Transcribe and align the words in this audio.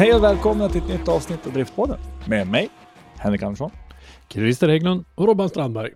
Hej 0.00 0.14
och 0.14 0.22
välkomna 0.22 0.68
till 0.68 0.82
ett 0.82 0.88
nytt 0.88 1.08
avsnitt 1.08 1.46
av 1.46 1.52
Driftpodden 1.52 1.98
med 2.28 2.46
mig, 2.46 2.68
Henrik 3.18 3.42
Andersson. 3.42 3.70
Christer 4.28 4.68
Hägglund 4.68 5.04
och 5.14 5.26
Robban 5.26 5.48
Strandberg. 5.48 5.90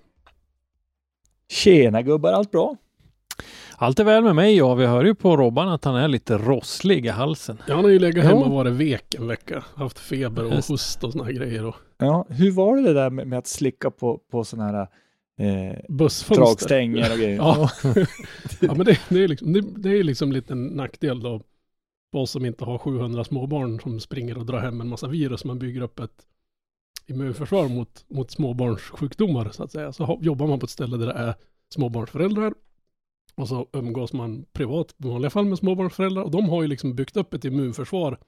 Tjena 1.49 2.03
gubbar, 2.03 2.33
allt 2.33 2.51
bra? 2.51 2.77
Allt 3.77 4.01
är 4.01 4.05
väl 4.05 4.25
med 4.25 4.35
mig 4.35 4.57
ja. 4.57 4.75
Vi 4.75 4.87
hör 4.87 5.05
ju 5.05 5.15
på 5.15 5.37
Robban 5.37 5.69
att 5.69 5.85
han 5.85 5.97
är 5.97 6.09
lite 6.09 6.39
rosslig 6.39 7.07
i 7.07 7.09
halsen. 7.09 7.63
Ja, 7.69 7.75
han 7.75 7.85
har 7.85 7.91
ju 7.91 7.99
legat 7.99 8.25
Ja. 8.25 8.31
hemma 8.31 8.45
och 8.45 8.53
varit 8.53 8.73
vek 8.73 9.15
en 9.15 9.27
vecka. 9.27 9.65
Haft 9.75 9.99
feber 9.99 10.45
och 10.45 10.55
Just. 10.55 10.69
host 10.69 11.05
och 11.05 11.13
såna 11.13 11.25
här 11.25 11.33
grejer. 11.33 11.65
Och 11.65 11.77
Ja, 11.99 12.27
hur 12.29 12.51
var 12.51 12.77
det 12.77 12.93
där 12.93 13.11
med, 13.11 13.27
med 13.27 13.39
att 13.39 13.47
slicka 13.47 13.91
på, 13.91 14.21
på 14.31 14.45
sådana 14.45 14.73
här 14.73 14.89
eh, 15.39 15.77
bussfönster. 15.89 16.45
dragstänger 16.45 17.13
och 17.13 17.19
grejer? 17.19 17.37
Ja. 17.37 17.71
ja, 18.61 18.75
men 18.75 18.87
det, 18.87 18.99
det, 19.09 19.25
är 19.25 19.29
liksom, 19.29 19.53
det, 19.53 19.61
det 19.61 19.99
är 19.99 20.05
liksom 20.05 20.33
lite 20.33 20.53
en 20.53 20.67
nackdel 20.67 21.21
då. 21.21 21.41
Oss 22.15 22.31
som 22.31 22.45
inte 22.45 22.65
har 22.65 22.79
700 22.79 23.25
småbarn 23.25 23.81
som 23.81 24.01
springer 24.01 24.39
och 24.39 24.47
drar 24.47 24.59
hem 24.59 24.81
en 24.81 24.89
massa 24.89 25.09
virus. 25.09 25.45
Man 25.45 25.59
bygger 25.59 25.81
upp 25.81 26.01
ett 26.01 26.27
immunförsvar 27.07 27.69
mot, 27.69 28.05
mot 28.09 28.31
småbarnssjukdomar 28.31 29.51
så 29.51 29.63
att 29.63 29.73
säga. 29.73 29.93
Så 29.93 30.19
jobbar 30.23 30.47
man 30.47 30.59
på 30.59 30.65
ett 30.65 30.71
ställe 30.71 30.97
där 30.97 31.07
det 31.07 31.13
är 31.13 31.35
småbarnsföräldrar. 31.75 32.55
Och 33.35 33.49
så 33.49 33.69
umgås 33.73 34.13
man 34.13 34.45
privat 34.53 34.95
i 35.05 35.09
vanliga 35.09 35.31
fall 35.31 35.45
med 35.45 35.59
småbarnsföräldrar. 35.59 36.23
Och 36.23 36.31
de 36.31 36.49
har 36.49 36.63
ju 36.63 36.69
liksom 36.69 36.95
byggt 36.95 37.17
upp 37.17 37.35
ett 37.35 37.45
immunförsvar 37.45 38.19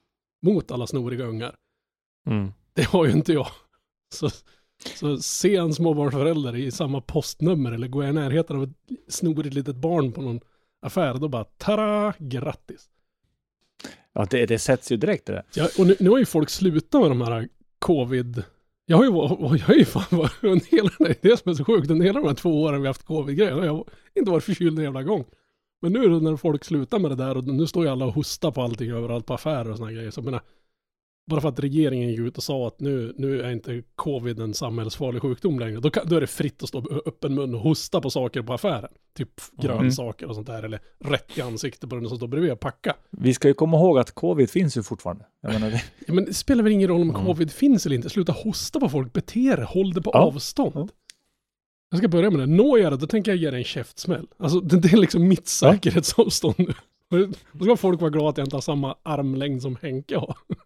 mot 0.42 0.70
alla 0.70 0.86
snoriga 0.86 1.24
ungar. 1.24 1.56
Mm. 2.26 2.52
Det 2.72 2.84
har 2.84 3.06
ju 3.06 3.12
inte 3.12 3.32
jag. 3.32 3.48
Så, 4.14 4.30
så 4.94 5.18
se 5.18 5.56
en 5.56 5.74
småbarnsförälder 5.74 6.56
i 6.56 6.70
samma 6.70 7.00
postnummer 7.00 7.72
eller 7.72 7.88
gå 7.88 8.04
i 8.04 8.12
närheten 8.12 8.56
av 8.56 8.62
ett 8.62 8.76
snorigt 9.08 9.54
litet 9.54 9.76
barn 9.76 10.12
på 10.12 10.22
någon 10.22 10.40
affär, 10.80 11.14
då 11.14 11.28
bara 11.28 11.44
tada, 11.44 12.14
grattis. 12.18 12.88
Ja, 14.12 14.26
det, 14.30 14.46
det 14.46 14.58
sätts 14.58 14.92
ju 14.92 14.96
direkt 14.96 15.26
det 15.26 15.32
där. 15.32 15.44
Ja, 15.54 15.68
och 15.78 15.86
nu, 15.86 15.96
nu 16.00 16.10
har 16.10 16.18
ju 16.18 16.26
folk 16.26 16.50
slutat 16.50 17.00
med 17.00 17.10
de 17.10 17.20
här 17.20 17.48
covid... 17.78 18.42
Jag 18.88 18.96
har 18.96 19.04
ju, 19.04 19.10
jag 19.58 19.66
har 19.66 19.74
ju 19.74 19.84
fan 19.84 20.18
varit, 20.18 20.32
under 20.44 20.66
hela, 20.66 20.90
det 20.98 21.24
är 21.24 21.30
det 21.30 21.36
som 21.36 21.50
är 21.50 21.54
så 21.54 21.64
sjukt, 21.64 21.90
under 21.90 22.06
hela 22.06 22.20
de 22.20 22.26
här 22.26 22.34
två 22.34 22.62
åren 22.62 22.80
vi 22.80 22.86
har 22.86 22.94
haft 22.94 23.06
covid-grejer, 23.06 23.52
har 23.52 23.64
jag 23.64 23.88
inte 24.14 24.30
varit 24.30 24.44
förkyld 24.44 24.78
en 24.78 24.84
jävla 24.84 25.02
gång. 25.02 25.24
Men 25.82 25.92
nu 25.92 26.20
när 26.20 26.36
folk 26.36 26.64
slutar 26.64 26.98
med 26.98 27.10
det 27.10 27.14
där 27.14 27.36
och 27.36 27.44
nu 27.44 27.66
står 27.66 27.84
ju 27.84 27.90
alla 27.90 28.04
och 28.06 28.14
hostar 28.14 28.50
på 28.50 28.62
allting 28.62 28.90
överallt 28.90 29.26
på 29.26 29.34
affärer 29.34 29.70
och 29.70 29.76
sådana 29.76 29.92
grejer. 29.92 30.10
Så 30.10 30.18
jag 30.18 30.24
menar, 30.24 30.40
bara 31.26 31.40
för 31.40 31.48
att 31.48 31.60
regeringen 31.60 32.08
gick 32.08 32.18
ut 32.20 32.36
och 32.36 32.42
sa 32.42 32.66
att 32.68 32.80
nu, 32.80 33.14
nu 33.18 33.42
är 33.42 33.50
inte 33.50 33.82
covid 33.94 34.40
en 34.40 34.54
samhällsfarlig 34.54 35.22
sjukdom 35.22 35.58
längre, 35.58 35.80
då, 35.80 35.90
kan, 35.90 36.08
då 36.08 36.16
är 36.16 36.20
det 36.20 36.26
fritt 36.26 36.62
att 36.62 36.68
stå 36.68 36.80
med 36.80 37.00
öppen 37.06 37.34
mun 37.34 37.54
och 37.54 37.60
hosta 37.60 38.00
på 38.00 38.10
saker 38.10 38.42
på 38.42 38.52
affären. 38.52 38.90
Typ 39.16 39.30
grönsaker 39.62 40.26
och 40.28 40.34
sånt 40.34 40.46
där, 40.46 40.62
eller 40.62 40.80
rätt 41.04 41.38
i 41.38 41.40
ansiktet 41.40 41.90
på 41.90 41.96
den 41.96 42.08
som 42.08 42.16
står 42.16 42.28
bredvid 42.28 42.52
och 42.52 42.60
packa. 42.60 42.96
Vi 43.10 43.34
ska 43.34 43.48
ju 43.48 43.54
komma 43.54 43.76
ihåg 43.76 43.98
att 43.98 44.10
covid 44.14 44.50
finns 44.50 44.76
ju 44.76 44.82
fortfarande. 44.82 45.24
Jag 45.40 45.52
menar, 45.52 45.70
Ja, 46.06 46.14
men 46.14 46.24
det 46.24 46.34
spelar 46.34 46.62
väl 46.62 46.72
ingen 46.72 46.88
roll 46.88 47.00
om 47.02 47.10
Mm. 47.10 47.26
covid 47.26 47.50
finns 47.50 47.86
eller 47.86 47.96
inte. 47.96 48.10
Sluta 48.10 48.32
hosta 48.32 48.80
på 48.80 48.88
folk, 48.88 49.12
bete 49.12 49.40
er, 49.40 49.58
håll 49.58 49.92
det 49.92 50.02
på 50.02 50.10
Ja. 50.14 50.18
avstånd. 50.20 50.72
Ja. 50.74 50.88
Jag 51.90 51.98
ska 51.98 52.08
börja 52.08 52.30
med 52.30 52.40
det. 52.40 52.46
Når 52.46 52.78
jag 52.78 52.92
det, 52.92 52.96
då 52.96 53.06
tänker 53.06 53.30
jag 53.30 53.38
ge 53.38 53.50
dig 53.50 53.58
en 53.58 53.64
käftsmäll. 53.64 54.26
Alltså 54.38 54.60
det, 54.60 54.80
det 54.80 54.92
är 54.92 54.96
liksom 54.96 55.28
mitt 55.28 55.48
säkerhetsavstånd 55.48 56.54
nu. 56.58 56.74
Då 57.52 57.64
ska 57.64 57.76
folk 57.76 58.00
vara 58.00 58.10
glada 58.10 58.28
att 58.28 58.38
jag 58.38 58.46
inte 58.46 58.56
har 58.56 58.60
samma 58.60 58.96
armlängd 59.02 59.62
som 59.62 59.76
Henke 59.82 60.16
har. 60.16 60.36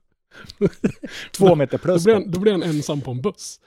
två 1.37 1.55
meter 1.55 1.79
Då 1.79 1.83
plus. 1.83 2.05
blir, 2.05 2.15
han, 2.15 2.31
då 2.31 2.41
blir 2.41 2.53
han 2.53 2.63
ensam 2.63 3.01
på 3.01 3.11
en 3.11 3.21
buss. 3.23 3.61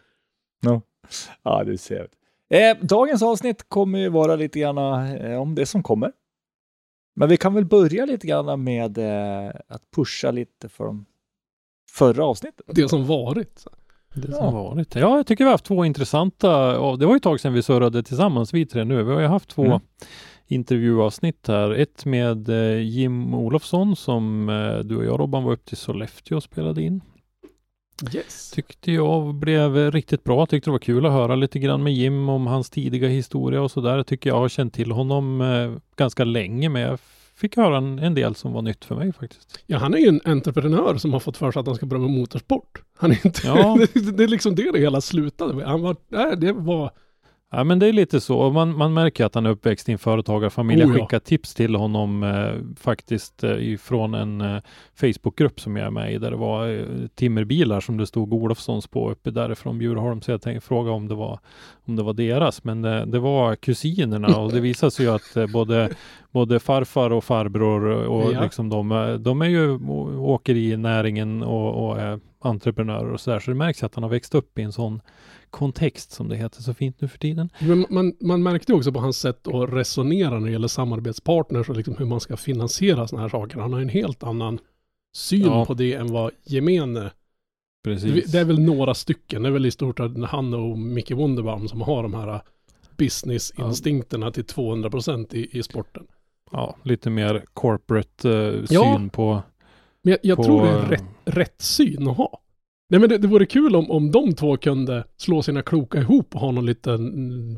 Ja, 1.43 1.63
du 1.63 1.77
ser. 1.77 2.07
Eh, 2.49 2.77
dagens 2.81 3.21
avsnitt 3.23 3.69
kommer 3.69 3.99
ju 3.99 4.09
vara 4.09 4.35
lite 4.35 4.59
grann 4.59 4.77
eh, 5.17 5.41
om 5.41 5.55
det 5.55 5.65
som 5.65 5.83
kommer. 5.83 6.11
Men 7.15 7.29
vi 7.29 7.37
kan 7.37 7.53
väl 7.53 7.65
börja 7.65 8.05
lite 8.05 8.27
grann 8.27 8.63
med 8.63 8.97
eh, 8.97 9.51
att 9.67 9.91
pusha 9.95 10.31
lite 10.31 10.69
för 10.69 10.85
de 10.85 11.05
förra 11.91 12.25
avsnittet. 12.25 12.65
Det 12.67 12.89
som 12.89 13.05
varit. 13.05 13.65
Det 14.15 14.27
Ja. 14.31 14.37
som 14.37 14.53
varit. 14.53 14.95
Ja, 14.95 15.17
jag 15.17 15.27
tycker 15.27 15.43
vi 15.43 15.47
har 15.47 15.53
haft 15.53 15.65
två 15.65 15.85
intressanta, 15.85 16.79
och 16.79 16.99
det 16.99 17.05
var 17.05 17.13
ju 17.13 17.17
ett 17.17 17.23
tag 17.23 17.39
sedan 17.39 17.53
vi 17.53 17.61
surrade 17.63 18.03
tillsammans 18.03 18.53
vi 18.53 18.65
tre 18.65 18.83
nu. 18.83 19.03
Vi 19.03 19.11
har 19.13 19.21
ju 19.21 19.27
haft 19.27 19.49
två 19.49 19.65
Mm. 19.65 19.79
Intervjuavsnitt 20.47 21.47
här. 21.47 21.71
Ett 21.71 22.05
med 22.05 22.49
eh, 22.49 22.81
Jim 22.81 23.33
Olofsson 23.33 23.95
som 23.95 24.49
eh, 24.49 24.77
du 24.77 24.95
och 24.95 25.05
jag 25.05 25.19
Robban 25.19 25.43
var 25.43 25.51
upp 25.51 25.65
till 25.65 25.77
Sollefteå 25.77 26.37
och 26.37 26.43
spelade 26.43 26.81
in. 26.81 27.01
Yes. 28.13 28.51
Tyckte 28.51 28.91
jag 28.91 29.35
blev 29.35 29.91
riktigt 29.91 30.23
bra. 30.23 30.45
Tyckte 30.45 30.69
det 30.69 30.71
var 30.71 30.79
kul 30.79 31.05
att 31.05 31.11
höra 31.11 31.35
lite 31.35 31.59
grann 31.59 31.83
med 31.83 31.93
Jim 31.93 32.29
om 32.29 32.47
hans 32.47 32.69
tidiga 32.69 33.07
historia 33.07 33.61
och 33.61 33.71
sådär. 33.71 34.03
Tycker 34.03 34.29
jag 34.29 34.37
har 34.37 34.49
känt 34.49 34.73
till 34.73 34.91
honom 34.91 35.41
eh, 35.41 35.71
ganska 35.95 36.23
länge 36.23 36.69
men 36.69 36.81
jag 36.81 36.99
fick 37.35 37.57
höra 37.57 37.77
en, 37.77 37.99
en 37.99 38.13
del 38.13 38.35
som 38.35 38.53
var 38.53 38.61
nytt 38.61 38.85
för 38.85 38.95
mig 38.95 39.13
faktiskt. 39.13 39.63
Ja, 39.65 39.77
han 39.77 39.93
är 39.93 39.97
ju 39.97 40.07
en 40.07 40.21
entreprenör 40.25 40.97
som 40.97 41.13
har 41.13 41.19
fått 41.19 41.37
för 41.37 41.51
sig 41.51 41.59
att 41.59 41.67
han 41.67 41.75
ska 41.75 41.85
börja 41.85 42.01
med 42.01 42.11
motorsport. 42.11 42.81
Han 42.97 43.11
är 43.11 43.25
inte... 43.25 43.47
Ja. 43.47 43.77
det, 43.93 44.11
det 44.17 44.23
är 44.23 44.27
liksom 44.27 44.55
det 44.55 44.71
det 44.71 44.79
hela 44.79 45.01
slutade 45.01 45.53
med. 45.53 45.67
Han 45.67 45.81
var... 45.81 45.95
Nej, 46.09 46.37
det 46.37 46.53
var... 46.53 46.91
Ja 47.55 47.63
men 47.63 47.79
det 47.79 47.87
är 47.87 47.93
lite 47.93 48.21
så. 48.21 48.49
Man, 48.51 48.77
man 48.77 48.93
märker 48.93 49.25
att 49.25 49.35
han 49.35 49.45
är 49.45 49.49
uppväxt 49.49 49.89
i 49.89 49.91
en 49.91 49.97
företagarfamilj. 49.97 50.81
Jag 50.81 50.89
Oh, 50.89 50.97
ja. 50.97 51.03
skickar 51.05 51.19
tips 51.19 51.53
till 51.53 51.75
honom 51.75 52.23
eh, 52.23 52.75
faktiskt 52.83 53.43
eh, 53.43 53.51
ifrån 53.73 54.13
en 54.13 54.41
eh, 54.41 54.57
Facebookgrupp 54.95 55.59
som 55.59 55.75
jag 55.75 55.87
är 55.87 55.91
med 55.91 56.13
i 56.13 56.17
där 56.17 56.31
det 56.31 56.37
var 56.37 56.67
eh, 56.67 56.85
timmerbilar 57.15 57.79
som 57.79 57.97
det 57.97 58.07
stod 58.07 58.33
Olofssons 58.33 58.87
på 58.87 59.11
uppe 59.11 59.31
därifrån 59.31 59.77
Bjurholm. 59.79 60.21
Så 60.21 60.31
jag 60.31 60.41
tänkte 60.41 60.67
fråga 60.67 60.91
om 60.91 61.07
det 61.07 61.15
var, 61.15 61.39
om 61.87 61.95
det 61.95 62.03
var 62.03 62.13
deras. 62.13 62.63
Men 62.63 62.81
det, 62.81 63.05
det 63.05 63.19
var 63.19 63.55
kusinerna 63.55 64.37
och 64.37 64.51
det 64.51 64.59
visade 64.59 64.91
sig 64.91 65.05
ju 65.05 65.11
att 65.11 65.35
eh, 65.37 65.47
både, 65.47 65.89
både 66.31 66.59
farfar 66.59 67.09
och 67.09 67.23
farbror 67.23 67.85
och 67.85 68.33
Ja. 68.33 68.41
liksom 68.43 68.69
de, 68.69 68.91
eh, 68.91 69.13
de 69.13 69.41
är 69.41 69.45
ju 69.49 69.71
å- 69.71 70.19
åker 70.33 70.55
i 70.55 70.77
näringen 70.77 71.43
och, 71.43 71.87
och 71.89 71.99
är 71.99 72.19
entreprenörer 72.45 73.11
och 73.11 73.19
sådär. 73.21 73.39
Så 73.39 73.51
det 73.51 73.55
märks 73.57 73.83
att 73.83 73.95
han 73.95 74.03
har 74.03 74.09
växt 74.09 74.35
upp 74.35 74.59
i 74.59 74.61
en 74.61 74.71
sån 74.71 75.01
kontext 75.49 76.11
som 76.11 76.29
det 76.29 76.35
heter 76.35 76.61
så 76.61 76.73
fint 76.73 77.01
nu 77.01 77.07
för 77.07 77.17
tiden. 77.17 77.49
Men 77.59 77.85
man, 77.89 78.13
man 78.21 78.43
märkte 78.43 78.73
också 78.73 78.91
på 78.91 78.99
hans 78.99 79.17
sätt 79.17 79.47
att 79.47 79.69
resonera 79.73 80.39
när 80.39 80.45
det 80.45 80.51
gäller 80.51 80.67
samarbetspartners 80.67 81.69
och 81.69 81.75
liksom 81.75 81.95
hur 81.97 82.05
man 82.05 82.19
ska 82.19 82.37
finansiera 82.37 83.07
sådana 83.07 83.21
här 83.21 83.29
saker. 83.29 83.59
Han 83.59 83.73
har 83.73 83.79
en 83.81 83.89
helt 83.89 84.23
annan 84.23 84.59
syn 85.15 85.41
Ja. 85.45 85.65
på 85.65 85.73
det 85.73 85.93
än 85.93 86.11
vad 86.11 86.31
gemene. 86.43 87.11
Precis. 87.83 88.31
Det 88.31 88.39
är 88.39 88.45
väl 88.45 88.59
några 88.59 88.93
stycken, 88.93 89.41
det 89.43 89.49
är 89.49 89.53
väl 89.53 89.65
i 89.65 89.71
stort 89.71 89.97
sett 89.97 90.11
han 90.29 90.53
och 90.53 90.77
Micke 90.77 91.11
Wunderbaum 91.11 91.67
som 91.67 91.81
har 91.81 92.03
de 92.03 92.13
här 92.13 92.41
businessinstinkterna 92.97 94.31
till 94.31 94.43
200% 94.43 95.33
i, 95.35 95.57
i 95.59 95.63
sporten. 95.63 96.07
ja, 96.51 96.75
lite 96.83 97.09
mer 97.09 97.43
corporate 97.53 98.29
eh, 98.31 98.59
Ja. 98.69 98.95
syn 98.97 99.09
på... 99.09 99.41
Men 100.03 100.11
jag, 100.11 100.19
jag 100.23 100.37
På- 100.37 100.43
tror 100.43 100.61
det 100.65 100.69
är 100.69 100.85
rätt, 100.89 101.03
rätt 101.25 101.61
syn 101.61 102.07
att 102.07 102.17
ha. 102.17 102.39
Nej 102.89 102.99
men 102.99 103.09
det, 103.09 103.17
det 103.17 103.27
vore 103.27 103.45
kul 103.45 103.75
om, 103.75 103.91
om 103.91 104.11
de 104.11 104.33
två 104.33 104.57
kunde 104.57 105.03
slå 105.17 105.41
sina 105.41 105.61
kloka 105.61 105.99
ihop 105.99 106.35
och 106.35 106.41
ha 106.41 106.51
någon 106.51 106.65
liten 106.65 106.95
mm, 107.13 107.57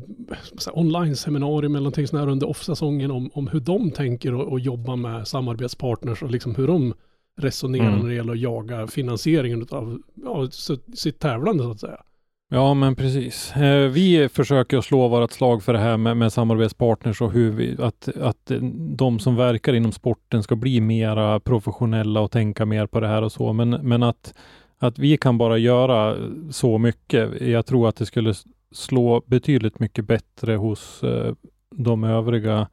online-seminarium 0.72 1.72
eller 1.74 1.80
någonting 1.82 2.06
sånt 2.06 2.20
här 2.20 2.28
under 2.28 2.48
off-säsongen 2.48 3.10
om, 3.10 3.30
om 3.34 3.46
hur 3.48 3.60
de 3.60 3.90
tänker 3.90 4.34
och, 4.34 4.52
och 4.52 4.60
jobba 4.60 4.96
med 4.96 5.28
samarbetspartners 5.28 6.22
och 6.22 6.30
liksom 6.30 6.54
hur 6.54 6.66
de 6.66 6.94
resonerar 7.40 7.86
Mm. 7.88 7.98
när 8.00 8.08
det 8.08 8.14
gäller 8.14 8.32
att 8.32 8.38
jaga 8.40 8.86
finansieringen 8.86 9.66
av 9.70 10.02
ja, 10.14 10.48
sitt 10.94 11.18
tävlande 11.18 11.62
så 11.64 11.70
att 11.70 11.80
säga. 11.80 12.00
Ja, 12.48 12.74
men 12.74 12.96
precis. 12.96 13.56
Eh, 13.56 13.88
vi 13.88 14.28
försöker 14.28 14.80
slå 14.80 15.08
vårt 15.08 15.32
slag 15.32 15.62
för 15.62 15.72
det 15.72 15.78
här 15.78 15.96
med, 15.96 16.16
med 16.16 16.32
samarbetspartners 16.32 17.20
och 17.20 17.32
hur 17.32 17.50
vi, 17.50 17.76
att, 17.78 18.08
att 18.16 18.50
de 18.96 19.18
som 19.18 19.36
verkar 19.36 19.74
inom 19.74 19.92
sporten 19.92 20.42
ska 20.42 20.56
bli 20.56 20.80
mera 20.80 21.40
professionella 21.40 22.20
och 22.20 22.30
tänka 22.30 22.66
mer 22.66 22.86
på 22.86 23.00
det 23.00 23.08
här 23.08 23.22
och 23.22 23.32
så. 23.32 23.52
Men, 23.52 23.70
men 23.70 24.02
att, 24.02 24.34
att 24.78 24.98
vi 24.98 25.16
kan 25.16 25.38
bara 25.38 25.58
göra 25.58 26.16
så 26.50 26.78
mycket. 26.78 27.40
Jag 27.40 27.66
tror 27.66 27.88
att 27.88 27.96
det 27.96 28.06
skulle 28.06 28.34
slå 28.72 29.22
betydligt 29.26 29.78
mycket 29.78 30.04
bättre 30.04 30.56
hos 30.56 31.02
eh, 31.02 31.34
de 31.76 32.04
övriga 32.04 32.68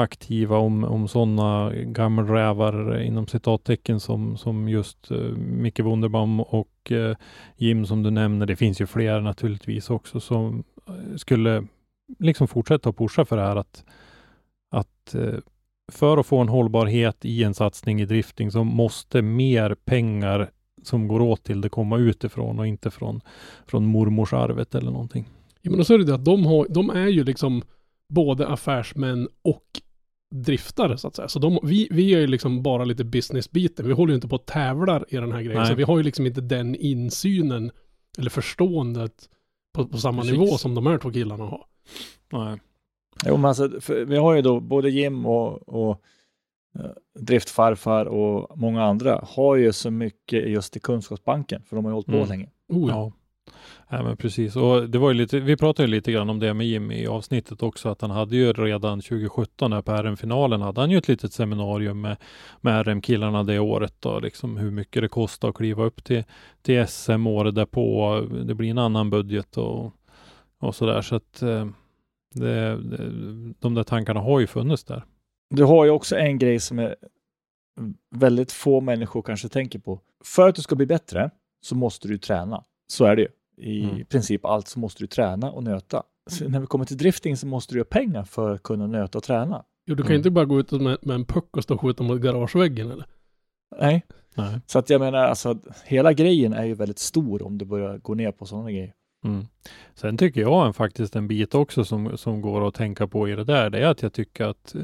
aktiva 0.00 0.56
om, 0.56 0.84
om 0.84 1.08
sådana 1.08 1.72
gammelrävar 1.74 3.00
inom 3.00 3.26
citattecken 3.26 4.00
som, 4.00 4.36
som 4.36 4.68
just 4.68 5.10
uh, 5.10 5.36
Micke 5.36 5.80
Wunderbaum 5.80 6.40
och 6.40 6.90
uh, 6.90 7.16
Jim 7.56 7.86
som 7.86 8.02
du 8.02 8.10
nämner. 8.10 8.46
Det 8.46 8.56
finns 8.56 8.80
ju 8.80 8.86
fler 8.86 9.20
naturligtvis 9.20 9.90
också 9.90 10.20
som 10.20 10.64
eh, 10.88 11.16
skulle 11.16 11.64
liksom 12.18 12.48
fortsätta 12.48 12.88
att 12.88 12.96
pusha 12.96 13.24
för 13.24 13.36
det 13.36 13.42
här 13.42 13.56
att, 13.56 13.84
att 14.70 15.14
uh, 15.14 15.38
för 15.92 16.18
att 16.18 16.26
få 16.26 16.38
en 16.38 16.48
hållbarhet 16.48 17.24
i 17.24 17.44
en 17.44 17.54
satsning 17.54 18.00
i 18.00 18.04
drifting 18.04 18.50
så 18.50 18.64
måste 18.64 19.22
mer 19.22 19.74
pengar 19.74 20.50
som 20.82 21.08
går 21.08 21.20
åt 21.20 21.44
till 21.44 21.60
det 21.60 21.68
komma 21.68 21.98
utifrån 21.98 22.58
och 22.58 22.66
inte 22.66 22.90
från, 22.90 23.20
från 23.66 23.86
mormorsarvet 23.86 24.74
eller 24.74 24.90
någonting. 24.90 25.28
Ja, 25.62 25.70
men 25.70 25.78
då 25.78 25.84
så 25.84 25.94
är 25.94 25.98
det 25.98 26.14
att 26.14 26.24
de, 26.24 26.46
har, 26.46 26.66
de 26.68 26.90
är 26.90 27.08
ju 27.08 27.24
liksom 27.24 27.62
både 28.08 28.48
affärsmän 28.48 29.28
och 29.42 29.64
driftare 30.48 30.98
så 30.98 31.08
att 31.08 31.16
säga. 31.16 31.28
Så 31.28 31.38
de, 31.38 31.58
vi, 31.62 31.88
vi 31.90 32.14
är 32.14 32.18
ju 32.20 32.26
liksom 32.26 32.62
bara 32.62 32.84
lite 32.84 33.04
businessbiten. 33.04 33.86
Vi 33.86 33.92
håller 33.92 34.10
ju 34.12 34.14
inte 34.14 34.28
på 34.28 34.36
att 34.36 34.46
tävlar 34.46 35.04
i 35.08 35.16
den 35.16 35.32
här 35.32 35.42
grejen. 35.42 35.60
Nej. 35.60 35.70
Så 35.70 35.74
vi 35.74 35.82
har 35.82 35.96
ju 35.96 36.02
liksom 36.02 36.26
inte 36.26 36.40
den 36.40 36.74
insynen 36.74 37.70
eller 38.18 38.30
förståendet 38.30 39.28
på, 39.74 39.86
på 39.86 39.98
samma 39.98 40.22
Precis. 40.22 40.38
nivå 40.38 40.58
som 40.58 40.74
de 40.74 40.86
här 40.86 40.98
två 40.98 41.10
killarna 41.12 41.44
har. 41.44 41.64
Nej. 42.32 42.60
Jo, 43.26 43.36
men 43.36 43.44
alltså, 43.44 43.80
för 43.80 44.04
vi 44.04 44.16
har 44.16 44.34
ju 44.34 44.42
då 44.42 44.60
både 44.60 44.90
Jim 44.90 45.26
och, 45.26 45.68
och 45.68 46.02
eh, 46.78 46.90
Driftfarfar 47.20 48.04
och 48.06 48.58
många 48.58 48.82
andra 48.84 49.24
har 49.28 49.56
ju 49.56 49.72
så 49.72 49.90
mycket 49.90 50.48
just 50.48 50.76
i 50.76 50.80
kunskapsbanken, 50.80 51.62
för 51.62 51.76
de 51.76 51.84
har 51.84 51.92
ju 51.92 51.94
hållit 51.94 52.06
på 52.06 52.12
Mm. 52.12 52.28
länge. 52.28 52.48
Oh, 52.68 52.90
ja. 52.90 53.12
Ja. 53.88 54.02
men 54.02 54.16
precis. 54.16 54.56
Och 54.56 54.90
det 54.90 54.98
var 54.98 55.10
ju 55.10 55.14
lite, 55.14 55.40
vi 55.40 55.56
pratade 55.56 55.88
ju 55.88 55.94
lite 55.94 56.12
grann 56.12 56.30
om 56.30 56.38
det 56.38 56.54
med 56.54 56.66
Jimmy 56.66 57.02
i 57.02 57.06
avsnittet 57.06 57.62
också, 57.62 57.88
att 57.88 58.00
han 58.00 58.10
hade 58.10 58.36
ju 58.36 58.52
redan 58.52 59.00
2017 59.00 59.72
här 59.72 59.82
på 59.82 59.92
RM-finalen 59.92 60.60
hade 60.60 60.80
han 60.80 60.90
ju 60.90 60.98
ett 60.98 61.08
litet 61.08 61.32
seminarium 61.32 62.00
med, 62.00 62.16
med 62.60 62.86
RM-killarna 62.86 63.42
det 63.44 63.58
året 63.58 63.94
då, 64.00 64.20
liksom 64.20 64.56
hur 64.56 64.70
mycket 64.70 65.02
det 65.02 65.08
kostar 65.08 65.48
att 65.48 65.54
kliva 65.54 65.84
upp 65.84 66.04
till, 66.04 66.24
till 66.62 66.86
SM 66.86 67.26
året 67.26 67.54
därpå. 67.54 68.20
Det 68.44 68.54
blir 68.54 68.70
en 68.70 68.78
annan 68.78 69.10
budget 69.10 69.56
och, 69.56 69.92
och 70.58 70.74
sådär. 70.74 71.02
Så 71.02 71.14
att 71.14 71.42
eh, 71.42 71.66
det, 72.34 72.76
det, 72.76 73.12
de 73.58 73.74
där 73.74 73.84
tankarna 73.84 74.20
har 74.20 74.40
ju 74.40 74.46
funnits 74.46 74.84
där. 74.84 75.04
Du 75.50 75.64
har 75.64 75.84
ju 75.84 75.90
också 75.90 76.16
en 76.16 76.38
grej 76.38 76.60
som 76.60 76.78
är 76.78 76.96
väldigt 78.10 78.52
få 78.52 78.80
människor 78.80 79.22
kanske 79.22 79.48
tänker 79.48 79.78
på. 79.78 80.00
För 80.24 80.48
att 80.48 80.54
du 80.54 80.62
ska 80.62 80.74
bli 80.74 80.86
bättre 80.86 81.30
så 81.60 81.74
måste 81.74 82.08
du 82.08 82.18
träna. 82.18 82.64
Så 82.86 83.04
är 83.04 83.16
det 83.16 83.22
ju. 83.22 83.28
I 83.60 83.84
Mm. 83.84 84.04
princip 84.04 84.44
allt 84.44 84.68
så 84.68 84.78
måste 84.78 85.02
du 85.02 85.06
träna 85.06 85.50
och 85.50 85.64
nöta. 85.64 86.02
Så 86.30 86.48
när 86.48 86.60
vi 86.60 86.66
kommer 86.66 86.84
till 86.84 86.96
drifting 86.96 87.36
så 87.36 87.46
måste 87.46 87.74
du 87.74 87.78
göra 87.78 87.88
pengar 87.90 88.24
för 88.24 88.50
att 88.50 88.62
kunna 88.62 88.86
nöta 88.86 89.18
och 89.18 89.24
träna. 89.24 89.64
Jo, 89.86 89.94
du 89.94 90.02
kan 90.02 90.10
ju 90.10 90.14
Mm. 90.14 90.20
inte 90.20 90.30
bara 90.30 90.44
gå 90.44 90.60
ut 90.60 90.70
med, 90.72 90.98
med 91.02 91.14
en 91.14 91.24
puck 91.24 91.56
och 91.56 91.62
stå 91.62 91.74
och 91.74 91.80
skjuta 91.80 92.02
mot 92.02 92.20
garageväggen 92.20 92.90
eller? 92.90 93.06
Nej, 93.80 94.06
Nej. 94.34 94.60
så 94.66 94.78
att 94.78 94.90
jag 94.90 95.00
menar 95.00 95.18
alltså 95.18 95.58
hela 95.84 96.12
grejen 96.12 96.52
är 96.52 96.64
ju 96.64 96.74
väldigt 96.74 96.98
stor 96.98 97.42
om 97.42 97.58
du 97.58 97.64
börjar 97.64 97.98
gå 97.98 98.14
ner 98.14 98.32
på 98.32 98.46
sådana 98.46 98.70
grejer. 98.70 98.92
Mm. 99.24 99.44
Sen 99.94 100.16
tycker 100.16 100.40
jag 100.40 100.66
en, 100.66 100.74
faktiskt 100.74 101.16
en 101.16 101.28
bit 101.28 101.54
också 101.54 101.84
som, 101.84 102.16
som 102.18 102.40
går 102.40 102.68
att 102.68 102.74
tänka 102.74 103.06
på 103.06 103.28
i 103.28 103.34
det 103.34 103.44
där, 103.44 103.70
det 103.70 103.78
är 103.78 103.86
att 103.86 104.02
jag 104.02 104.12
tycker 104.12 104.44
att 104.44 104.74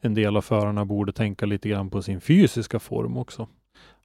en 0.00 0.14
del 0.14 0.36
av 0.36 0.40
förarna 0.42 0.84
borde 0.84 1.12
tänka 1.12 1.46
lite 1.46 1.68
grann 1.68 1.90
på 1.90 2.02
sin 2.02 2.20
fysiska 2.20 2.78
form 2.78 3.16
också. 3.16 3.48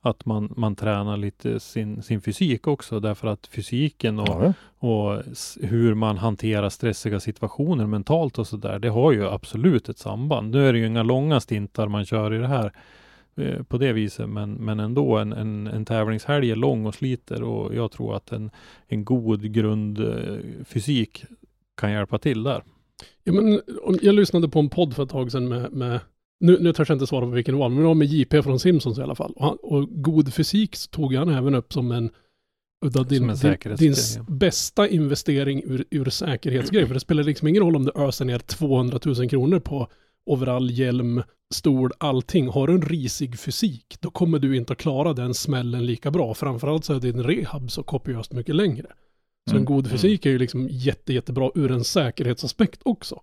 Att 0.06 0.26
man, 0.26 0.54
man 0.58 0.76
tränar 0.76 1.18
lite 1.18 1.60
sin, 1.60 2.04
sin 2.04 2.22
fysik 2.22 2.68
också, 2.68 3.00
därför 3.00 3.28
att 3.28 3.48
fysiken 3.48 4.20
och, 4.20 4.54
och 4.80 5.20
s- 5.32 5.58
hur 5.62 5.94
man 5.94 6.18
hanterar 6.18 6.70
stressiga 6.70 7.20
situationer 7.20 7.88
mentalt 7.88 8.40
och 8.40 8.48
sådär, 8.48 8.80
det 8.80 8.90
har 8.90 9.12
ju 9.12 9.28
absolut 9.28 9.90
ett 9.90 9.98
samband. 9.98 10.52
Nu 10.52 10.68
är 10.68 10.74
det 10.74 10.80
ju 10.80 10.88
inga 10.88 11.04
långa 11.04 11.40
stintar 11.40 11.88
man 11.88 12.06
kör 12.06 12.34
i 12.34 12.38
det 12.38 12.48
här 12.48 12.72
eh, 13.36 13.64
på 13.64 13.78
det 13.78 13.94
viset, 13.94 14.30
men, 14.30 14.54
men 14.54 14.80
ändå 14.80 15.18
en, 15.18 15.34
en, 15.34 15.68
en 15.68 15.86
tävlingshelg 15.86 16.52
är 16.52 16.56
lång 16.56 16.86
och 16.86 16.96
sliter 16.96 17.44
och 17.44 17.76
jag 17.76 17.92
tror 17.92 18.16
att 18.16 18.32
en, 18.32 18.52
en 18.88 19.06
god 19.06 19.54
grundfysik 19.54 21.24
kan 21.78 21.92
hjälpa 21.92 22.18
till 22.18 22.44
där. 22.44 22.64
Ja, 23.24 23.34
men 23.34 23.62
om- 23.84 24.00
jag 24.02 24.16
lyssnade 24.16 24.50
på 24.50 24.60
en 24.60 24.70
podd 24.70 24.94
för 24.96 25.04
ett 25.04 25.10
tag 25.10 25.32
sedan 25.32 25.48
med, 25.48 25.72
med 25.74 26.00
nu, 26.40 26.58
nu 26.62 26.74
törs 26.74 26.90
jag 26.90 26.96
inte 26.96 27.08
svara 27.08 27.26
på 27.26 27.32
vilken 27.32 27.54
det 27.56 27.60
var, 27.60 27.70
men 27.70 27.78
det 27.78 27.86
var 27.86 27.94
med 27.96 28.08
JP 28.08 28.44
från 28.44 28.60
Simpsons 28.60 28.98
i 28.98 29.02
alla 29.02 29.16
fall. 29.16 29.34
Och, 29.36 29.46
han, 29.46 29.58
och 29.62 29.88
god 30.04 30.34
fysik 30.34 30.78
tog 30.92 31.14
han 31.14 31.30
även 31.30 31.56
upp 31.56 31.74
som 31.74 31.92
en 31.92 32.10
din, 33.10 33.38
Som 33.38 33.56
din, 33.64 33.76
din 33.78 33.94
ja. 34.18 34.26
bästa 34.28 34.88
investering 34.88 35.64
ur, 35.66 35.86
ur 35.92 36.10
säkerhetsgrej. 36.10 36.88
För 36.88 36.94
det 36.94 37.00
spelar 37.00 37.24
liksom 37.24 37.48
ingen 37.48 37.64
roll 37.64 37.76
om 37.76 37.86
du 37.86 37.92
öser 37.96 38.26
ner 38.26 38.40
200 38.40 39.00
000 39.06 39.30
kronor 39.30 39.60
på 39.60 39.88
overall, 40.26 40.72
hjälm, 40.72 41.24
stol, 41.54 41.92
allting. 41.98 42.48
Har 42.48 42.68
du 42.68 42.74
en 42.74 42.82
risig 42.82 43.40
fysik, 43.40 43.98
då 44.00 44.10
kommer 44.12 44.40
du 44.40 44.58
inte 44.58 44.74
att 44.74 44.80
klara 44.80 45.14
den 45.14 45.34
smällen 45.34 45.86
lika 45.86 46.12
bra. 46.12 46.34
Framförallt 46.34 46.86
så 46.86 46.94
är 46.94 47.00
din 47.00 47.24
rehab 47.24 47.72
så 47.72 47.84
kopiöst 47.84 48.34
mycket 48.34 48.56
längre. 48.56 48.88
Så 49.50 49.52
Mm. 49.56 49.62
en 49.62 49.66
god 49.66 49.92
fysik 49.92 50.26
är 50.26 50.30
ju 50.30 50.38
liksom 50.38 50.68
jätte, 50.72 51.14
jättebra 51.14 51.52
ur 51.56 51.72
en 51.72 51.84
säkerhetsaspekt 51.84 52.82
också. 52.86 53.22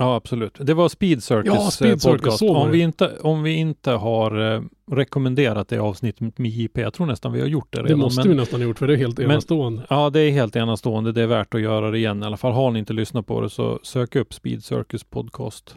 Ja, 0.00 0.14
absolut. 0.14 0.58
Det 0.60 0.74
var 0.74 0.88
Speed 0.88 1.22
Circus, 1.22 1.52
Ja, 1.54 1.70
Speed 1.70 1.90
eh, 1.90 1.96
Circus, 1.96 2.22
podcast. 2.22 2.42
Om 2.42 2.66
det. 2.66 2.72
vi, 2.72 2.80
inte, 2.80 3.10
om 3.22 3.42
vi 3.42 3.52
inte 3.54 3.90
har 3.90 4.54
eh, 4.54 4.62
rekommenderat 4.92 5.68
det 5.68 5.78
avsnittet 5.78 6.38
med 6.38 6.50
JP, 6.50 6.80
jag 6.80 6.94
tror 6.94 7.06
nästan 7.06 7.32
vi 7.32 7.40
har 7.40 7.46
gjort 7.48 7.66
det 7.72 7.78
Det 7.78 7.84
redan. 7.84 7.98
måste 7.98 8.20
men, 8.20 8.28
vi 8.28 8.34
nästan 8.34 8.60
ha 8.60 8.68
gjort 8.68 8.78
för 8.78 8.86
det 8.86 8.92
är 8.94 8.96
helt 8.96 9.18
men- 9.18 9.30
enastående. 9.30 9.82
Ja, 9.90 10.10
det 10.10 10.20
är 10.20 10.30
helt 10.30 10.56
enastående. 10.56 11.12
Det 11.12 11.22
är 11.22 11.26
värt 11.26 11.54
att 11.54 11.60
göra 11.60 11.90
det 11.90 11.98
igen. 11.98 12.22
I 12.22 12.26
alla 12.26 12.36
fall 12.36 12.52
har 12.52 12.70
ni 12.70 12.78
inte 12.78 12.92
lyssnat 12.92 13.26
på 13.26 13.40
det 13.40 13.50
så 13.50 13.80
sök 13.82 14.16
upp 14.16 14.34
Speed 14.34 14.64
Circus 14.64 15.04
podcast. 15.04 15.74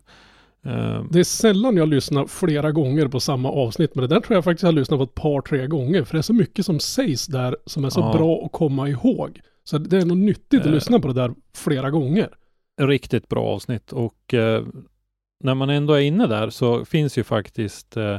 Eh, 0.66 1.04
Det 1.12 1.20
är 1.20 1.24
sällan 1.24 1.78
jag 1.78 1.88
lyssnar 1.88 2.26
flera 2.26 2.72
gånger 2.72 3.08
på 3.08 3.20
samma 3.20 3.50
avsnitt, 3.52 3.96
men 3.96 4.02
det 4.10 4.16
där 4.16 4.22
tror 4.22 4.36
jag 4.38 4.44
faktiskt 4.44 4.64
jag 4.64 4.68
har 4.68 4.74
lyssnat 4.80 5.00
på 5.00 5.04
ett 5.04 5.16
par, 5.16 5.42
tre 5.42 5.68
gånger. 5.68 6.04
För 6.04 6.14
det 6.14 6.20
är 6.20 6.22
så 6.22 6.34
mycket 6.34 6.66
som 6.66 6.80
sägs 6.80 7.28
där 7.28 7.58
som 7.66 7.86
är 7.86 7.90
så 7.90 8.00
Ja. 8.00 8.14
bra 8.18 8.46
att 8.46 8.52
komma 8.52 8.90
ihåg. 8.90 9.40
Så 9.64 9.78
det 9.78 9.98
är 9.98 10.06
nog 10.06 10.18
nyttigt 10.18 10.62
att 10.62 10.66
Eh. 10.68 10.72
lyssna 10.74 11.00
på 11.00 11.08
det 11.08 11.14
där 11.14 11.32
flera 11.58 11.90
gånger. 11.90 12.30
Riktigt 12.82 13.30
bra 13.30 13.46
avsnitt 13.46 13.92
och 13.92 14.34
eh, 14.34 14.64
när 15.44 15.56
man 15.56 15.70
ändå 15.70 15.94
är 15.94 16.02
inne 16.02 16.28
där 16.28 16.50
så 16.50 16.86
finns 16.86 17.18
ju 17.18 17.24
faktiskt 17.24 17.98
eh, 17.98 18.18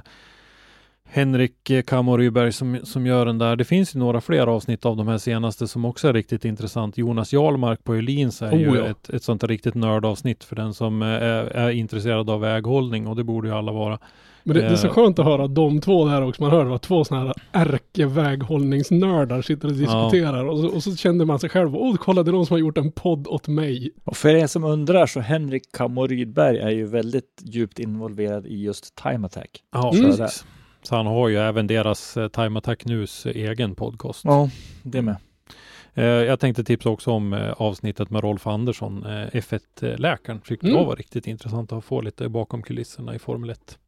Henrik 1.05 1.71
eh, 1.71 1.83
Kamo 1.83 2.17
Ryberg 2.17 2.53
som, 2.53 2.79
som 2.83 3.07
gör 3.07 3.27
den 3.27 3.39
där. 3.39 3.57
Det 3.57 3.65
finns 3.65 3.95
ju 3.95 3.99
några 3.99 4.21
fler 4.21 4.47
avsnitt 4.47 4.87
av 4.87 4.97
de 4.97 5.09
här 5.09 5.19
senaste 5.19 5.69
som 5.69 5.85
också 5.85 6.09
är 6.09 6.13
riktigt 6.13 6.45
intressant. 6.45 6.99
Jonas 6.99 7.33
Jarlmark 7.33 7.85
på 7.85 7.95
Öhlins 7.95 8.43
är 8.43 8.55
Oh, 8.55 8.61
ju 8.61 8.79
ja. 8.79 8.87
ett, 8.87 9.11
ett 9.11 9.23
sånt 9.23 9.41
där 9.41 9.49
riktigt 9.49 9.75
nördavsnitt 9.75 10.45
för 10.45 10.57
den 10.57 10.75
som 10.75 11.03
eh, 11.03 11.09
är, 11.09 11.45
är 11.45 11.71
intresserad 11.71 12.31
av 12.31 12.41
väghållning 12.41 13.07
och 13.07 13.17
det 13.17 13.25
borde 13.25 13.49
ju 13.49 13.55
alla 13.55 13.73
vara. 13.73 13.99
Men 14.47 14.57
det, 14.57 14.63
det 14.63 14.67
är 14.69 14.77
så 14.77 14.87
Eh. 14.87 14.93
skönt 14.93 15.19
att 15.19 15.25
höra 15.25 15.47
de 15.47 15.81
två 15.81 16.05
där 16.09 16.23
också. 16.23 16.43
Man 16.43 16.51
hör 16.51 16.65
vad 16.65 16.81
två 16.83 17.05
sådana 17.05 17.25
här 17.27 17.35
ärkeväghållningsnördar 17.53 19.43
sitter 19.43 19.69
och 19.69 19.75
diskuterar. 19.75 20.45
Och, 20.45 20.59
så, 20.59 20.69
och 20.69 20.83
så 20.83 20.97
kände 20.97 21.25
man 21.25 21.39
sig 21.39 21.51
själv, 21.51 21.77
åh 21.77 21.97
kolla 21.97 22.23
det 22.23 22.31
är 22.31 22.33
någon 22.33 22.47
som 22.47 22.55
har 22.55 22.59
gjort 22.61 22.79
en 22.79 22.93
podd 22.93 23.27
åt 23.27 23.49
mig. 23.49 23.91
Och 24.05 24.17
för 24.17 24.29
er 24.29 24.47
som 24.47 24.65
undrar 24.65 25.07
så 25.07 25.21
Henrik 25.21 25.63
Kammo 25.73 26.07
Rydberg 26.07 26.59
är 26.59 26.71
ju 26.71 26.85
väldigt 26.87 27.43
djupt 27.45 27.79
involverad 27.79 28.47
i 28.47 28.63
just 28.63 28.95
Time 28.97 29.27
Attack. 29.27 29.51
Ja, 29.73 29.93
Mm. 29.95 30.05
precis. 30.17 30.45
Så 30.83 30.97
han 30.97 31.07
har 31.07 31.29
ju 31.29 31.37
även 31.37 31.67
deras 31.67 32.17
eh, 32.17 32.29
Time 32.29 32.59
Attack 32.59 32.85
News 32.85 33.27
eh, 33.27 33.37
egen 33.37 33.75
podcast. 33.75 34.21
Ja, 34.25 34.51
det 34.83 35.03
med. 35.03 35.17
Jag 36.29 36.41
tänkte 36.41 36.65
tipsa 36.65 36.89
också 36.91 37.11
om 37.11 37.53
avsnittet 37.57 38.11
med 38.11 38.23
Rolf 38.23 38.47
Andersson, 38.47 39.07
eh, 39.07 39.27
F1-läkaren. 39.33 40.41
Tyckte 40.41 40.67
Mm. 40.67 40.79
jag 40.79 40.87
var 40.87 40.97
riktigt 40.97 41.27
intressant 41.27 41.73
att 41.73 41.85
få 41.85 42.01
lite 42.01 42.29
bakom 42.29 42.63
kulisserna 42.63 43.15
i 43.15 43.19
Formel 43.19 43.51
1. 43.51 43.79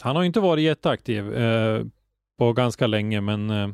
Han 0.00 0.16
har 0.16 0.24
inte 0.24 0.40
varit 0.40 0.62
jätteaktiv 0.64 1.34
eh, 1.34 1.84
på 2.38 2.52
ganska 2.52 2.86
länge, 2.86 3.20
men, 3.20 3.50
eh, 3.50 3.68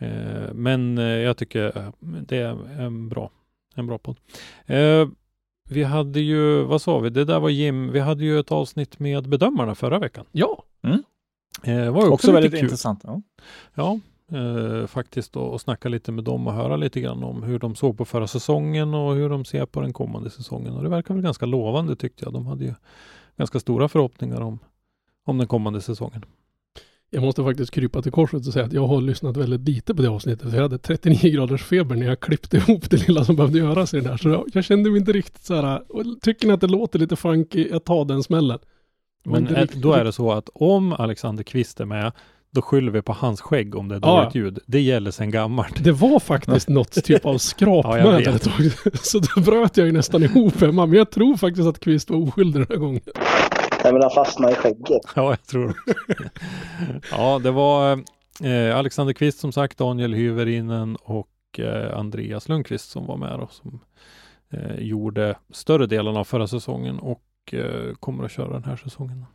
eh, 0.00 0.52
men 0.54 0.98
eh, 0.98 1.04
jag 1.04 1.36
tycker 1.36 1.78
eh, 1.78 1.88
det 2.00 2.36
är 2.38 2.80
en 2.80 3.08
bra, 3.08 3.30
en 3.74 3.86
bra 3.86 3.98
podd. 3.98 4.16
Eh, 4.66 5.08
vi 5.70 5.82
hade 5.82 6.20
ju, 6.20 6.62
vad 6.62 6.82
sa 6.82 6.98
vi, 6.98 7.10
det 7.10 7.24
där 7.24 7.40
var 7.40 7.48
Jim, 7.48 7.92
vi 7.92 8.00
hade 8.00 8.24
ju 8.24 8.38
ett 8.38 8.52
avsnitt 8.52 8.98
med 8.98 9.28
bedömarna 9.28 9.74
förra 9.74 9.98
veckan. 9.98 10.24
Ja, 10.32 10.64
Eh, 11.62 11.76
det 11.76 11.90
var 11.90 12.00
ju 12.02 12.08
också, 12.08 12.12
Också 12.14 12.32
väldigt 12.32 12.52
kul. 12.52 12.60
intressant. 12.64 13.00
Ja. 13.04 13.22
Ja, 13.74 14.00
eh, 14.38 14.86
faktiskt 14.86 15.36
och, 15.36 15.52
och 15.52 15.60
snacka 15.60 15.88
lite 15.88 16.12
med 16.12 16.24
dem 16.24 16.46
och 16.46 16.52
höra 16.52 16.76
lite 16.76 17.00
grann 17.00 17.24
om 17.24 17.42
hur 17.42 17.58
de 17.58 17.74
såg 17.74 17.98
på 17.98 18.04
förra 18.04 18.26
säsongen 18.26 18.94
och 18.94 19.14
hur 19.14 19.28
de 19.28 19.44
ser 19.44 19.66
på 19.66 19.80
den 19.80 19.92
kommande 19.92 20.30
säsongen. 20.30 20.72
Och 20.76 20.82
det 20.82 20.88
verkar 20.88 21.14
väl 21.14 21.22
ganska 21.22 21.46
lovande 21.46 21.96
tyckte 21.96 22.24
jag. 22.24 22.32
De 22.32 22.46
hade 22.46 22.64
ju 22.64 22.74
ganska 23.36 23.60
stora 23.60 23.88
förhoppningar 23.88 24.40
om, 24.40 24.58
om 25.24 25.38
den 25.38 25.46
kommande 25.46 25.80
säsongen. 25.80 26.24
jag 27.10 27.22
måste 27.22 27.44
faktiskt 27.44 27.70
krypa 27.70 28.02
till 28.02 28.12
korset 28.12 28.46
och 28.46 28.52
säga 28.52 28.64
att 28.64 28.72
jag 28.72 28.86
har 28.86 29.00
lyssnat 29.00 29.36
väldigt 29.36 29.60
lite 29.68 29.94
på 29.94 30.02
det 30.02 30.08
avsnittet. 30.10 30.50
För 30.50 30.56
jag 30.56 30.62
hade 30.62 30.78
39 30.78 31.32
graders 31.34 31.62
feber 31.64 31.96
när 31.96 32.06
jag 32.06 32.20
klippte 32.20 32.56
ihop 32.56 32.90
det 32.90 33.08
lilla 33.08 33.24
som 33.24 33.36
behövde 33.36 33.58
göras 33.58 33.94
i 33.94 34.00
det 34.00 34.08
där. 34.08 34.16
Så 34.16 34.28
jag, 34.28 34.44
jag 34.52 34.64
kände 34.64 34.90
mig 34.90 34.98
inte 35.00 35.12
riktigt 35.12 35.44
så 35.44 35.54
här, 35.54 35.82
tycker 36.22 36.46
ni 36.46 36.52
att 36.52 36.60
det 36.60 36.66
låter 36.66 36.98
lite 36.98 37.16
funky, 37.16 37.68
jag 37.70 37.84
tar 37.84 38.04
den 38.04 38.22
smällen. 38.22 38.58
Det 39.24 39.30
Men 39.30 39.48
inte 39.48 39.60
eh, 39.60 39.68
då 39.74 39.92
är 39.92 40.04
det 40.04 40.12
så 40.12 40.32
att 40.32 40.48
om 40.54 40.92
Alexander 40.92 41.42
Kvist 41.44 41.80
är 41.80 41.84
med, 41.84 42.12
då 42.50 42.62
skyller 42.62 42.92
vi 42.92 43.02
på 43.02 43.12
hans 43.12 43.40
skägg 43.40 43.74
om 43.74 43.88
det 43.88 43.94
är 43.94 44.00
Ja. 44.02 44.16
dåligt 44.20 44.34
ljud. 44.34 44.58
Det 44.66 44.80
gäller 44.80 45.10
sedan 45.10 45.30
gammalt. 45.30 45.84
Det 45.84 45.92
var 45.92 46.20
faktiskt 46.20 46.68
något 46.78 47.04
typ 47.04 47.26
av 47.26 47.38
skrap 47.38 47.86
Ja, 47.88 48.10
med 48.12 48.42
tag. 48.42 48.70
Så 49.02 49.18
då 49.18 49.40
bröt 49.40 49.76
jag 49.76 49.86
ju 49.86 49.92
nästan 49.92 50.22
ihop 50.22 50.60
hemma. 50.60 50.86
Men 50.86 50.98
jag 50.98 51.10
tror 51.10 51.36
faktiskt 51.36 51.68
att 51.68 51.80
Kvist 51.80 52.10
var 52.10 52.18
oskyldig 52.18 52.60
den 52.62 52.66
här 52.70 52.76
gången. 52.76 53.00
Nej, 53.84 53.92
men 53.92 54.02
han 54.02 54.10
fastnade 54.10 54.52
i 54.52 54.56
skägget. 54.56 55.02
Ja, 55.16 55.30
jag 55.30 55.42
tror 55.42 55.74
Ja, 57.10 57.38
det 57.38 57.50
var 57.50 57.92
eh, 58.42 58.76
Alexander 58.78 59.12
Kvist 59.14 59.38
som 59.38 59.52
sagt, 59.52 59.78
Daniel 59.78 60.14
Hyvärinen 60.14 60.96
och 60.96 61.28
eh, 61.58 61.98
Andreas 61.98 62.48
Lundqvist 62.48 62.90
som 62.90 63.06
var 63.06 63.16
med 63.16 63.34
och 63.40 63.52
som 63.52 63.80
eh, 64.50 64.74
gjorde 64.78 65.36
större 65.50 65.86
delen 65.86 66.16
av 66.16 66.24
förra 66.24 66.46
säsongen. 66.46 66.98
Och 66.98 67.22
eh, 67.52 67.94
kommer 68.00 68.24
att 68.24 68.32
köra 68.32 68.52
den 68.52 68.64
här 68.64 68.76
säsongen. 68.76 69.26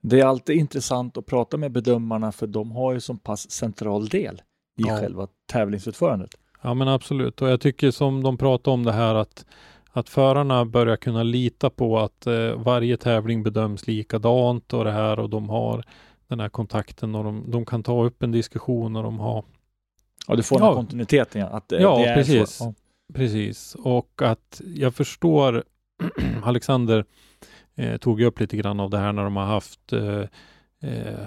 Det 0.00 0.20
är 0.20 0.24
alltid 0.26 0.56
intressant 0.56 1.16
att 1.16 1.26
prata 1.26 1.56
med 1.56 1.72
bedömarna 1.72 2.32
för 2.32 2.46
de 2.46 2.72
har 2.72 2.92
ju 2.92 3.00
så 3.00 3.14
pass 3.14 3.50
central 3.50 4.08
del 4.08 4.34
i 4.78 4.82
Ja. 4.86 4.96
själva 5.00 5.26
tävlingsutförandet. 5.52 6.30
Ja 6.62 6.74
men 6.74 6.88
absolut 6.88 7.42
och 7.42 7.48
jag 7.48 7.60
tycker 7.60 7.90
som 7.90 8.22
de 8.22 8.38
pratar 8.38 8.72
om 8.72 8.84
det 8.84 8.92
här 8.92 9.14
att 9.14 9.46
att 9.92 10.08
förarna 10.08 10.64
börjar 10.64 10.96
kunna 10.96 11.22
lita 11.22 11.70
på 11.70 11.98
att 11.98 12.26
eh, 12.26 12.52
varje 12.56 12.96
tävling 12.96 13.42
bedöms 13.42 13.86
likadant 13.86 14.72
och 14.72 14.84
det 14.84 14.90
här 14.92 15.18
och 15.18 15.30
de 15.30 15.48
har 15.48 15.84
den 16.28 16.40
här 16.40 16.48
kontakten 16.48 17.14
och 17.14 17.24
de, 17.24 17.50
de 17.50 17.66
kan 17.66 17.82
ta 17.82 18.04
upp 18.04 18.22
en 18.22 18.32
diskussion 18.32 18.96
och 18.96 19.02
de 19.02 19.18
har 19.18 19.44
Ja, 20.28 20.36
du 20.36 20.42
får 20.42 20.56
den 20.56 20.64
Ja. 20.64 20.70
här 20.70 20.76
kontinuiteten. 20.76 21.40
Ja, 21.40 21.46
att, 21.46 21.72
eh, 21.72 21.80
Ja, 21.80 21.96
det 21.98 22.04
är 22.04 22.14
precis. 22.14 22.50
Så. 22.50 22.64
Ja. 22.64 22.74
Precis, 23.14 23.74
och 23.74 24.22
att 24.22 24.60
jag 24.74 24.94
förstår 24.94 25.64
Alexander 26.42 27.04
eh, 27.74 27.96
tog 27.96 28.20
ju 28.20 28.26
upp 28.26 28.40
lite 28.40 28.56
grann 28.56 28.80
av 28.80 28.90
det 28.90 28.98
här 28.98 29.12
när 29.12 29.24
de 29.24 29.36
har 29.36 29.44
haft 29.44 29.92
eh, 29.92 30.20
eh, 30.90 31.26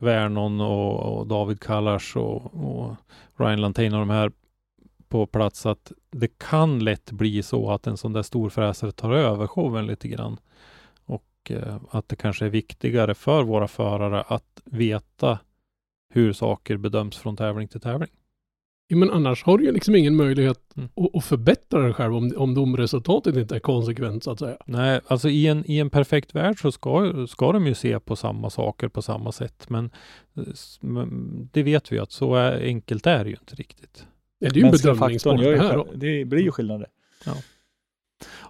Vernon 0.00 0.60
och, 0.60 1.18
och 1.18 1.26
David 1.26 1.60
Kallars 1.60 2.16
och, 2.16 2.54
och 2.54 2.94
Ryan 3.38 3.60
Lantain 3.60 3.92
och 3.94 4.00
de 4.00 4.10
här 4.10 4.32
på 5.08 5.26
plats 5.26 5.66
att 5.66 5.92
det 6.10 6.38
kan 6.38 6.78
lätt 6.78 7.10
bli 7.10 7.42
så 7.42 7.70
att 7.70 7.86
en 7.86 7.96
sån 7.96 8.12
där 8.12 8.22
storfräsare 8.22 8.92
tar 8.92 9.12
över 9.12 9.46
showen 9.46 9.86
lite 9.86 10.08
grann. 10.08 10.38
Och 11.04 11.50
eh, 11.50 11.76
att 11.90 12.08
det 12.08 12.16
kanske 12.16 12.44
är 12.44 12.50
viktigare 12.50 13.14
för 13.14 13.42
våra 13.42 13.68
förare 13.68 14.22
att 14.22 14.62
veta 14.64 15.38
hur 16.14 16.32
saker 16.32 16.76
bedöms 16.76 17.16
från 17.16 17.36
tävling 17.36 17.68
till 17.68 17.80
tävling. 17.80 18.10
Ja, 18.88 18.96
men 18.96 19.10
annars 19.10 19.44
har 19.44 19.58
du 19.58 19.64
ju 19.64 19.72
liksom 19.72 19.94
ingen 19.94 20.16
möjlighet 20.16 20.66
Mm. 20.76 20.88
att, 20.96 21.16
att 21.16 21.24
förbättra 21.24 21.80
dig 21.80 21.92
själv 21.92 22.16
om, 22.16 22.32
om 22.36 22.54
domresultatet 22.54 23.36
inte 23.36 23.56
är 23.56 23.60
konsekvent 23.60 24.24
så 24.24 24.30
att 24.30 24.38
säga. 24.38 24.56
Nej, 24.66 25.00
alltså 25.06 25.28
i 25.28 25.46
en, 25.46 25.70
i 25.70 25.78
en 25.78 25.90
perfekt 25.90 26.34
värld 26.34 26.60
så 26.60 26.72
ska, 26.72 27.26
ska 27.28 27.52
de 27.52 27.66
ju 27.66 27.74
se 27.74 28.00
på 28.00 28.16
samma 28.16 28.50
saker 28.50 28.88
på 28.88 29.02
samma 29.02 29.32
sätt. 29.32 29.68
Men, 29.68 29.90
eh, 30.36 30.42
men 30.80 31.48
det 31.52 31.62
vet 31.62 31.92
vi 31.92 31.98
att 31.98 32.12
så 32.12 32.34
är, 32.34 32.60
enkelt 32.66 33.06
är 33.06 33.24
det 33.24 33.30
ju 33.30 33.36
inte 33.40 33.54
riktigt. 33.54 34.06
Ja, 34.38 34.50
det 34.50 34.58
är 34.58 34.60
ju 34.60 34.66
en 34.66 34.72
bedömningssport 34.72 35.38
det 35.38 35.44
ju, 35.44 35.56
här. 35.56 35.76
då. 35.76 35.86
det 35.94 36.24
blir 36.24 36.42
ju 36.42 36.50
skillnader. 36.50 36.88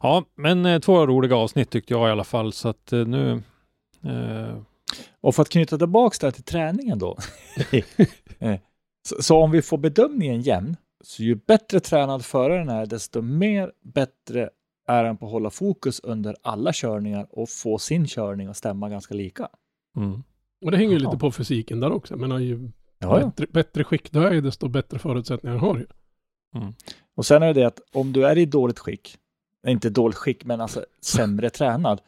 Ja, 0.03 0.25
men 0.35 0.67
eh, 0.67 0.79
två 0.81 1.07
roliga 1.07 1.37
avsnitt 1.37 1.71
tyckte 1.71 1.95
jag 1.95 2.09
i 2.09 2.13
alla 2.13 2.25
fall. 2.25 2.53
Så 2.53 2.69
att 2.69 2.93
eh, 2.93 3.07
nu... 3.07 3.43
Eh, 4.05 4.59
Och 5.21 5.35
för 5.35 5.43
att 5.43 5.49
knyta 5.49 5.79
tillbaka 5.79 6.17
det 6.21 6.27
här 6.27 6.33
till 6.33 6.45
träningen 6.45 6.99
då. 6.99 7.17
Eh, 8.39 8.61
så, 9.09 9.23
så 9.23 9.43
om 9.43 9.51
vi 9.51 9.63
får 9.63 9.79
bedömningen 9.79 10.41
jämn, 10.41 10.77
så 11.05 11.23
ju 11.23 11.35
bättre 11.35 11.81
tränad 11.81 12.25
föraren 12.25 12.69
är, 12.69 12.87
desto 12.87 13.23
mer 13.23 13.73
bättre 13.83 14.51
är 14.87 15.05
han 15.05 15.17
på 15.17 15.27
att 15.27 15.33
hålla 15.33 15.51
fokus 15.51 16.01
under 16.01 16.37
alla 16.43 16.71
körningar 16.75 17.27
och 17.31 17.49
få 17.49 17.79
sin 17.79 18.07
körning 18.07 18.49
att 18.49 18.57
stämma 18.57 18.89
ganska 18.89 19.15
lika. 19.15 19.49
mm. 19.97 20.23
Och 20.65 20.71
det 20.71 20.77
hänger 20.77 20.93
ju 20.93 20.99
lite 20.99 21.17
på 21.17 21.33
fysiken 21.33 21.81
där 21.81 21.93
också. 21.93 22.17
Men 22.17 22.43
ju 22.45 22.71
Ja, 22.99 23.21
ja. 23.21 23.27
bättre, 23.27 23.47
bättre 23.53 23.85
skick 23.85 24.13
du 24.13 24.27
är 24.27 24.33
ju, 24.33 24.41
desto 24.41 24.69
bättre 24.69 24.99
förutsättningar 24.99 25.57
har 25.57 25.75
du 25.75 25.81
ju. 25.81 25.87
Och 27.17 27.27
sen 27.27 27.43
är 27.43 27.47
det 27.47 27.61
det 27.61 27.67
att 27.67 27.81
om 27.93 28.13
du 28.13 28.27
är 28.27 28.39
i 28.39 28.47
dåligt 28.47 28.79
skick, 28.79 29.17
inte 29.67 29.91
dåligt 29.91 30.17
skick, 30.17 30.45
men 30.45 30.61
alltså 30.61 30.85
sämre 31.03 31.51
tränad, 31.51 32.01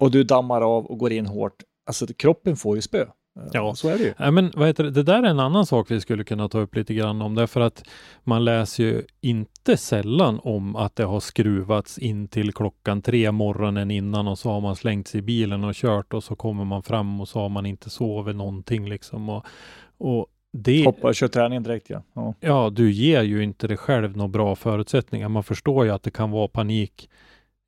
och 0.00 0.10
du 0.10 0.24
dammar 0.24 0.60
av 0.60 0.86
och 0.86 0.98
går 0.98 1.12
in 1.12 1.26
hårt, 1.26 1.62
alltså 1.86 2.06
kroppen 2.06 2.56
får 2.56 2.76
ju 2.76 2.82
spö. 2.82 3.00
Eh, 3.00 3.06
Ja. 3.52 3.74
Så 3.74 3.88
är 3.88 3.98
det 3.98 4.04
ju. 4.04 4.14
Nej, 4.18 4.30
men 4.30 4.52
vad 4.56 4.66
heter 4.66 4.84
det? 4.84 4.90
det 4.90 5.02
där 5.02 5.22
är 5.22 5.26
en 5.26 5.40
annan 5.40 5.66
sak 5.66 5.90
vi 5.90 6.00
skulle 6.00 6.24
kunna 6.24 6.48
ta 6.48 6.58
upp 6.58 6.74
lite 6.74 6.94
grann 6.94 7.22
om. 7.22 7.34
Därför 7.34 7.60
att 7.60 7.84
man 8.24 8.44
läser 8.44 8.84
ju 8.84 9.02
inte 9.20 9.76
sällan 9.76 10.40
om 10.42 10.76
att 10.76 10.96
det 10.96 11.04
har 11.04 11.20
skruvats 11.20 11.98
in 11.98 12.28
till 12.28 12.52
klockan 12.52 13.02
tre 13.02 13.32
morgonen 13.32 13.90
innan 13.90 14.28
och 14.28 14.38
så 14.38 14.50
har 14.50 14.60
man 14.60 14.76
slängt 14.76 15.08
sig 15.08 15.18
i 15.18 15.22
bilen 15.22 15.64
och 15.64 15.74
kört 15.74 16.14
och 16.14 16.24
så 16.24 16.36
kommer 16.36 16.64
man 16.64 16.82
fram 16.82 17.20
och 17.20 17.28
så 17.28 17.38
har 17.38 17.48
man 17.48 17.66
inte 17.66 17.90
sovit 17.90 18.36
någonting 18.36 18.88
liksom. 18.88 19.28
Och, 19.28 19.46
och 20.04 20.26
det, 20.52 20.84
Hoppa 20.84 21.08
och 21.08 21.14
kör 21.14 21.28
träningen 21.28 21.62
direkt 21.62 21.90
ja. 21.90 22.02
ja. 22.14 22.34
ja, 22.40 22.70
du 22.70 22.92
ger 22.92 23.22
ju 23.22 23.42
inte 23.42 23.68
dig 23.68 23.76
själv 23.76 24.16
några 24.16 24.28
bra 24.28 24.56
förutsättningar. 24.56 25.28
Man 25.28 25.42
förstår 25.42 25.84
ju 25.84 25.90
att 25.90 26.02
det 26.02 26.10
kan 26.10 26.30
vara 26.30 26.48
panik 26.48 27.10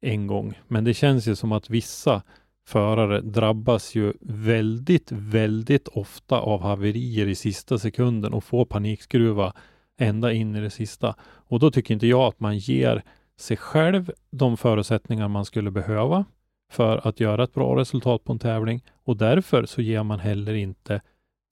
en 0.01 0.27
gång, 0.27 0.55
men 0.69 0.85
det 0.85 0.95
känns 0.95 1.29
ju 1.29 1.37
som 1.37 1.53
att 1.53 1.71
vissa 1.71 2.23
förare 2.67 3.21
drabbas 3.21 3.95
ju 3.95 4.13
väldigt, 4.21 5.13
väldigt 5.13 5.89
ofta 5.89 6.41
av 6.41 6.63
haverier 6.63 7.27
i 7.27 7.35
sista 7.35 7.79
sekunden 7.79 8.33
och 8.33 8.45
får 8.45 8.65
panikskruva 8.65 9.53
ända 9.99 10.33
in 10.33 10.55
i 10.55 10.61
det 10.61 10.71
sista. 10.71 11.15
Och 11.23 11.59
då 11.59 11.71
tycker 11.71 11.95
inte 11.95 12.07
jag 12.07 12.21
att 12.21 12.41
man 12.41 12.59
ger 12.59 13.03
sig 13.39 13.57
själv 13.57 14.13
de 14.31 14.57
förutsättningar 14.57 15.29
man 15.29 15.45
skulle 15.45 15.71
behöva 15.71 16.25
för 16.71 17.09
att 17.09 17.21
göra 17.21 17.45
ett 17.45 17.55
bra 17.55 17.77
resultat 17.77 18.25
på 18.25 18.33
en 18.33 18.39
tävling 18.39 18.85
och 19.05 19.17
därför 19.17 19.67
så 19.67 19.83
ger 19.83 20.03
man 20.03 20.21
heller 20.21 20.55
inte 20.55 21.01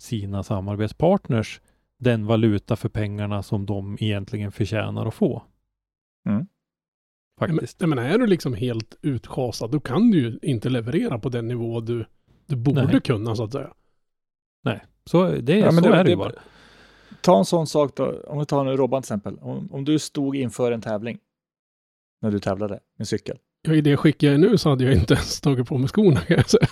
sina 0.01 0.43
samarbetspartners 0.43 1.61
den 1.99 2.27
valuta 2.27 2.77
för 2.77 2.89
pengarna 2.89 3.43
som 3.43 3.67
de 3.67 3.97
egentligen 4.01 4.53
förtjänar 4.53 5.07
att 5.07 5.15
få. 5.15 5.43
Mm. 6.29 6.47
Faktiskt. 7.39 7.81
Jag 7.81 7.89
menar, 7.89 8.03
är 8.03 8.19
du 8.19 8.27
liksom 8.27 8.55
helt 8.55 8.97
utschasad, 9.03 9.71
då 9.71 9.81
kan 9.81 10.11
du 10.11 10.19
ju 10.19 10.39
inte 10.43 10.69
leverera 10.69 11.19
på 11.19 11.29
den 11.29 11.49
nivå 11.49 11.81
du, 11.81 12.05
du 12.47 12.57
borde 12.57 12.85
Nej. 12.87 13.01
kunna 13.01 13.37
så 13.37 13.45
att 13.45 13.53
säga. 13.53 13.71
Så, 15.07 15.29
det, 15.31 15.59
Ja, 15.59 15.65
men 15.73 15.85
så 15.85 15.91
det- 15.91 15.97
är 15.97 16.05
det 16.05 16.11
ju 16.11 16.17
bara. 16.17 16.33
Ta 17.21 17.39
en 17.39 17.45
sån 17.45 17.67
sak 17.67 17.97
då, 17.97 18.23
om 18.27 18.39
vi 18.39 18.47
tar 18.47 18.65
nu 18.65 18.77
Robban 18.77 19.03
till 19.03 19.07
exempel. 19.07 19.39
Om, 19.39 19.69
om 19.73 19.85
du 19.85 19.99
stod 19.99 20.37
inför 20.37 20.73
en 20.73 20.81
tävling 20.81 21.19
när 22.23 22.31
du 22.31 22.39
tävlade 22.41 22.81
med 22.99 23.09
cykel. 23.09 23.39
Ja, 23.63 23.75
i 23.75 23.81
det 23.81 23.97
skick 23.97 24.23
jag 24.23 24.35
är 24.35 24.39
nu 24.39 24.59
så 24.59 24.71
hade 24.71 24.85
jag 24.85 24.95
inte 24.95 25.15
ens 25.15 25.41
tagit 25.41 25.69
på 25.69 25.79
mig 25.79 25.89
skorna 25.89 26.21
kan 26.21 26.37
jag 26.37 26.51
säga. 26.51 26.67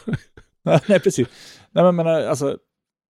Nej, 0.88 1.00
precis. 1.00 1.28
Nej, 1.70 1.84
men 1.84 1.96
menar, 1.96 2.22
alltså, 2.22 2.58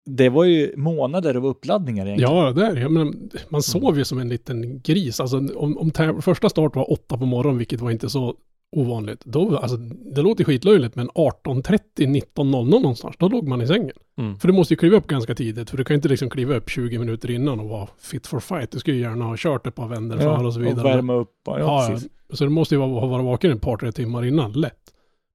det 0.07 0.29
var 0.29 0.45
ju 0.45 0.75
månader 0.77 1.35
av 1.35 1.47
uppladdningar 1.47 2.07
egentligen. 2.07 2.35
Ja, 2.37 2.53
det 2.53 2.67
är 2.67 2.75
det. 2.75 2.89
Man 3.49 3.63
sov 3.63 3.99
ju 3.99 4.05
som 4.05 4.19
en 4.19 4.29
liten 4.29 4.81
gris. 4.81 5.21
Alltså 5.21 5.37
om, 5.57 5.79
om 5.79 5.91
första 6.23 6.49
start 6.49 6.77
var 6.77 6.93
åtta 6.93 7.19
på 7.19 7.27
morgonen, 7.27 7.59
vilket 7.59 7.81
var 7.81 7.91
inte 7.91 8.11
så 8.11 8.35
ovanligt. 8.77 9.25
Då, 9.25 9.57
alltså, 9.57 9.77
det 10.15 10.23
låter 10.23 10.45
skitlöjligt, 10.45 10.95
men 10.97 11.09
18.30, 11.11 11.81
19.00 11.97 12.69
någonstans, 12.71 13.17
då 13.19 13.29
låg 13.29 13.49
man 13.49 13.63
i 13.63 13.67
sängen. 13.67 13.97
Mm. 14.19 14.39
För 14.39 14.49
du 14.49 14.55
måste 14.55 14.75
ju 14.75 14.79
kliva 14.79 14.97
upp 14.97 15.07
ganska 15.07 15.35
tidigt, 15.35 15.71
för 15.71 15.77
du 15.77 15.85
kan 15.85 15.95
inte 15.95 16.09
liksom 16.09 16.31
kliva 16.31 16.55
upp 16.57 16.71
20 16.71 16.99
minuter 16.99 17.31
innan 17.31 17.61
och 17.61 17.69
vara 17.69 17.89
fit 18.01 18.27
for 18.27 18.41
fight. 18.41 18.71
Du 18.71 18.79
ska 18.79 18.93
ju 18.93 19.01
gärna 19.01 19.25
ha 19.25 19.35
kört 19.39 19.67
ett 19.67 19.75
par 19.75 19.89
vändor 19.89 20.21
Ja, 20.23 20.39
för 20.39 20.47
och 20.47 20.55
så 20.55 20.61
och 20.61 20.67
vidare. 20.67 20.83
värma 20.97 21.15
upp. 21.15 21.31
Ja, 21.47 21.59
Ja, 21.59 21.89
precis. 21.91 22.09
så 22.33 22.45
du 22.45 22.51
måste 22.51 22.75
ju 22.75 22.81
ha 22.81 23.07
varit 23.07 23.25
vaken 23.25 23.51
ett 23.53 23.61
par, 23.63 23.77
tre 23.77 23.93
timmar 23.93 24.25
innan, 24.25 24.53
lätt. 24.53 24.79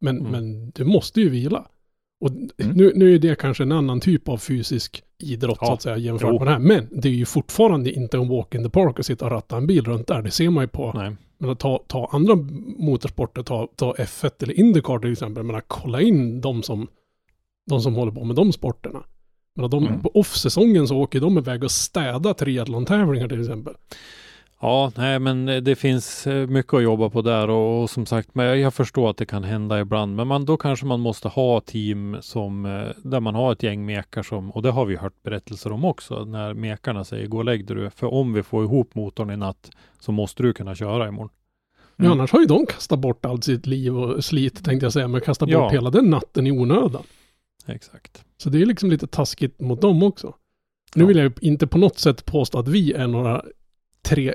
Men, 0.02 0.18
Mm. 0.20 0.32
men 0.32 0.70
du 0.70 0.84
måste 0.86 1.22
ju 1.22 1.30
vila. 1.30 1.66
Och 2.20 2.32
nu, 2.58 2.92
nu 2.96 3.16
är 3.16 3.20
det 3.20 3.36
kanske 3.40 3.64
en 3.64 3.72
annan 3.72 4.00
typ 4.00 4.30
av 4.30 4.38
fysisk 4.38 5.04
idrott 5.24 5.58
så 5.60 5.66
Ja. 5.66 5.74
att 5.74 5.82
säga 5.82 5.98
jämfört 5.98 6.30
Jo. 6.34 6.38
med 6.40 6.48
det 6.48 6.52
här. 6.52 6.60
Men 6.60 6.88
det 6.92 7.08
är 7.10 7.14
ju 7.14 7.26
fortfarande 7.26 7.92
inte 7.92 8.18
en 8.18 8.30
walk 8.30 8.56
in 8.56 8.64
the 8.64 8.70
park 8.70 9.00
att 9.00 9.06
sitta 9.06 9.26
och 9.26 9.32
ratta 9.32 9.58
en 9.58 9.68
bil 9.68 9.86
runt 9.86 10.08
där. 10.08 10.22
Det 10.22 10.32
ser 10.32 10.50
man 10.50 10.64
ju 10.64 10.68
på. 10.68 10.92
Nej. 10.96 11.16
Men 11.38 11.50
att 11.50 11.60
ta, 11.60 11.84
ta 11.88 12.10
andra 12.12 12.36
motorsporter, 12.78 13.44
ta, 13.44 13.68
ta 13.76 13.94
F1 13.94 14.44
eller 14.44 14.60
Indycar 14.60 15.00
till 15.00 15.12
exempel. 15.12 15.44
Men 15.44 15.56
att 15.56 15.66
kolla 15.68 16.02
in 16.02 16.42
de 16.42 16.64
som, 16.64 16.88
de 17.70 17.82
som 17.82 17.96
håller 17.96 18.12
på 18.12 18.24
med 18.24 18.36
de 18.36 18.54
sporterna. 18.54 19.04
Men 19.56 19.66
att 19.66 19.72
de, 19.72 19.88
Mm. 19.88 20.02
på 20.02 20.12
off-säsongen 20.14 20.88
så 20.88 20.98
åker 20.98 21.20
de 21.22 21.38
iväg 21.38 21.64
och 21.64 21.72
städa 21.72 22.34
triathlon-tävlingar 22.34 23.28
till 23.30 23.40
exempel. 23.42 23.74
Ja, 24.62 24.92
nej, 24.96 25.20
men 25.20 25.46
det 25.46 25.76
finns 25.76 26.28
eh, 26.28 26.48
mycket 26.48 26.74
att 26.74 26.84
jobba 26.84 27.10
på 27.10 27.22
där 27.22 27.50
och, 27.50 27.82
och 27.84 27.90
som 27.90 28.06
sagt, 28.06 28.36
men 28.36 28.60
jag- 28.60 28.74
förstår 28.74 29.10
att 29.10 29.18
det 29.18 29.26
kan 29.26 29.44
hända 29.44 29.80
ibland, 29.80 30.16
men 30.16 30.28
man, 30.28 30.46
då 30.46 30.58
kanske 30.58 30.86
man 30.86 31.00
måste 31.00 31.28
ha 31.28 31.62
team 31.62 32.18
som, 32.22 32.66
eh, 32.66 32.88
där 33.04 33.20
man 33.20 33.36
har 33.36 33.52
ett 33.52 33.64
gäng 33.64 33.86
mekar 33.86 34.24
som, 34.24 34.52
och 34.52 34.62
det 34.62 34.72
har 34.72 34.86
vi 34.86 34.96
hört 34.96 35.24
berättelser 35.24 35.72
om 35.72 35.86
också, 35.86 36.26
när 36.26 36.54
mekarna 36.54 37.04
säger 37.04 37.28
gå 37.28 37.38
och 37.38 37.46
lägg 37.46 37.66
du, 37.66 37.90
för 37.90 38.14
om 38.14 38.34
vi 38.34 38.44
får 38.44 38.64
ihop 38.64 38.96
motorn 38.96 39.32
i 39.32 39.38
natt 39.38 39.70
så 40.00 40.12
måste 40.12 40.44
du 40.44 40.54
kunna 40.54 40.76
köra 40.76 41.08
imorgon. 41.08 41.30
Ja, 41.96 42.06
Mm. 42.06 42.12
annars 42.12 42.32
har 42.32 42.40
ju 42.40 42.46
de 42.46 42.66
kastat 42.66 43.00
bort 43.00 43.26
allt 43.26 43.44
sitt 43.44 43.66
liv 43.66 43.98
och 43.98 44.26
slit 44.26 44.66
tänkte 44.66 44.86
jag 44.86 44.94
säga, 44.94 45.08
men 45.08 45.22
kastat 45.22 45.48
bort 45.50 45.54
Ja. 45.54 45.70
hela 45.70 45.90
den 45.90 46.10
natten 46.10 46.48
i 46.48 46.52
onödan. 46.52 47.04
Exakt. 47.68 48.24
Så 48.38 48.50
det 48.50 48.62
är 48.62 48.66
liksom 48.66 48.90
lite 48.90 49.08
taskigt 49.08 49.60
mot 49.62 49.82
dem 49.82 50.04
också. 50.04 50.34
Nu 50.96 51.04
Ja. 51.04 51.08
vill 51.08 51.18
jag 51.18 51.24
ju 51.26 51.32
inte 51.50 51.68
på 51.68 51.78
något 51.78 52.00
sätt 52.00 52.26
påstå 52.26 52.60
att 52.60 52.68
vi 52.68 52.94
är 52.94 53.08
några 53.08 53.44
tre 54.02 54.34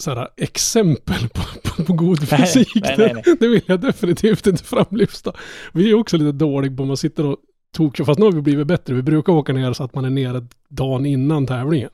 sådana 0.00 0.28
exempel 0.36 1.28
på, 1.34 1.42
på, 1.70 1.84
på 1.84 1.92
god 1.92 2.18
Nej, 2.30 2.40
fysik. 2.40 2.68
nej, 2.74 2.94
nej, 2.98 3.12
nej. 3.14 3.36
Det 3.40 3.48
vill 3.48 3.62
jag 3.66 3.80
definitivt 3.80 4.46
inte 4.46 4.64
framlyfta. 4.64 5.32
Vi 5.72 5.90
är 5.90 5.94
också 5.94 6.16
lite 6.16 6.32
dåliga 6.32 6.76
på 6.76 6.84
man 6.84 6.96
sitter 6.96 7.26
och 7.26 7.36
tokkör, 7.76 8.04
fast 8.04 8.18
nu 8.18 8.24
har 8.24 8.32
vi 8.32 8.42
blivit 8.42 8.66
bättre. 8.66 8.94
Vi 8.94 9.02
brukar 9.02 9.32
åka 9.32 9.52
ner 9.52 9.72
så 9.72 9.84
att 9.84 9.94
man 9.94 10.04
är 10.04 10.10
nere 10.10 10.46
dagen 10.68 11.06
innan 11.06 11.46
tävlingen. 11.46 11.90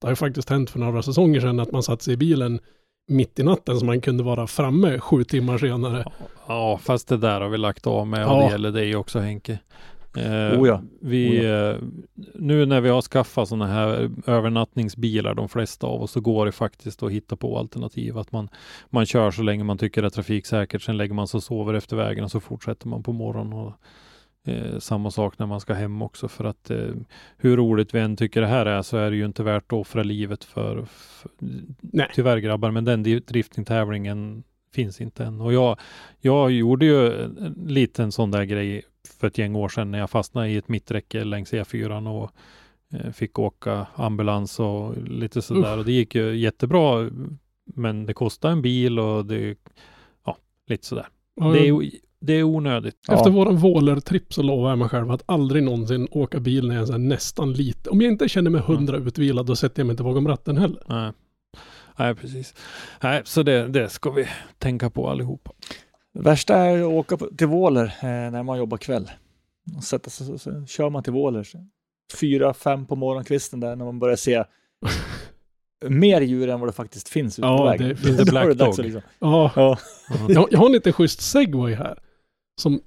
Det 0.00 0.06
har 0.06 0.12
ju 0.12 0.16
faktiskt 0.16 0.50
hänt 0.50 0.70
för 0.70 0.78
några 0.78 1.02
säsonger 1.02 1.40
sedan 1.40 1.60
att 1.60 1.72
man 1.72 1.82
satt 1.82 2.02
sig 2.02 2.14
i 2.14 2.16
bilen 2.16 2.60
mitt 3.08 3.38
i 3.38 3.42
natten 3.42 3.78
så 3.78 3.84
man 3.86 4.00
kunde 4.00 4.22
vara 4.22 4.46
framme 4.46 4.98
sju 5.00 5.24
timmar 5.24 5.58
senare. 5.58 6.04
Ja, 6.48 6.80
fast 6.82 7.08
det 7.08 7.16
där 7.16 7.40
har 7.40 7.48
vi 7.48 7.58
lagt 7.58 7.86
av 7.86 8.06
med 8.06 8.26
och 8.26 8.32
Ja. 8.32 8.44
det 8.46 8.50
gäller 8.52 8.70
dig 8.72 8.96
också 8.96 9.18
Henke. 9.18 9.58
Eh, 10.16 10.60
Oh 10.60 10.68
ja. 10.68 10.82
Vi, 11.00 11.40
Oh 11.40 11.46
eh, 11.46 11.76
nu 12.34 12.66
när 12.66 12.80
vi 12.80 12.88
har 12.88 13.02
skaffat 13.02 13.48
sådana 13.48 13.66
här 13.66 14.10
övernattningsbilar, 14.26 15.34
de 15.34 15.48
flesta 15.48 15.86
av 15.86 16.02
oss, 16.02 16.10
så 16.10 16.20
går 16.20 16.46
det 16.46 16.52
faktiskt 16.52 17.02
att 17.02 17.12
hitta 17.12 17.36
på 17.36 17.58
alternativ. 17.58 18.18
Att 18.18 18.32
man, 18.32 18.48
man 18.90 19.06
kör 19.06 19.30
så 19.30 19.42
länge 19.42 19.64
man 19.64 19.78
tycker 19.78 20.02
det 20.02 20.08
är 20.08 20.10
trafiksäkert, 20.10 20.82
sen 20.82 20.96
lägger 20.96 21.14
man 21.14 21.28
sig 21.28 21.38
och 21.38 21.44
sover 21.44 21.74
efter 21.74 21.96
vägen 21.96 22.24
och 22.24 22.30
så 22.30 22.40
fortsätter 22.40 22.88
man 22.88 23.02
på 23.02 23.12
morgonen. 23.12 23.52
Och, 23.52 23.72
eh, 24.52 24.78
samma 24.78 25.10
sak 25.10 25.38
när 25.38 25.46
man 25.46 25.60
ska 25.60 25.74
hem 25.74 26.02
också, 26.02 26.28
för 26.28 26.44
att 26.44 26.70
eh, 26.70 26.94
hur 27.36 27.56
roligt 27.56 27.94
vi 27.94 28.00
än 28.00 28.16
tycker 28.16 28.40
det 28.40 28.46
här 28.46 28.66
är, 28.66 28.82
så 28.82 28.96
är 28.96 29.10
det 29.10 29.16
ju 29.16 29.24
inte 29.24 29.42
värt 29.42 29.72
att 29.72 29.78
offra 29.78 30.02
livet 30.02 30.44
för, 30.44 30.84
för 30.84 31.30
Nej. 31.80 32.10
tyvärr 32.14 32.38
grabbar, 32.38 32.70
men 32.70 32.84
den 32.84 33.02
driftingtävlingen 33.02 34.44
finns 34.74 35.00
inte 35.00 35.24
än. 35.24 35.40
Och 35.40 35.52
jag, 35.52 35.78
jag 36.20 36.50
gjorde 36.50 36.86
ju 36.86 37.22
en 37.22 37.64
liten 37.66 38.12
sån 38.12 38.30
där 38.30 38.44
grej 38.44 38.82
för 39.08 39.26
ett 39.26 39.38
gäng 39.38 39.54
år 39.56 39.68
sedan 39.68 39.90
när 39.90 39.98
jag 39.98 40.10
fastnade 40.10 40.48
i 40.48 40.56
ett 40.56 40.68
mitträcke 40.68 41.24
längs 41.24 41.52
E4 41.52 42.08
och 42.22 42.30
eh, 42.98 43.10
fick 43.12 43.38
åka 43.38 43.86
ambulans 43.94 44.60
och 44.60 44.96
lite 45.02 45.42
sådär. 45.42 45.78
Och 45.78 45.84
det 45.84 45.92
gick 45.92 46.14
ju 46.14 46.36
jättebra. 46.36 47.10
Men 47.74 48.06
det 48.06 48.14
kostade 48.14 48.52
en 48.52 48.62
bil 48.62 48.98
och 48.98 49.26
det, 49.26 49.56
ja, 50.26 50.36
lite 50.68 50.86
sådär. 50.86 51.06
Ja, 51.40 51.46
Det 51.46 51.68
är, 51.68 51.90
det 52.20 52.32
är 52.32 52.42
onödigt. 52.42 52.96
Efter 53.08 53.30
Ja. 53.30 53.36
våran 53.36 53.56
Våler-tripp 53.56 54.34
så 54.34 54.42
lovar 54.42 54.68
jag 54.70 54.78
mig 54.78 54.88
själv 54.88 55.10
att 55.10 55.22
aldrig 55.26 55.62
någonsin 55.62 56.08
åka 56.10 56.40
bil 56.40 56.68
när 56.68 56.74
jag 56.76 56.88
är 56.88 56.98
nästan 56.98 57.52
lite. 57.52 57.90
Om 57.90 58.00
jag 58.02 58.12
inte 58.12 58.28
känner 58.28 58.50
mig 58.50 58.60
hundra 58.60 58.96
utvilad, 58.96 59.46
då 59.46 59.56
sätter 59.56 59.80
jag 59.80 59.86
mig 59.86 59.92
inte 59.92 60.02
bakom 60.02 60.28
ratten 60.28 60.56
heller. 60.58 60.82
Nej, 60.86 61.12
Nej 61.98 62.14
precis. 62.14 62.54
Nej, 63.02 63.22
så 63.24 63.42
det, 63.42 63.68
det 63.68 63.88
ska 63.88 64.10
vi 64.10 64.26
tänka 64.58 64.90
på 64.90 65.08
allihopa. 65.10 65.52
Värsta 66.14 66.56
är 66.56 66.78
att 66.78 66.84
åka 66.84 67.16
till 67.16 67.46
Våler 67.46 67.84
eh, 67.84 68.30
när 68.30 68.42
man 68.42 68.58
jobbar 68.58 68.78
kväll. 68.78 69.10
Och 69.76 69.84
sätta 69.84 70.10
sig, 70.10 70.26
så, 70.26 70.38
så 70.38 70.66
kör 70.66 70.90
man 70.90 71.02
till 71.02 71.12
Våler. 71.12 71.42
Så, 71.42 71.66
fyra, 72.20 72.54
fem 72.54 72.86
på 72.86 72.96
morgonkvisten 72.96 73.60
där 73.60 73.76
när 73.76 73.84
man 73.84 73.98
börjar 73.98 74.16
se 74.16 74.44
mer 75.88 76.20
djur 76.20 76.48
än 76.48 76.60
vad 76.60 76.68
det 76.68 76.72
faktiskt 76.72 77.08
finns 77.08 77.38
ute 77.38 77.48
Ja, 77.48 77.58
på 77.58 77.64
vägen. 77.64 77.88
det 77.88 77.96
finns 77.96 78.16
det 78.16 78.24
Då 78.24 78.38
är 78.38 78.44
Black 78.44 78.58
Dog. 78.58 78.78
Liksom. 78.84 79.02
Ja, 79.18 79.52
Ja. 79.56 79.78
jag, 80.28 80.48
jag 80.50 80.58
har 80.58 80.66
en 80.66 80.72
lite 80.72 80.92
schysst 80.92 81.20
segway 81.20 81.74
här. 81.74 81.98
Som, 82.60 82.74
eh, 82.74 82.80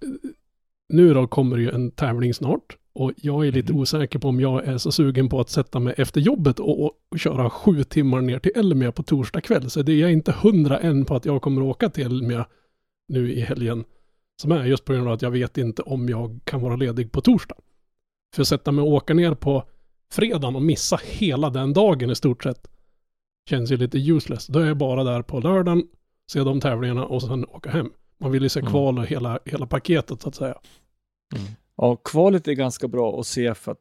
nu 0.90 1.14
då 1.14 1.28
kommer 1.28 1.58
ju 1.58 1.70
en 1.72 1.92
tävling 1.92 2.34
snart. 2.34 2.78
Och 2.94 3.12
jag 3.18 3.48
är 3.48 3.52
lite 3.52 3.74
osäker 3.74 4.20
på 4.20 4.28
om 4.28 4.40
jag 4.40 4.66
är 4.68 4.78
så 4.78 4.92
sugen 4.92 5.30
på 5.30 5.40
att 5.40 5.50
sätta 5.50 5.80
mig 5.80 5.94
efter 5.98 6.22
jobbet 6.22 6.60
och, 6.60 6.84
och, 6.84 6.92
och 7.12 7.20
köra 7.20 7.50
sju 7.50 7.84
timmar 7.84 8.22
ner 8.22 8.40
till 8.40 8.52
Elmia 8.56 8.92
på 8.92 9.04
torsdag 9.04 9.42
kväll. 9.42 9.70
Så 9.70 9.82
det 9.82 9.92
är 9.92 9.98
jag 9.98 10.12
inte 10.12 10.32
hundra 10.32 10.80
än 10.80 11.06
på 11.06 11.16
att 11.16 11.26
jag 11.26 11.42
kommer 11.42 11.62
åka 11.62 11.90
till 11.90 12.06
Elmia 12.06 12.46
nu 13.08 13.34
i 13.34 13.40
helgen. 13.42 13.84
Som 14.42 14.52
är 14.52 14.66
just 14.66 14.86
på 14.86 14.94
grund 14.94 15.08
av 15.08 15.14
att 15.14 15.22
jag 15.22 15.32
vet 15.32 15.58
inte 15.58 15.82
om 15.82 16.10
jag 16.10 16.40
kan 16.44 16.62
vara 16.62 16.76
ledig 16.76 17.12
på 17.12 17.22
torsdag. 17.22 17.56
För 18.36 18.42
att 18.42 18.48
sätta 18.48 18.72
mig 18.72 18.82
och 18.82 18.92
åka 18.92 19.14
ner 19.14 19.34
på 19.34 19.64
fredagen 20.12 20.56
och 20.56 20.62
missa 20.62 21.00
hela 21.04 21.50
den 21.50 21.74
dagen 21.74 22.10
i 22.10 22.16
stort 22.16 22.44
sett. 22.44 22.68
Känns 23.50 23.72
ju 23.72 23.78
lite 23.78 23.98
useless. 23.98 24.48
Då 24.48 24.60
är 24.60 24.66
jag 24.66 24.78
bara 24.78 25.04
där 25.04 25.22
på 25.22 25.40
lördagen, 25.40 25.84
se 26.32 26.40
de 26.40 26.60
tävlingarna 26.62 27.06
och 27.06 27.22
sen 27.22 27.46
åka 27.46 27.70
hem. 27.70 27.90
Man 28.20 28.32
vill 28.32 28.44
ju 28.44 28.50
se 28.50 28.60
Mm. 28.60 28.72
kval 28.72 29.00
och 29.00 29.06
hela, 29.06 29.40
hela 29.46 29.66
paketet 29.68 30.22
så 30.22 30.30
att 30.30 30.36
säga. 30.36 30.56
ja, 31.78 31.96
kvalet 31.96 32.48
är 32.48 32.54
ganska 32.54 32.88
bra 32.88 33.20
att 33.20 33.28
se 33.28 33.56
för 33.56 33.72
att, 33.72 33.80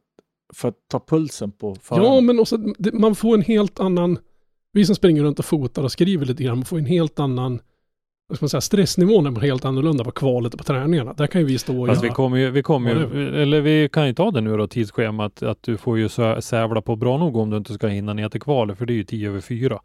för 0.53 0.69
att 0.69 0.75
ta 0.87 0.99
pulsen 0.99 1.51
på 1.51 1.75
föraren. 1.75 2.05
Ja, 2.05 2.21
men 2.21 2.39
också, 2.39 2.57
man 2.93 3.15
får 3.15 3.33
en 3.35 3.41
helt 3.41 3.79
annan, 3.79 4.19
vi 4.71 4.85
som 4.85 4.95
springer 4.95 5.23
runt 5.23 5.39
och 5.39 5.45
fotar 5.45 5.83
och 5.83 5.91
skriver 5.91 6.25
lite 6.25 6.43
grann, 6.43 6.57
man 6.57 6.65
får 6.65 6.77
en 6.77 6.85
helt 6.85 7.19
annan, 7.19 7.59
vad 8.27 8.37
ska 8.37 8.43
man 8.43 8.49
säga, 8.49 8.61
stressnivån 8.61 9.37
är 9.37 9.41
helt 9.41 9.65
annorlunda 9.65 10.03
på 10.03 10.11
kvalet 10.11 10.53
och 10.53 10.57
på 10.57 10.63
träningarna. 10.63 11.13
Där 11.13 11.27
kan 11.27 11.41
ju 11.41 11.47
vi 11.47 11.57
stå 11.57 11.81
och 11.81 11.87
Fast 11.87 12.03
vi 12.03 12.07
göra, 12.07 12.15
kommer 12.15 12.37
ju, 12.37 12.51
vi 12.51 12.63
kommer 12.63 12.89
ju, 12.91 13.41
eller 13.41 13.61
vi 13.61 13.89
kan 13.89 14.07
ju 14.07 14.13
ta 14.13 14.31
det 14.31 14.41
nu 14.41 14.57
då, 14.57 14.67
tidsschemat, 14.67 15.43
att 15.43 15.63
du 15.63 15.77
får 15.77 15.97
ju 15.97 16.07
sä- 16.07 16.41
sävla 16.41 16.81
på 16.81 16.95
bra 16.95 17.17
nog 17.17 17.35
om 17.37 17.49
du 17.49 17.57
inte 17.57 17.73
ska 17.73 17.87
hinna 17.87 18.13
ner 18.13 18.29
till 18.29 18.41
kvalet, 18.41 18.77
för 18.77 18.85
det 18.85 18.93
är 18.93 18.95
ju 18.95 19.03
tio 19.03 19.29
över 19.29 19.41
fyra. 19.41 19.79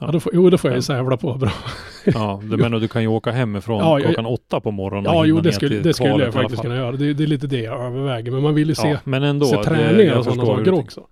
ja, 0.00 0.10
då 0.10 0.20
får, 0.20 0.34
jo 0.34 0.50
det 0.50 0.58
får 0.58 0.70
jag 0.70 0.74
ju 0.74 0.78
Ja. 0.78 0.82
sävla 0.82 1.16
på 1.16 1.34
bra. 1.34 1.50
Ja, 2.04 2.40
du 2.44 2.56
menar 2.56 2.80
du 2.80 2.88
kan 2.88 3.02
ju 3.02 3.08
åka 3.08 3.30
hemifrån 3.30 3.78
Ja, 3.78 3.98
jag- 3.98 4.06
klockan 4.06 4.26
åtta 4.26 4.60
på 4.60 4.70
morgonen 4.70 5.12
Ja, 5.12 5.24
jo 5.26 5.40
det 5.40 5.52
skulle, 5.52 5.80
det 5.80 5.94
skulle 5.94 6.24
jag 6.24 6.32
faktiskt 6.32 6.62
kunna 6.62 6.76
göra. 6.76 6.92
Det, 6.96 7.14
det 7.14 7.22
är 7.22 7.26
lite 7.26 7.46
det 7.46 7.60
jag 7.60 7.84
överväger, 7.86 8.32
men 8.32 8.42
man 8.42 8.54
vill 8.54 8.68
ju 8.68 8.74
se, 8.74 8.88
Ja, 8.88 8.98
men 9.04 9.22
ändå. 9.22 9.46
se 9.46 9.62
träningar 9.62 10.00
jag 10.10 10.18
och 10.18 10.24
sådana 10.24 10.46
saker 10.46 10.74
också. 10.74 11.06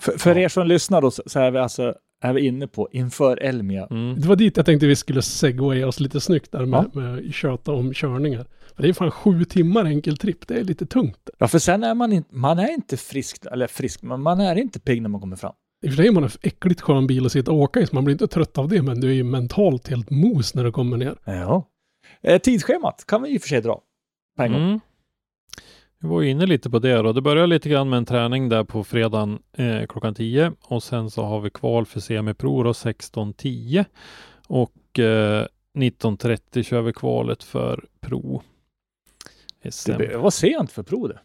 För, 0.00 0.12
för 0.18 0.34
Ja. 0.34 0.40
er 0.40 0.48
som 0.48 0.66
lyssnar 0.66 1.02
då 1.02 1.10
så 1.10 1.40
är 1.40 1.50
vi 1.50 1.58
alltså 1.58 1.94
är 2.22 2.32
vi 2.32 2.46
inne 2.46 2.66
på 2.66 2.88
inför 2.92 3.36
Elmia. 3.36 3.86
Mm. 3.90 4.20
Det 4.20 4.28
var 4.28 4.36
dit 4.36 4.56
jag 4.56 4.66
tänkte 4.66 4.86
vi 4.86 4.96
skulle 4.96 5.22
segwaya 5.22 5.88
oss 5.88 6.00
lite 6.00 6.20
snyggt 6.20 6.52
där 6.52 6.66
med, 6.66 6.90
med 6.96 7.34
köta 7.34 7.72
om 7.72 7.94
körningar. 7.94 8.46
För 8.76 8.82
det 8.82 8.88
är 8.88 8.92
fan 8.92 9.10
sju 9.10 9.44
timmar 9.44 9.84
enkel 9.84 10.16
tripp, 10.16 10.48
det 10.48 10.54
är 10.54 10.64
lite 10.64 10.86
tungt. 10.86 11.30
Ja, 11.38 11.48
för 11.48 11.58
sen 11.58 11.84
är 11.84 11.94
man 11.94 12.12
inte, 12.12 12.34
man 12.34 12.58
är 12.58 12.74
inte 12.74 12.96
frisk, 12.96 13.44
eller 13.52 13.66
frisk, 13.66 14.02
men 14.02 14.22
man 14.22 14.40
är 14.40 14.56
inte 14.56 14.80
pigg 14.80 15.02
när 15.02 15.08
man 15.08 15.20
kommer 15.20 15.36
fram. 15.36 15.52
I 15.84 15.88
och 15.88 15.92
för 15.92 15.96
sig 15.96 16.06
är 16.06 16.12
man 16.12 16.24
en 16.24 16.30
äckligt 16.42 16.80
skön 16.80 17.06
bil 17.06 17.26
att 17.26 17.32
sitta 17.32 17.52
och 17.52 17.58
åka 17.58 17.80
i, 17.80 17.86
så 17.86 17.94
man 17.94 18.04
blir 18.04 18.14
inte 18.14 18.26
trött 18.26 18.58
av 18.58 18.68
det, 18.68 18.82
men 18.82 19.00
du 19.00 19.08
är 19.08 19.14
ju 19.14 19.24
mentalt 19.24 19.88
helt 19.88 20.10
mos 20.10 20.54
när 20.54 20.64
du 20.64 20.72
kommer 20.72 20.96
ner. 20.96 21.16
Ja. 21.24 21.68
Eh, 22.22 22.38
tidsschemat 22.38 23.04
kan 23.06 23.22
vi 23.22 23.34
i 23.34 23.38
och 23.38 23.42
för 23.42 23.48
sig 23.48 23.60
dra 23.60 23.80
på 24.36 24.42
en 24.42 24.52
gång. 24.52 24.62
Mm. 24.62 24.80
Vi 26.06 26.10
var 26.10 26.20
ju 26.22 26.30
inne 26.30 26.46
lite 26.46 26.70
på 26.70 26.78
det 26.78 26.96
då. 27.02 27.12
Det 27.12 27.20
börjar 27.22 27.46
lite 27.46 27.68
grann 27.68 27.88
med 27.88 27.96
en 27.96 28.04
träning 28.04 28.48
där 28.48 28.64
på 28.64 28.84
fredagen 28.84 29.38
eh, 29.52 29.86
klockan 29.88 30.14
10 30.14 30.52
och 30.62 30.82
sen 30.82 31.10
så 31.10 31.24
har 31.24 31.40
vi 31.40 31.50
kval 31.50 31.86
för 31.86 32.00
semipro 32.00 32.62
då 32.62 32.72
16.10 32.72 33.84
och 34.46 34.98
eh, 34.98 35.46
19.30 35.74 36.62
kör 36.62 36.82
vi 36.82 36.92
kvalet 36.92 37.42
för 37.42 37.84
pro. 38.00 38.42
SM. 39.70 39.90
Det 39.92 39.98
blir- 39.98 40.16
var 40.16 40.30
sent 40.30 40.72
för 40.72 40.82
prov 40.82 41.08
det. 41.08 41.18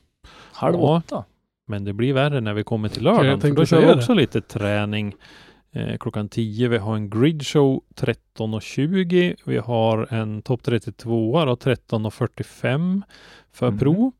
Halv 0.54 0.76
Ja. 0.76 0.98
åtta. 0.98 1.26
Men 1.68 1.84
det 1.84 1.94
blir 1.94 2.14
värre 2.14 2.42
när 2.42 2.54
vi 2.54 2.64
kommer 2.64 2.90
till 2.90 3.04
lördagen. 3.04 3.42
För 3.42 3.50
då 3.50 3.56
kör 3.56 3.60
vi 3.62 3.66
säga 3.84 3.88
det. 3.88 3.94
också 4.00 4.14
lite 4.14 4.42
träning. 4.42 5.16
Eh, 5.72 5.98
klockan 5.98 6.30
10. 6.30 6.68
Vi 6.68 6.78
har 6.78 6.96
en 6.96 7.10
gridshow 7.10 7.82
13.20. 7.96 9.36
Vi 9.46 9.58
har 9.58 10.14
en 10.14 10.42
topp 10.42 10.64
32 10.64 11.46
då 11.46 11.56
13.45 11.56 13.02
för 13.52 13.70
Mhm. 13.70 13.80
pro. 13.80 14.12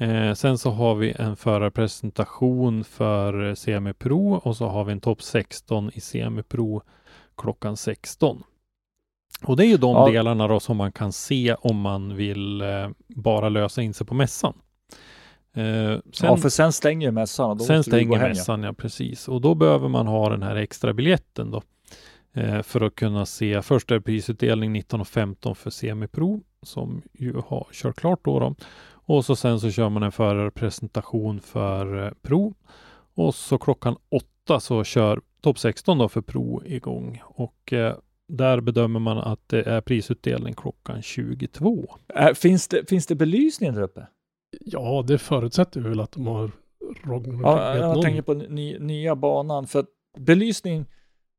Eh, 0.00 0.34
sen 0.34 0.58
så 0.58 0.70
har 0.70 0.94
vi 0.94 1.12
en 1.18 1.36
förarpresentation 1.36 2.84
för 2.84 3.48
eh, 3.48 3.54
semipro 3.54 4.34
och 4.34 4.56
så 4.56 4.66
har 4.66 4.84
vi 4.84 4.92
en 4.92 5.00
topp 5.00 5.22
16 5.22 5.90
i 5.94 6.00
semipro 6.00 6.82
klockan 7.36 7.76
16. 7.76 8.42
Och 9.42 9.56
det 9.56 9.64
är 9.64 9.68
ju 9.68 9.76
de 9.76 9.96
Ja. 9.96 10.08
delarna 10.10 10.48
då 10.48 10.60
som 10.60 10.76
man 10.76 10.92
kan 10.92 11.12
se 11.12 11.54
om 11.54 11.80
man 11.80 12.16
vill 12.16 12.60
eh, 12.60 12.88
bara 13.08 13.48
lösa 13.48 13.82
in 13.82 13.94
sig 13.94 14.06
på 14.06 14.14
mässan. 14.14 14.54
Eh, 15.54 15.62
sen, 15.62 16.02
ja, 16.22 16.36
för 16.36 16.48
sen 16.48 16.72
stänger 16.72 17.06
ju 17.06 17.12
mässan 17.12 17.50
och 17.50 17.56
då 17.56 17.64
sen 17.64 17.84
stänger 17.84 18.16
hem, 18.16 18.22
ja. 18.22 18.28
mässan, 18.28 18.62
ja 18.62 18.72
precis. 18.72 19.28
Och 19.28 19.40
då 19.40 19.54
behöver 19.54 19.88
man 19.88 20.06
ha 20.06 20.28
den 20.30 20.42
här 20.42 20.56
extra 20.56 20.92
biljetten 20.92 21.50
då. 21.50 21.62
Eh, 22.32 22.62
för 22.62 22.80
att 22.80 22.94
kunna 22.94 23.26
se, 23.26 23.62
först 23.62 23.90
är 23.90 23.94
det 23.94 24.00
prisutdelning 24.00 24.76
19.15 24.76 25.54
för 25.54 25.70
semipro 25.70 26.40
som 26.62 27.02
ju 27.12 27.34
har 27.46 27.66
kört 27.72 27.96
klart 27.96 28.20
då, 28.24 28.40
då. 28.40 28.54
Och 29.10 29.24
så 29.24 29.36
sen 29.36 29.60
så 29.60 29.70
kör 29.70 29.88
man 29.88 30.02
en 30.02 30.12
förarpresentation 30.12 31.40
för 31.40 32.06
eh, 32.06 32.12
pro. 32.22 32.54
Och 33.14 33.34
så 33.34 33.58
klockan 33.58 33.96
åtta 34.08 34.60
så 34.60 34.84
kör 34.84 35.20
topp 35.40 35.58
16 35.58 35.98
då 35.98 36.08
för 36.08 36.20
pro 36.20 36.62
igång. 36.64 37.22
Och 37.26 37.72
eh, 37.72 37.96
där 38.28 38.60
bedömer 38.60 39.00
man 39.00 39.18
att 39.18 39.48
det 39.48 39.62
är 39.62 39.80
prisutdelning 39.80 40.54
klockan 40.54 41.02
22. 41.02 41.86
Äh, 42.14 42.32
finns, 42.34 42.68
det, 42.68 42.88
finns 42.88 43.06
det 43.06 43.14
belysning 43.14 43.74
där 43.74 43.82
uppe? 43.82 44.06
Ja, 44.60 45.04
det 45.06 45.18
förutsätter 45.18 45.80
väl 45.80 46.00
att 46.00 46.12
de 46.12 46.26
har 46.26 46.50
rogg- 47.04 47.40
Ja, 47.42 47.76
jag 47.76 47.94
någon. 47.94 48.02
tänker 48.02 48.22
på 48.22 48.34
ny, 48.34 48.78
nya 48.78 49.16
banan. 49.16 49.66
För 49.66 49.86
belysning, 50.18 50.86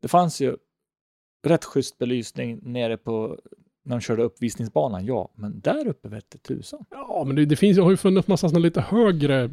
det 0.02 0.08
fanns 0.08 0.42
ju 0.42 0.58
rätt 1.48 1.66
schysst 1.66 1.98
belysning 1.98 2.60
nere 2.64 2.98
på 2.98 3.38
när 3.84 3.96
de 3.96 4.02
körde 4.02 4.24
uppvisningsbanan, 4.24 5.06
ja. 5.06 5.32
Men 5.36 5.60
där 5.60 5.88
uppe 5.88 6.10
vette 6.10 6.38
tusan. 6.38 6.86
Ja, 6.92 7.24
men 7.28 7.36
det, 7.36 7.46
det 7.46 7.56
finns, 7.56 7.78
det 7.78 7.84
har 7.84 7.92
ju 7.92 7.98
funnits 7.98 8.28
massa 8.28 8.50
sådana 8.50 8.64
lite 8.64 8.82
högre 8.82 9.50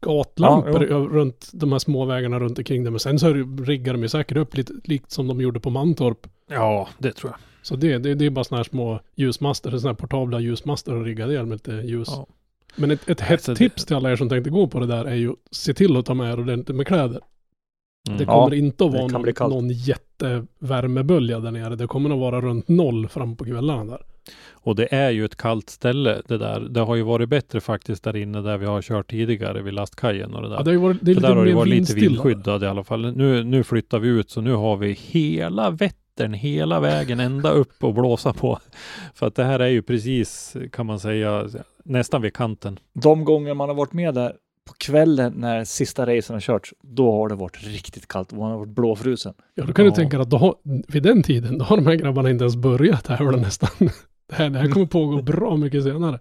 gatlampor 0.00 0.86
Ja, 0.90 0.96
runt 0.96 1.50
de 1.52 1.72
här 1.72 1.78
små 1.78 2.04
vägarna 2.04 2.38
runt 2.40 2.58
omkring 2.58 2.84
det. 2.84 2.90
Men 2.90 3.00
sen 3.00 3.18
så 3.18 3.32
riggar 3.62 3.92
de 3.92 4.02
ju 4.02 4.08
säkert 4.08 4.36
upp 4.36 4.56
lite 4.56 4.72
likt 4.84 5.10
som 5.10 5.28
de 5.28 5.40
gjorde 5.40 5.60
på 5.60 5.70
Mantorp. 5.70 6.26
Ja, 6.48 6.88
det 6.98 7.12
tror 7.12 7.32
jag. 7.32 7.38
Så 7.62 7.76
det, 7.76 7.98
det, 7.98 8.14
det 8.14 8.26
är 8.26 8.30
bara 8.30 8.44
sådana 8.44 8.58
här 8.58 8.64
små 8.64 9.00
ljusmaster, 9.14 9.70
sådana 9.70 9.88
här 9.88 9.94
portabla 9.94 10.40
ljusmaster 10.40 10.94
och 10.94 11.04
rigga 11.04 11.26
det 11.26 11.44
med 11.44 11.52
lite 11.52 11.72
ljus. 11.72 12.08
Ja. 12.10 12.26
Men 12.76 12.90
ett, 12.90 13.08
ett 13.08 13.20
hett 13.20 13.32
Alltså 13.32 13.54
tips 13.54 13.84
till 13.84 13.96
alla 13.96 14.12
er 14.12 14.16
som 14.16 14.28
tänkte 14.28 14.50
gå 14.50 14.66
på 14.66 14.80
det 14.80 14.86
där 14.86 15.04
är 15.04 15.14
ju 15.14 15.34
se 15.50 15.74
till 15.74 15.96
att 15.96 16.06
ta 16.06 16.14
med 16.14 16.32
er 16.32 16.40
ordentligt 16.40 16.76
med 16.76 16.86
kläder. 16.86 17.20
Mm. 18.08 18.18
Det 18.18 18.24
Ja, 18.24 18.44
kommer 18.44 18.56
inte 18.56 18.84
att 18.84 18.92
vara 18.92 19.06
någon, 19.06 19.50
någon 19.50 19.70
jättevärmebölja 19.70 21.40
där 21.40 21.50
nere. 21.50 21.76
Det 21.76 21.86
kommer 21.86 22.10
att 22.10 22.18
vara 22.18 22.40
runt 22.40 22.68
noll 22.68 23.08
fram 23.08 23.36
på 23.36 23.44
kvällarna 23.44 23.84
där. 23.84 24.02
Och 24.52 24.76
det 24.76 24.94
är 24.94 25.10
ju 25.10 25.24
ett 25.24 25.36
kallt 25.36 25.70
ställe 25.70 26.22
det 26.28 26.38
där. 26.38 26.60
Det 26.60 26.80
har 26.80 26.96
ju 26.96 27.02
varit 27.02 27.28
bättre 27.28 27.60
faktiskt 27.60 28.04
där 28.04 28.16
inne 28.16 28.40
där 28.40 28.58
vi 28.58 28.66
har 28.66 28.82
kört 28.82 29.10
tidigare 29.10 29.62
vid 29.62 29.74
lastkajen 29.74 30.34
och 30.34 30.42
det 30.42 30.48
där. 30.48 30.56
Ja, 30.56 30.62
det 30.62 30.70
har 30.70 30.72
ju 30.74 30.80
varit, 30.80 30.98
det 31.00 31.10
är 31.10 31.14
lite 31.14 31.26
där 31.26 31.34
har 31.34 31.44
det 31.44 31.50
mer 31.50 31.56
varit 31.56 31.68
lite 31.70 31.94
vindskyddad 31.94 32.62
i 32.62 32.66
alla 32.66 32.84
fall. 32.84 33.16
Nu, 33.16 33.44
nu 33.44 33.64
flyttar 33.64 33.98
vi 33.98 34.08
ut 34.08 34.30
så 34.30 34.40
nu 34.40 34.52
har 34.54 34.76
vi 34.76 34.92
hela 34.92 35.70
Vättern 35.70 36.32
hela 36.34 36.80
vägen 36.80 37.20
ända 37.20 37.50
upp 37.50 37.84
och 37.84 37.94
blåsa 37.94 38.32
på. 38.32 38.58
För 39.14 39.26
att 39.26 39.34
det 39.34 39.44
här 39.44 39.60
är 39.60 39.68
ju 39.68 39.82
precis 39.82 40.56
kan 40.72 40.86
man 40.86 41.00
säga 41.00 41.48
nästan 41.84 42.22
vid 42.22 42.34
kanten. 42.34 42.78
De 42.92 43.24
gånger 43.24 43.54
man 43.54 43.68
har 43.68 43.76
varit 43.76 43.92
med 43.92 44.14
där 44.14 44.32
på 44.68 44.72
kvällen 44.78 45.32
när 45.36 45.64
sista 45.64 46.06
racen 46.06 46.34
har 46.34 46.40
körts, 46.40 46.74
då 46.82 47.12
har 47.12 47.28
det 47.28 47.34
varit 47.34 47.64
riktigt 47.66 48.08
kallt 48.08 48.32
och 48.32 48.38
man 48.38 48.50
har 48.50 48.58
varit 48.58 48.68
blåfrusen. 48.74 49.34
Ja, 49.54 49.64
då 49.64 49.72
kan 49.72 49.84
Ja. 49.84 49.90
du 49.90 49.96
tänka 49.96 50.16
dig 50.16 50.22
att 50.22 50.30
då 50.30 50.36
har, 50.36 50.54
vid 50.92 51.02
den 51.02 51.22
tiden, 51.22 51.58
då 51.58 51.64
har 51.64 51.76
de 51.76 51.86
här 51.86 51.94
grabbarna 51.94 52.30
inte 52.30 52.44
ens 52.44 52.56
börjat 52.56 53.04
tävla 53.04 53.36
nästan. 53.38 53.70
Det 54.28 54.34
här, 54.34 54.50
det 54.50 54.58
här 54.58 54.68
kommer 54.70 54.86
pågå 54.86 55.22
bra 55.22 55.56
mycket 55.56 55.82
senare. 55.84 56.18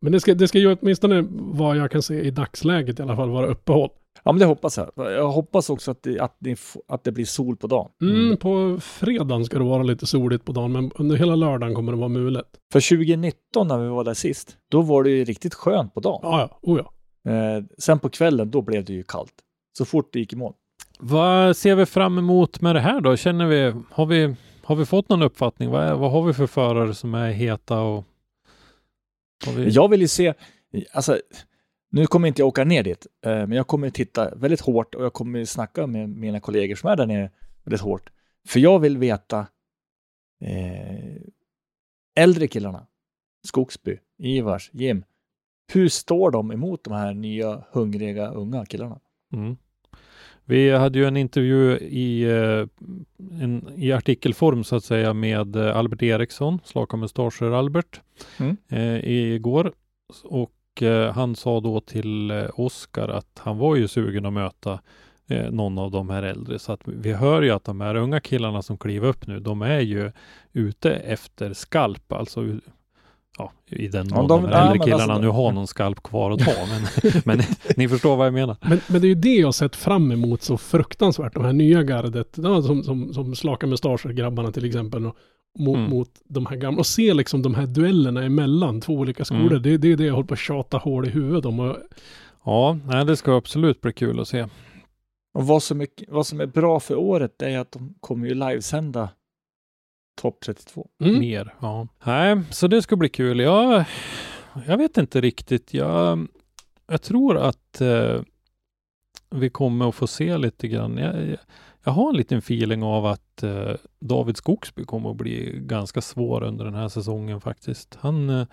Men 0.00 0.12
det 0.12 0.20
ska, 0.20 0.34
det 0.34 0.48
ska 0.48 0.58
ju 0.58 0.76
åtminstone, 0.80 1.24
vad 1.30 1.76
jag 1.76 1.90
kan 1.90 2.02
se 2.02 2.20
i 2.20 2.30
dagsläget 2.30 2.98
i 2.98 3.02
alla 3.02 3.16
fall, 3.16 3.30
vara 3.30 3.46
uppehåll. 3.46 3.90
Ja, 4.24 4.32
men 4.32 4.38
det 4.38 4.44
hoppas 4.46 4.76
jag. 4.76 4.90
Jag 4.96 5.28
hoppas 5.30 5.70
också 5.70 5.90
att 5.90 6.02
det, 6.02 6.20
att 6.20 6.36
det, 6.38 6.58
att 6.88 7.04
det 7.04 7.12
blir 7.12 7.24
sol 7.24 7.56
på 7.56 7.66
dagen. 7.66 7.90
Mm, 8.02 8.36
På 8.36 8.78
fredagen 8.80 9.44
ska 9.44 9.58
det 9.58 9.64
vara 9.64 9.82
lite 9.82 10.06
soligt 10.06 10.44
på 10.44 10.52
dagen, 10.52 10.72
men 10.72 10.90
under 10.94 11.16
hela 11.16 11.34
lördagen 11.36 11.74
kommer 11.74 11.92
det 11.92 11.98
vara 11.98 12.08
mulet. 12.08 12.46
För 12.72 12.96
2019 12.96 13.68
när 13.68 13.78
vi 13.78 13.88
var 13.88 14.04
där 14.04 14.14
sist, 14.14 14.56
då 14.70 14.82
var 14.82 15.02
det 15.02 15.10
ju 15.10 15.24
riktigt 15.24 15.54
skönt 15.54 15.94
på 15.94 16.00
dagen. 16.00 16.20
Ja, 16.22 16.40
ja, 16.40 16.58
oh 16.62 16.78
ja. 16.78 16.92
Eh, 17.28 17.64
sen 17.78 17.98
på 17.98 18.08
kvällen, 18.08 18.50
då 18.50 18.62
blev 18.62 18.84
det 18.84 18.92
ju 18.92 19.02
kallt. 19.02 19.34
Så 19.78 19.84
fort 19.84 20.12
det 20.12 20.18
gick 20.18 20.32
i 20.32 20.36
mål. 20.36 20.54
Vad 20.98 21.56
ser 21.56 21.74
vi 21.74 21.86
fram 21.86 22.18
emot 22.18 22.60
med 22.60 22.74
det 22.74 22.80
här 22.80 23.00
då? 23.00 23.16
Känner 23.16 23.46
vi, 23.46 23.82
har 23.90 24.06
vi, 24.06 24.34
har 24.62 24.76
vi 24.76 24.86
fått 24.86 25.08
någon 25.08 25.22
uppfattning? 25.22 25.70
Vad, 25.70 25.84
är, 25.84 25.94
vad 25.94 26.10
har 26.10 26.22
vi 26.22 26.32
för 26.32 26.46
förare 26.46 26.94
som 26.94 27.14
är 27.14 27.30
heta 27.30 27.80
och... 27.80 28.04
Vi... 29.56 29.68
Jag 29.68 29.88
vill 29.88 30.00
ju 30.00 30.08
se, 30.08 30.34
alltså, 30.92 31.18
nu 31.90 32.06
kommer 32.06 32.28
inte 32.28 32.42
jag 32.42 32.48
åka 32.48 32.64
ner 32.64 32.82
dit, 32.82 33.06
eh, 33.24 33.30
men 33.30 33.52
jag 33.52 33.66
kommer 33.66 33.90
titta 33.90 34.34
väldigt 34.34 34.60
hårt 34.60 34.94
och 34.94 35.04
jag 35.04 35.12
kommer 35.12 35.44
snacka 35.44 35.86
med 35.86 36.08
mina 36.08 36.40
kollegor 36.40 36.74
som 36.74 36.90
är 36.90 36.96
där 36.96 37.06
nere 37.06 37.30
väldigt 37.64 37.80
hårt. 37.80 38.10
För 38.48 38.60
jag 38.60 38.78
vill 38.78 38.98
veta 38.98 39.46
eh, 40.44 41.16
äldre 42.16 42.48
killarna, 42.48 42.86
Skogsby, 43.46 43.98
Ivars, 44.18 44.70
Jim, 44.72 45.04
hur 45.72 45.88
står 45.88 46.30
de 46.30 46.52
emot 46.52 46.84
de 46.84 46.92
här 46.94 47.14
nya 47.14 47.62
hungriga 47.72 48.28
unga 48.28 48.66
killarna? 48.66 48.98
Mm. 49.32 49.56
Vi 50.44 50.70
hade 50.70 50.98
ju 50.98 51.04
en 51.06 51.16
intervju 51.16 51.78
i, 51.78 52.22
eh, 52.22 52.66
en, 53.42 53.68
i 53.76 53.92
artikelform 53.92 54.64
så 54.64 54.76
att 54.76 54.84
säga 54.84 55.14
med 55.14 55.56
eh, 55.56 55.76
Albert 55.76 56.02
Eriksson, 56.02 56.58
Slaka 56.64 56.96
mustascher 56.96 57.50
Albert, 57.52 58.00
Mm. 58.40 58.56
eh, 58.68 59.08
igår. 59.10 59.72
Och 60.24 60.82
eh, 60.82 61.12
han 61.12 61.36
sa 61.36 61.60
då 61.60 61.80
till 61.80 62.32
Oskar 62.54 63.08
att 63.08 63.40
han 63.44 63.58
var 63.58 63.76
ju 63.76 63.88
sugen 63.88 64.26
att 64.26 64.32
möta 64.32 64.80
eh, 65.28 65.50
någon 65.50 65.78
av 65.78 65.90
de 65.90 66.10
här 66.10 66.22
äldre. 66.22 66.58
Så 66.58 66.72
att 66.72 66.80
vi 66.84 67.12
hör 67.12 67.42
ju 67.42 67.50
att 67.50 67.64
de 67.64 67.80
här 67.80 67.94
unga 67.94 68.20
killarna 68.20 68.62
som 68.62 68.78
kliver 68.78 69.08
upp 69.08 69.26
nu, 69.26 69.40
de 69.40 69.62
är 69.62 69.80
ju 69.80 70.12
ute 70.52 70.94
efter 70.94 71.52
skalp, 71.52 72.12
alltså 72.12 72.56
Ja, 73.38 73.52
i 73.66 73.88
den 73.88 74.06
Ja, 74.10 74.16
mån 74.16 74.28
de- 74.28 74.42
de, 74.42 74.50
ja, 74.50 74.56
här 74.56 74.62
äldre 74.62 74.78
men 74.78 74.84
killarna 74.86 75.02
alltså- 75.12 75.20
nu 75.22 75.28
har 75.28 75.52
någon 75.52 75.66
skalp 75.66 76.02
kvar 76.02 76.30
att 76.30 76.38
ta. 76.44 76.50
Men, 77.24 77.38
men 77.38 77.44
ni 77.76 77.88
förstår 77.88 78.16
vad 78.16 78.26
jag 78.26 78.34
menar. 78.34 78.56
Men, 78.60 78.80
men 78.88 79.00
det 79.00 79.06
är 79.06 79.08
ju 79.08 79.14
det 79.14 79.34
jag 79.34 79.54
sett 79.54 79.76
fram 79.76 80.12
emot 80.12 80.42
så 80.42 80.56
fruktansvärt. 80.58 81.34
De 81.34 81.44
här 81.44 81.52
nya 81.52 81.82
gardet, 81.82 82.34
ja, 82.42 82.62
som, 82.62 82.82
som, 82.82 83.14
som 83.14 83.34
slaka 83.34 83.66
mustascher, 83.66 84.08
grabbarna 84.12 84.52
till 84.52 84.64
exempel. 84.64 85.06
Och, 85.06 85.16
mot, 85.58 85.76
Mm. 85.76 85.90
mot 85.90 86.10
de 86.24 86.46
här 86.46 86.56
gamla. 86.56 86.78
Och 86.78 86.86
se 86.86 87.14
liksom 87.14 87.42
de 87.42 87.54
här 87.54 87.66
duellerna 87.66 88.22
emellan 88.24 88.80
två 88.80 88.92
olika 88.94 89.24
skolor. 89.24 89.50
Mm. 89.50 89.62
Det, 89.62 89.78
det 89.78 89.92
är 89.92 89.96
det 89.96 90.04
jag 90.04 90.14
håller 90.14 90.26
på 90.26 90.34
att 90.34 90.40
tjata 90.40 90.76
hål 90.78 91.06
i 91.06 91.10
huvudet 91.10 91.44
om. 91.44 91.60
Och, 91.60 91.76
Ja, 92.44 92.78
nej, 92.86 93.04
det 93.04 93.16
ska 93.16 93.36
absolut 93.36 93.80
bli 93.80 93.92
kul 93.92 94.20
att 94.20 94.28
se. 94.28 94.46
Och 95.34 95.46
vad 95.46 95.62
som, 95.62 95.80
är, 95.80 95.86
vad 96.08 96.26
som 96.26 96.40
är 96.40 96.46
bra 96.46 96.80
för 96.80 96.94
året 96.96 97.42
är 97.42 97.58
att 97.58 97.72
de 97.72 97.94
kommer 98.00 98.28
ju 98.28 98.34
livesända 98.34 99.08
topp 100.18 100.40
32. 100.40 100.88
mm. 101.00 101.18
Mer. 101.18 101.54
Ja. 101.60 101.88
Nej, 102.04 102.40
så 102.50 102.68
det 102.68 102.82
ska 102.82 102.96
bli 102.96 103.08
kul. 103.08 103.40
Jag, 103.40 103.84
jag 104.66 104.76
vet 104.76 104.98
inte 104.98 105.20
riktigt. 105.20 105.74
Jag, 105.74 106.28
jag 106.86 107.02
tror 107.02 107.36
att 107.36 107.80
eh, 107.80 108.20
vi 109.30 109.50
kommer 109.50 109.88
att 109.88 109.94
få 109.94 110.06
se 110.06 110.38
lite 110.38 110.68
grann. 110.68 110.96
Jag, 110.96 111.28
jag, 111.28 111.38
jag 111.84 111.92
har 111.92 112.10
en 112.10 112.16
liten 112.16 112.38
feeling 112.38 112.82
av 112.82 113.06
att 113.06 113.42
eh, 113.42 113.72
David 114.00 114.36
Skogsby 114.36 114.84
kommer 114.84 115.10
att 115.10 115.16
bli 115.16 115.60
ganska 115.62 116.00
svår 116.00 116.42
under 116.42 116.64
den 116.64 116.74
här 116.74 116.88
säsongen 116.88 117.40
faktiskt. 117.40 117.98
Han, 118.00 118.30
eh, 118.30 118.46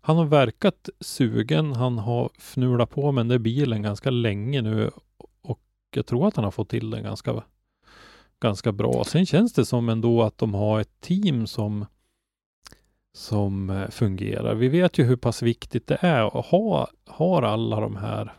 han 0.00 0.16
har 0.16 0.24
verkat 0.24 0.88
sugen. 1.00 1.72
Han 1.72 1.98
har 1.98 2.30
fnulat 2.38 2.90
på 2.90 3.12
med 3.12 3.20
den 3.20 3.28
där 3.28 3.38
bilen 3.38 3.82
ganska 3.82 4.10
länge 4.10 4.62
nu 4.62 4.90
och 5.42 5.60
jag 5.94 6.06
tror 6.06 6.28
att 6.28 6.36
han 6.36 6.44
har 6.44 6.50
fått 6.50 6.68
till 6.68 6.90
den 6.90 7.02
ganska 7.02 7.42
ganska 8.40 8.72
bra. 8.72 9.04
Sen 9.04 9.26
känns 9.26 9.52
det 9.52 9.64
som 9.64 9.88
ändå 9.88 10.22
att 10.22 10.38
de 10.38 10.54
har 10.54 10.80
ett 10.80 11.00
team 11.00 11.46
som 11.46 11.86
som 13.12 13.70
eh, 13.70 13.88
fungerar. 13.88 14.54
Vi 14.54 14.68
vet 14.68 14.98
ju 14.98 15.04
hur 15.04 15.16
pass 15.16 15.42
viktigt 15.42 15.86
det 15.86 15.98
är 16.00 16.38
att 16.38 16.46
ha, 16.46 16.88
har 17.06 17.42
alla 17.42 17.80
de 17.80 17.96
här 17.96 18.32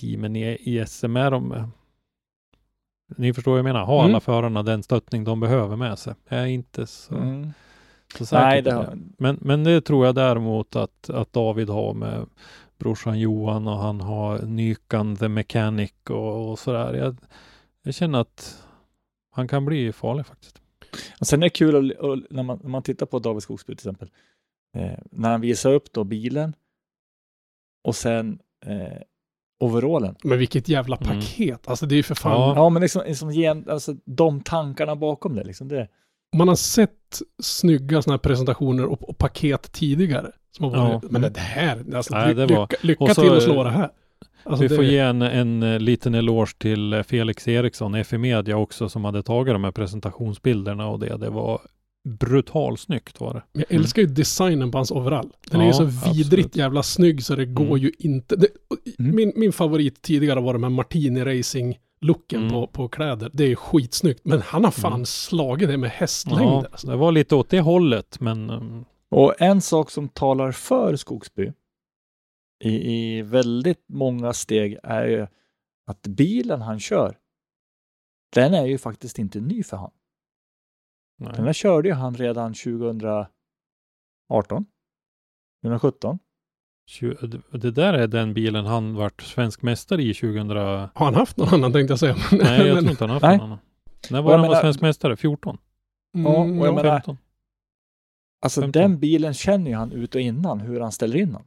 teamen 0.00 0.36
i, 0.36 0.42
i 0.60 0.84
SM. 0.86 1.16
Är 1.16 1.30
de, 1.30 1.52
eh, 1.52 1.68
ni 3.16 3.34
förstår 3.34 3.50
vad 3.52 3.58
jag 3.58 3.64
menar. 3.64 3.84
Har 3.84 3.98
Mm. 4.00 4.10
alla 4.10 4.20
förarna 4.20 4.62
den 4.62 4.82
stöttning 4.82 5.24
de 5.24 5.40
behöver 5.40 5.76
med 5.76 5.98
sig? 5.98 6.14
Jag 6.28 6.40
är 6.40 6.46
inte 6.46 6.86
så, 6.86 7.14
så 8.18 8.26
säker 8.26 8.44
Nej, 8.44 8.62
det 8.62 8.70
det. 8.70 8.76
har, 8.76 8.98
Men, 9.18 9.38
men 9.40 9.64
det 9.64 9.80
tror 9.80 10.06
jag 10.06 10.14
däremot 10.14 10.76
att, 10.76 11.10
att 11.10 11.32
David 11.32 11.68
har 11.68 11.94
med 11.94 12.26
brorsan 12.78 13.18
Johan 13.18 13.68
och 13.68 13.78
han 13.78 14.00
har 14.00 14.38
Nykan 14.38 15.16
the 15.16 15.28
Mechanic 15.28 15.92
och, 16.10 16.50
och 16.50 16.58
sådär. 16.58 16.94
Jag, 16.94 17.16
jag 17.82 17.94
känner 17.94 18.20
att 18.20 18.64
han 19.30 19.48
kan 19.48 19.64
bli 19.64 19.92
farlig 19.92 20.26
faktiskt. 20.26 20.58
Och 21.20 21.26
sen 21.26 21.42
är 21.42 21.46
det 21.46 21.50
kul 21.50 21.92
att, 21.92 21.98
att, 22.04 22.30
när, 22.30 22.42
man, 22.42 22.58
när 22.62 22.70
man 22.70 22.82
tittar 22.82 23.06
på 23.06 23.18
David 23.18 23.42
Skogsby 23.42 23.76
till 23.76 23.88
exempel, 23.88 24.10
eh, 24.76 24.98
när 25.10 25.30
han 25.30 25.40
visar 25.40 25.72
upp 25.72 25.92
då 25.92 26.04
bilen 26.04 26.54
och 27.84 27.96
sen 27.96 28.38
eh, 28.66 29.02
overallen. 29.60 30.16
Men 30.24 30.38
vilket 30.38 30.68
jävla 30.68 30.96
Mm. 30.96 31.08
paket. 31.20 31.68
Alltså 31.68 31.86
det 31.86 31.94
är 31.94 31.96
ju 31.96 32.02
för 32.02 32.14
fan. 32.14 32.32
Ja. 32.32 32.54
Ja, 32.56 32.68
men 32.68 32.82
liksom, 32.82 33.02
liksom 33.06 33.30
gen, 33.30 33.70
alltså, 33.70 33.96
de 34.04 34.40
tankarna 34.42 34.96
bakom 34.96 35.34
det, 35.36 35.44
liksom 35.44 35.68
det. 35.68 35.88
Man 36.36 36.48
har 36.48 36.54
sett 36.56 37.22
snygga 37.42 38.02
sådana 38.02 38.14
här 38.14 38.18
presentationer 38.18 38.84
och, 38.86 39.02
och 39.08 39.18
paket 39.18 39.72
tidigare. 39.72 40.32
Som 40.50 40.64
har 40.64 40.70
varit, 40.76 41.02
Ja. 41.02 41.08
Men 41.10 41.22
det 41.22 41.38
här, 41.40 41.84
alltså, 41.96 42.14
Nej, 42.14 42.34
det 42.34 42.46
var- 42.46 42.60
lycka, 42.62 42.76
lycka 42.86 43.04
och 43.04 43.10
så- 43.10 43.22
till 43.22 43.32
att 43.32 43.42
slå 43.42 43.64
det 43.64 43.70
här. 43.70 43.90
Alltså 44.44 44.62
Vi 44.62 44.68
det, 44.68 44.74
får 44.76 44.84
ge 44.84 44.98
en, 44.98 45.22
en 45.22 45.62
eh, 45.62 45.78
liten 45.80 46.14
eloge 46.14 46.58
till 46.58 46.92
eh, 46.92 47.02
Felix 47.02 47.48
Eriksson, 47.48 48.04
FI 48.04 48.18
Media 48.18 48.56
också, 48.56 48.88
som 48.88 49.04
hade 49.04 49.22
tagit 49.22 49.54
de 49.54 49.64
här 49.64 49.70
presentationsbilderna 49.70 50.86
och 50.88 50.98
det. 50.98 51.16
Det 51.16 51.30
var 51.30 51.60
brutalsnyggt 52.26 53.20
var 53.20 53.34
det. 53.34 53.42
Jag 53.60 53.64
älskar 53.78 54.02
ju 54.02 54.08
designen 54.08 54.70
på 54.70 54.78
hans 54.78 54.90
overall. 54.90 55.30
Den 55.50 55.60
är 55.60 55.64
Ja, 55.64 55.68
ju 55.70 55.74
så 55.74 55.82
absolut. 55.82 56.16
vidrigt 56.16 56.56
jävla 56.56 56.82
snygg 56.82 57.24
så 57.24 57.36
det 57.36 57.44
går 57.46 57.64
Mm. 57.64 57.78
ju 57.78 57.92
inte. 57.98 58.36
Det, 58.36 58.46
Mm. 58.98 59.16
min, 59.16 59.32
min 59.36 59.52
favorit 59.52 60.02
tidigare 60.02 60.40
var 60.40 60.52
de 60.52 60.62
här 60.62 60.70
Martini 60.70 61.24
Racing 61.24 61.78
looken 62.00 62.40
Mm. 62.40 62.52
på, 62.52 62.66
på 62.66 62.88
kläder. 62.88 63.30
Det 63.32 63.44
är 63.52 63.54
skitsnyggt. 63.54 64.20
Men 64.24 64.42
han 64.42 64.64
har 64.64 64.70
fan 64.70 64.92
Mm. 64.92 65.04
slagit 65.06 65.68
det 65.68 65.76
med 65.76 65.88
Ja, 65.88 65.92
hästlängder. 65.94 66.66
alltså. 66.72 66.86
det 66.86 66.96
var 66.96 67.12
lite 67.12 67.34
åt 67.34 67.50
det 67.50 67.60
hållet, 67.60 68.20
men 68.20 68.50
mm, 68.50 68.84
Och 69.10 69.34
en 69.42 69.60
sak 69.60 69.90
som 69.90 70.08
talar 70.08 70.52
för 70.52 70.96
Skogsby 70.96 71.52
i, 72.62 72.92
i 72.94 73.22
väldigt 73.22 73.84
många 73.88 74.32
steg 74.32 74.78
är 74.82 75.06
ju 75.06 75.26
att 75.86 76.02
bilen 76.02 76.62
han 76.62 76.80
kör, 76.80 77.18
den 78.34 78.54
är 78.54 78.66
ju 78.66 78.78
faktiskt 78.78 79.18
inte 79.18 79.40
ny 79.40 79.62
för 79.62 79.76
han. 79.76 79.90
Den 81.18 81.32
nej. 81.36 81.42
där 81.44 81.52
körde 81.52 81.88
ju 81.88 81.94
han 81.94 82.14
redan 82.14 82.54
2018, 82.54 83.28
2017. 85.62 86.18
Tju- 86.90 87.42
det 87.58 87.70
där 87.70 87.92
är 87.94 88.06
den 88.06 88.34
bilen 88.34 88.66
han 88.66 88.94
vart 88.94 89.22
svensk 89.22 89.62
mästare 89.62 90.02
i 90.02 90.14
2000... 90.14 90.50
Har 90.50 90.90
han 90.94 91.14
haft 91.14 91.36
någon 91.36 91.48
annan 91.54 91.72
tänkte 91.72 91.92
jag 91.92 91.98
säga. 91.98 92.16
Nej, 92.32 92.66
jag 92.68 92.78
tror 92.78 92.90
inte 92.90 93.04
han 93.04 93.10
haft 93.10 93.22
Nej. 93.22 93.36
någon 93.36 93.46
annan. 93.46 93.58
När 94.10 94.22
var 94.22 94.32
han 94.32 94.40
var 94.40 94.48
menar- 94.48 94.60
svensk 94.60 94.80
mästare? 94.80 95.16
14? 95.16 95.58
mm, 96.14 96.32
Ja, 96.32 96.38
och 96.40 96.46
jag 96.48 96.66
ja. 96.66 96.72
menar- 96.72 96.90
15? 96.90 97.18
Alltså 98.44 98.60
15. 98.60 98.82
den 98.82 98.98
bilen 99.00 99.34
känner 99.34 99.70
ju 99.70 99.76
han 99.76 99.92
ut 99.92 100.14
och 100.14 100.20
innan 100.20 100.60
hur 100.60 100.80
han 100.80 100.92
ställer 100.92 101.16
in 101.16 101.32
den. 101.32 101.42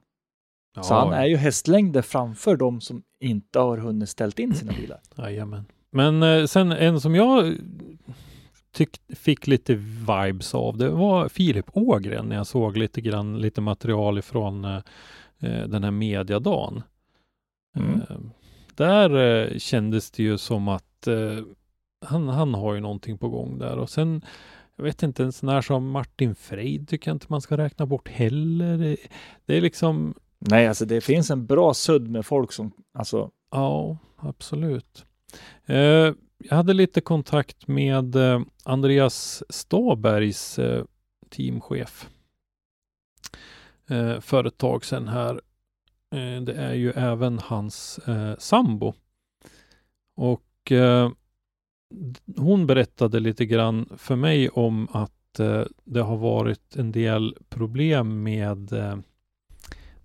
Så 0.81 0.93
Ja, 0.93 0.99
han 0.99 1.13
är 1.13 1.25
ju 1.25 1.38
hästlängder 1.38 2.01
framför 2.01 2.57
de 2.57 2.81
som 2.81 3.03
inte 3.19 3.59
har 3.59 3.77
hunnit 3.77 4.09
ställt 4.09 4.39
in 4.39 4.55
sina 4.55 4.73
bilar. 4.73 4.99
Jajamän. 5.15 5.65
Men 5.91 6.23
eh, 6.23 6.45
sen 6.45 6.71
en 6.71 7.01
som 7.01 7.15
jag 7.15 7.57
tyck, 8.71 9.01
fick 9.15 9.47
lite 9.47 9.75
vibes 9.75 10.55
av, 10.55 10.77
det 10.77 10.89
var 10.89 11.29
Filip 11.29 11.65
Ågren 11.73 12.29
när 12.29 12.35
jag 12.35 12.47
såg 12.47 12.77
lite 12.77 13.01
grann, 13.01 13.39
lite 13.39 13.61
material 13.61 14.17
ifrån 14.17 14.65
eh, 14.65 14.81
eh, 15.39 15.67
den 15.67 15.83
här 15.83 15.91
mediadagen. 15.91 16.83
Mm. 17.75 18.01
Eh, 18.01 18.17
där 18.75 19.15
eh, 19.15 19.57
kändes 19.57 20.11
det 20.11 20.23
ju 20.23 20.38
som 20.38 20.67
att 20.67 21.07
han, 22.05 22.27
han 22.27 22.53
har 22.53 22.73
ju 22.73 22.79
någonting 22.79 23.17
på 23.17 23.29
gång 23.29 23.57
där 23.57 23.77
och 23.77 23.89
sen 23.89 24.21
jag 24.75 24.83
vet 24.83 25.03
inte, 25.03 25.23
en 25.23 25.31
sån 25.31 25.49
här 25.49 25.61
som 25.61 25.89
Martin 25.89 26.35
Freid 26.35 26.88
tycker 26.89 27.09
jag 27.09 27.15
inte 27.15 27.25
man 27.29 27.41
ska 27.41 27.57
räkna 27.57 27.85
bort 27.85 28.09
heller. 28.09 28.97
Det 29.45 29.57
är 29.57 29.61
liksom, 29.61 30.13
Nej, 30.49 30.67
alltså 30.67 30.86
det 30.86 31.01
finns 31.01 31.31
en 31.31 31.45
bra 31.45 31.73
sudd 31.73 32.08
med 32.08 32.25
folk 32.25 32.51
som, 32.51 32.71
alltså, 32.93 33.31
Ja, 33.51 33.97
absolut. 34.17 35.05
Eh, 35.65 36.13
jag 36.38 36.55
hade 36.55 36.73
lite 36.73 37.01
kontakt 37.01 37.67
med 37.67 38.15
eh, 38.15 38.41
Andreas 38.63 39.43
Stabergs 39.49 40.60
eh, 40.60 40.84
teamchef. 41.29 42.10
eh, 43.89 44.19
för 44.19 44.43
ett 44.45 44.58
tag 44.58 44.86
sedan 44.86 45.08
här. 45.08 45.41
Eh, 46.15 46.41
det 46.41 46.53
är 46.53 46.73
ju 46.73 46.91
även 46.91 47.39
hans 47.39 47.97
eh, 47.99 48.36
sambo. 48.38 48.93
Och 50.15 50.71
eh, 50.71 51.12
hon 52.38 52.67
berättade 52.67 53.19
lite 53.19 53.45
grann 53.45 53.89
för 53.97 54.15
mig 54.15 54.49
om 54.49 54.88
att 54.91 55.39
eh, 55.39 55.63
det 55.84 56.01
har 56.01 56.17
varit 56.17 56.75
en 56.75 56.91
del 56.91 57.38
problem 57.49 58.23
med 58.23 58.73
eh, 58.73 58.97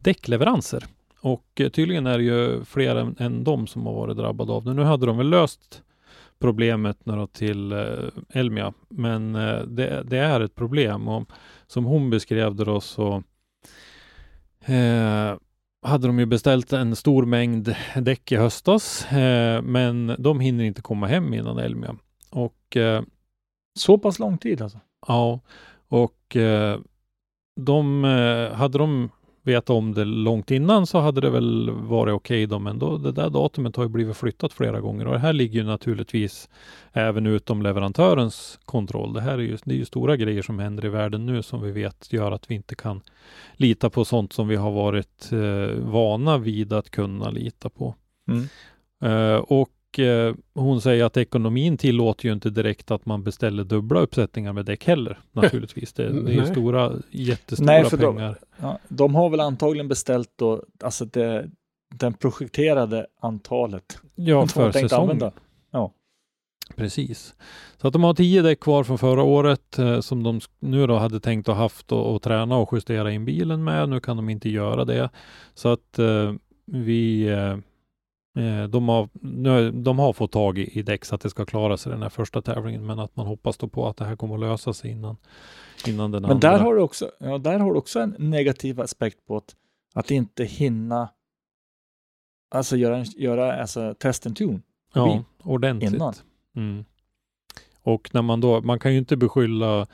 däckleveranser. 0.03 0.85
Och 1.21 1.61
eh, 1.61 1.69
tydligen 1.69 2.07
är 2.07 2.19
det 2.19 2.25
ju 2.25 2.65
fler 2.65 2.97
än, 2.97 3.17
än 3.19 3.45
de 3.45 3.67
som 3.67 3.87
har 3.87 3.95
varit 3.95 4.17
drabbade 4.17 4.53
av 4.53 4.65
det. 4.65 4.75
Nu 4.75 4.83
hade 4.83 5.07
de 5.07 5.17
väl 5.17 5.31
löst 5.31 5.83
problemet 6.39 6.99
då 7.05 7.27
till 7.27 7.73
eh, 7.73 7.79
Elmia, 8.29 8.73
men 8.89 9.35
eh, 9.35 9.63
det, 9.63 10.03
det 10.03 10.19
är 10.19 10.41
ett 10.41 10.55
problem 10.55 11.09
och 11.09 11.29
som 11.67 11.85
hon 11.85 12.11
beskrev 12.11 12.55
det 12.55 12.65
då 12.65 12.81
så 12.81 13.23
eh, 14.65 15.35
hade 15.83 16.07
de 16.07 16.19
ju 16.19 16.27
beställt 16.27 16.73
en 16.73 16.97
stor 16.97 17.27
mängd 17.27 17.77
däck 17.97 18.33
i 18.33 18.37
höstas, 18.37 19.13
eh, 19.13 19.63
men 19.63 20.17
de 20.19 20.41
hinner 20.41 20.65
inte 20.65 20.83
komma 20.83 21.07
hem 21.07 21.35
innan 21.35 21.59
Elmia. 21.59 21.97
Och 22.31 22.77
eh, 22.77 23.03
Så 23.79 23.99
pass 23.99 24.19
lång 24.19 24.39
tid 24.39 24.63
alltså? 24.63 24.79
Ja, 25.07 25.41
och 25.89 26.37
de, 27.61 28.05
hade 28.55 28.79
de 28.79 29.11
vetat 29.51 29.71
om 29.71 29.95
det 29.95 30.05
långt 30.05 30.51
innan 30.51 30.87
så 30.87 30.99
hade 30.99 31.21
det 31.21 31.31
väl 31.31 31.71
varit 31.71 32.15
okej 32.15 32.47
då, 32.47 32.59
men 32.59 32.79
då, 32.79 32.99
det 32.99 33.13
där 33.13 33.31
datumet 33.31 33.77
har 33.77 33.85
ju 33.85 33.89
blivit 33.89 34.17
flyttat 34.17 34.53
flera 34.53 34.81
gånger 34.81 35.07
och 35.07 35.13
det 35.13 35.19
här 35.19 35.33
ligger 35.33 35.61
ju 35.61 35.67
naturligtvis 35.67 36.49
även 36.93 37.27
utom 37.27 37.63
leverantörens 37.63 38.59
kontroll. 38.65 39.13
Det 39.13 39.21
här 39.21 39.39
är 39.39 39.43
ju, 39.43 39.59
det 39.65 39.75
är 39.75 39.79
ju 39.79 39.85
stora 39.85 40.17
grejer 40.17 40.43
som 40.43 40.59
händer 40.59 40.85
i 40.85 40.89
världen 40.89 41.27
nu 41.27 41.43
som 41.43 41.63
vi 41.63 41.71
vet 41.71 42.13
gör 42.13 42.33
att 42.33 42.51
vi 42.51 42.55
inte 42.55 42.75
kan 42.75 43.01
lita 43.57 43.91
på 43.91 44.05
sånt 44.05 44.33
som 44.33 44.49
vi 44.49 44.57
har 44.57 44.71
varit 44.71 45.33
eh, 45.33 45.79
vana 45.79 46.39
vid 46.39 46.73
att 46.73 46.91
kunna 46.91 47.31
lita 47.31 47.69
på. 47.69 47.95
Mm. 48.29 48.49
Eh, 49.03 49.37
och 49.37 49.71
eh, 49.99 50.35
hon 50.55 50.81
säger 50.81 51.05
att 51.05 51.17
ekonomin 51.17 51.77
tillåter 51.77 52.27
ju 52.27 52.33
inte 52.33 52.51
direkt 52.51 52.91
att 52.91 53.07
man 53.07 53.23
beställer 53.23 53.65
dubbla 53.65 54.01
uppsättningar 54.01 54.53
med 54.53 54.65
däck 54.65 54.87
heller. 54.87 55.19
Naturligtvis. 55.33 55.93
Det, 55.93 56.23
det 56.23 56.33
är 56.33 56.35
ju 56.35 56.47
stora, 56.47 56.93
jättestora 57.11 57.67
Nej, 57.67 57.85
för 57.85 57.97
de- 57.97 58.17
pengar. 58.17 58.39
Ja, 58.61 58.79
de 58.89 59.15
har 59.15 59.31
väl 59.31 59.41
antagligen 59.41 59.89
beställt 59.89 60.31
då, 60.37 60.65
alltså 60.85 61.05
det, 61.05 61.51
den 61.95 62.15
projekterade 62.15 63.07
antalet. 63.21 63.99
Ja, 64.15 64.39
de 64.39 64.49
för 64.49 64.73
säsongen. 64.73 65.11
använda. 65.11 65.33
Precis. 66.77 67.35
Så 67.81 67.87
att 67.87 67.93
de 67.93 68.05
har 68.05 68.15
tio 68.15 68.43
däck 68.43 68.61
kvar 68.61 68.85
från 68.85 68.99
förra 68.99 69.23
året 69.23 69.79
eh, 69.79 70.01
som 70.01 70.23
de 70.23 70.41
nu 70.61 70.87
då 70.87 70.97
hade 70.97 71.21
tänkt 71.21 71.49
att 71.49 71.57
haft 71.57 71.93
och, 71.93 72.15
och 72.15 72.23
träna 72.23 72.57
och 72.57 72.69
justera 72.73 73.13
in 73.13 73.25
bilen 73.25 73.65
med. 73.65 73.89
Nu 73.89 74.01
kan 74.01 74.17
de 74.17 74.29
inte 74.29 74.49
göra 74.49 74.85
det. 74.85 75.11
Så 75.55 75.69
att 75.69 75.99
eh, 75.99 76.35
vi 76.67 77.29
eh, 77.29 77.57
de, 78.69 78.89
har, 78.89 79.09
nu, 79.13 79.71
de 79.71 79.99
har 79.99 80.13
fått 80.13 80.33
tag 80.33 80.59
i, 80.59 80.79
i 80.79 80.83
däck 80.83 81.05
så 81.05 81.15
att 81.15 81.21
det 81.21 81.31
ska 81.31 81.45
klara 81.45 81.77
sig 81.77 81.93
den 81.93 82.03
här 82.03 82.09
första 82.09 82.43
tävlingen. 82.43 82.87
Men 82.87 82.99
att 82.99 83.17
man 83.17 83.27
hoppas 83.27 83.57
då 83.57 83.69
på 83.69 83.89
att 83.89 83.97
det 83.97 84.05
här 84.05 84.17
kommer 84.17 84.35
att 84.35 84.41
lösa 84.41 84.73
sig 84.73 84.91
innan, 84.91 85.17
innan 85.87 86.11
den 86.11 86.23
Men 86.23 86.31
andra. 86.31 86.51
där 86.51 86.59
har, 86.59 86.75
du 86.75 86.81
också, 86.81 87.11
ja, 87.19 87.39
där 87.39 87.59
har 87.59 87.73
du 87.73 87.79
också 87.79 88.01
en 88.01 88.15
negativ 88.19 88.81
aspekt 88.81 89.27
på 89.27 89.37
att, 89.37 89.57
att 89.95 90.11
inte 90.11 90.45
hinna 90.45 91.09
alltså 92.51 92.77
göra, 92.77 93.05
göra 93.17 93.61
alltså, 93.61 93.95
test 93.95 94.27
and 94.27 94.37
tune 94.37 94.61
ja, 94.95 95.25
ordentligt. 95.43 95.93
innan. 95.95 96.15
Mm. 96.57 96.85
Och 97.83 98.11
när 98.13 98.23
man 98.23 98.41
då, 98.41 98.61
man 98.61 98.79
kan 98.79 98.93
ju 98.93 98.99
inte 98.99 99.17
beskylla 99.17 99.81
eh, 99.81 99.87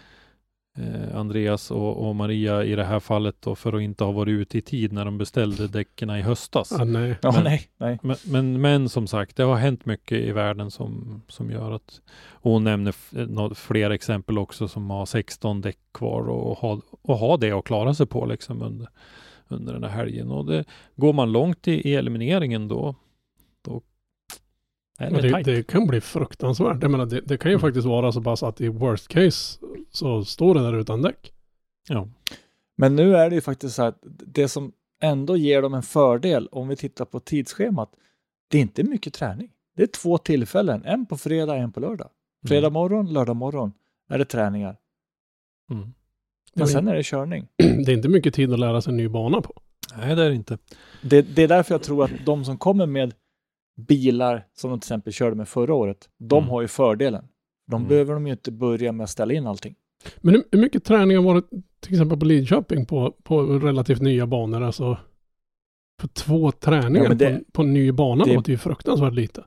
Andreas 1.14 1.70
och, 1.70 2.08
och 2.08 2.16
Maria 2.16 2.64
i 2.64 2.74
det 2.76 2.84
här 2.84 3.00
fallet 3.00 3.36
då 3.42 3.54
för 3.54 3.72
att 3.72 3.82
inte 3.82 4.04
ha 4.04 4.12
varit 4.12 4.32
ute 4.32 4.58
i 4.58 4.60
tid 4.60 4.92
när 4.92 5.04
de 5.04 5.18
beställde 5.18 5.68
däcken 5.68 6.10
i 6.10 6.22
höstas. 6.22 6.72
Ah, 6.72 6.84
nej. 6.84 7.16
Men- 7.22 7.44
nej, 7.44 7.68
nej. 7.78 7.98
Men, 8.02 8.16
men, 8.26 8.60
men 8.60 8.88
som 8.88 9.06
sagt, 9.06 9.36
det 9.36 9.42
har 9.42 9.56
hänt 9.56 9.86
mycket 9.86 10.18
i 10.18 10.32
världen 10.32 10.70
som, 10.70 11.22
som 11.28 11.50
gör 11.50 11.70
att 11.72 12.00
och 12.30 12.50
hon 12.52 12.64
nämner 12.64 12.94
nå- 13.26 13.54
fler 13.54 13.90
exempel 13.90 14.38
också 14.38 14.68
som 14.68 14.90
har 14.90 15.06
16 15.06 15.60
däck 15.60 15.78
kvar 15.94 16.28
och, 16.28 16.50
och, 16.50 16.58
ha, 16.58 16.80
och 17.02 17.16
ha 17.18 17.36
det 17.36 17.52
att 17.52 17.64
klara 17.64 17.94
sig 17.94 18.06
på 18.06 18.26
liksom 18.26 18.62
under, 18.62 18.88
under 19.48 19.72
den 19.72 19.82
här 19.84 19.90
helgen. 19.90 20.30
Och 20.30 20.46
det, 20.46 20.64
går 20.96 21.12
man 21.12 21.32
långt 21.32 21.68
i, 21.68 21.72
i 21.90 21.94
elimineringen 21.94 22.68
då, 22.68 22.94
då 23.64 23.82
det, 24.98 25.42
det, 25.42 25.66
kan 25.66 25.86
bli 25.86 26.00
fruktansvärt. 26.00 26.82
Jag 26.82 26.90
menar, 26.90 27.06
det, 27.06 27.20
det 27.20 27.38
kan 27.38 27.50
ju 27.50 27.58
faktiskt 27.58 27.86
vara 27.86 28.12
så 28.12 28.22
pass 28.22 28.42
att 28.42 28.60
i 28.60 28.68
worst 28.68 29.08
case 29.08 29.58
så 29.90 30.24
står 30.24 30.54
det 30.54 30.60
där 30.60 30.78
utan 30.78 31.02
däck. 31.02 31.32
Ja. 31.88 32.08
Men 32.76 32.96
nu 32.96 33.16
är 33.16 33.30
det 33.30 33.34
ju 33.34 33.40
faktiskt 33.40 33.74
så 33.74 33.82
här 33.82 33.88
att 33.88 33.98
det 34.26 34.48
som 34.48 34.72
ändå 35.02 35.36
ger 35.36 35.62
dem 35.62 35.74
en 35.74 35.82
fördel 35.82 36.48
om 36.52 36.68
vi 36.68 36.76
tittar 36.76 37.04
på 37.04 37.20
tidsschemat, 37.20 37.90
det 38.50 38.58
är 38.58 38.62
inte 38.62 38.82
mycket 38.82 39.14
träning. 39.14 39.50
Det 39.76 39.82
är 39.82 39.86
två 39.86 40.18
tillfällen, 40.18 40.84
en 40.84 41.06
på 41.06 41.16
fredag, 41.16 41.56
en 41.56 41.72
på 41.72 41.80
lördag. 41.80 42.08
Fredag 42.48 42.70
morgon, 42.70 43.12
lördag 43.12 43.36
morgon 43.36 43.72
är 44.08 44.18
det 44.18 44.24
träningar. 44.24 44.76
Mm. 45.70 45.94
Men 46.54 46.68
sen 46.68 46.88
är 46.88 46.94
det 46.94 47.02
körning. 47.02 47.48
Det 47.56 47.92
är 47.92 47.96
inte 47.96 48.08
mycket 48.08 48.34
tid 48.34 48.52
att 48.52 48.58
lära 48.58 48.80
sig 48.80 48.90
en 48.90 48.96
ny 48.96 49.08
bana 49.08 49.40
på. 49.40 49.52
Nej, 49.96 50.16
det 50.16 50.22
är 50.22 50.28
det 50.28 50.34
inte. 50.34 50.58
Det, 51.02 51.22
det 51.22 51.42
är 51.42 51.48
därför 51.48 51.74
jag 51.74 51.82
tror 51.82 52.04
att 52.04 52.10
de 52.26 52.44
som 52.44 52.58
kommer 52.58 52.86
med 52.86 53.14
bilar 53.76 54.46
som 54.54 54.70
de 54.70 54.80
till 54.80 54.86
exempel 54.86 55.12
körde 55.12 55.36
med 55.36 55.48
förra 55.48 55.74
året, 55.74 56.08
de 56.18 56.38
Mm. 56.38 56.50
har 56.50 56.62
ju 56.62 56.68
fördelen. 56.68 57.24
De 57.70 57.76
Mm. 57.76 57.88
behöver 57.88 58.14
de 58.14 58.26
ju 58.26 58.32
inte 58.32 58.52
börja 58.52 58.92
med 58.92 59.04
att 59.04 59.10
ställa 59.10 59.34
in 59.34 59.46
allting. 59.46 59.74
Men 60.20 60.34
hur, 60.34 60.44
hur 60.52 60.58
mycket 60.58 60.84
träning 60.84 61.16
har 61.16 61.24
varit 61.24 61.48
till 61.80 61.92
exempel 61.92 62.18
på 62.18 62.24
Lidköping 62.24 62.86
på, 62.86 63.14
på 63.22 63.42
relativt 63.42 64.02
nya 64.02 64.26
banor? 64.26 64.62
Alltså 64.62 64.98
för 66.00 66.08
två 66.08 66.52
träningar 66.52 67.04
Ja, 67.08 67.14
det- 67.14 67.38
på, 67.38 67.44
på 67.52 67.62
en 67.62 67.72
ny 67.72 67.92
bana 67.92 68.24
det- 68.24 68.34
låter 68.34 68.52
ju 68.52 68.58
fruktansvärt 68.58 69.14
lite. 69.14 69.44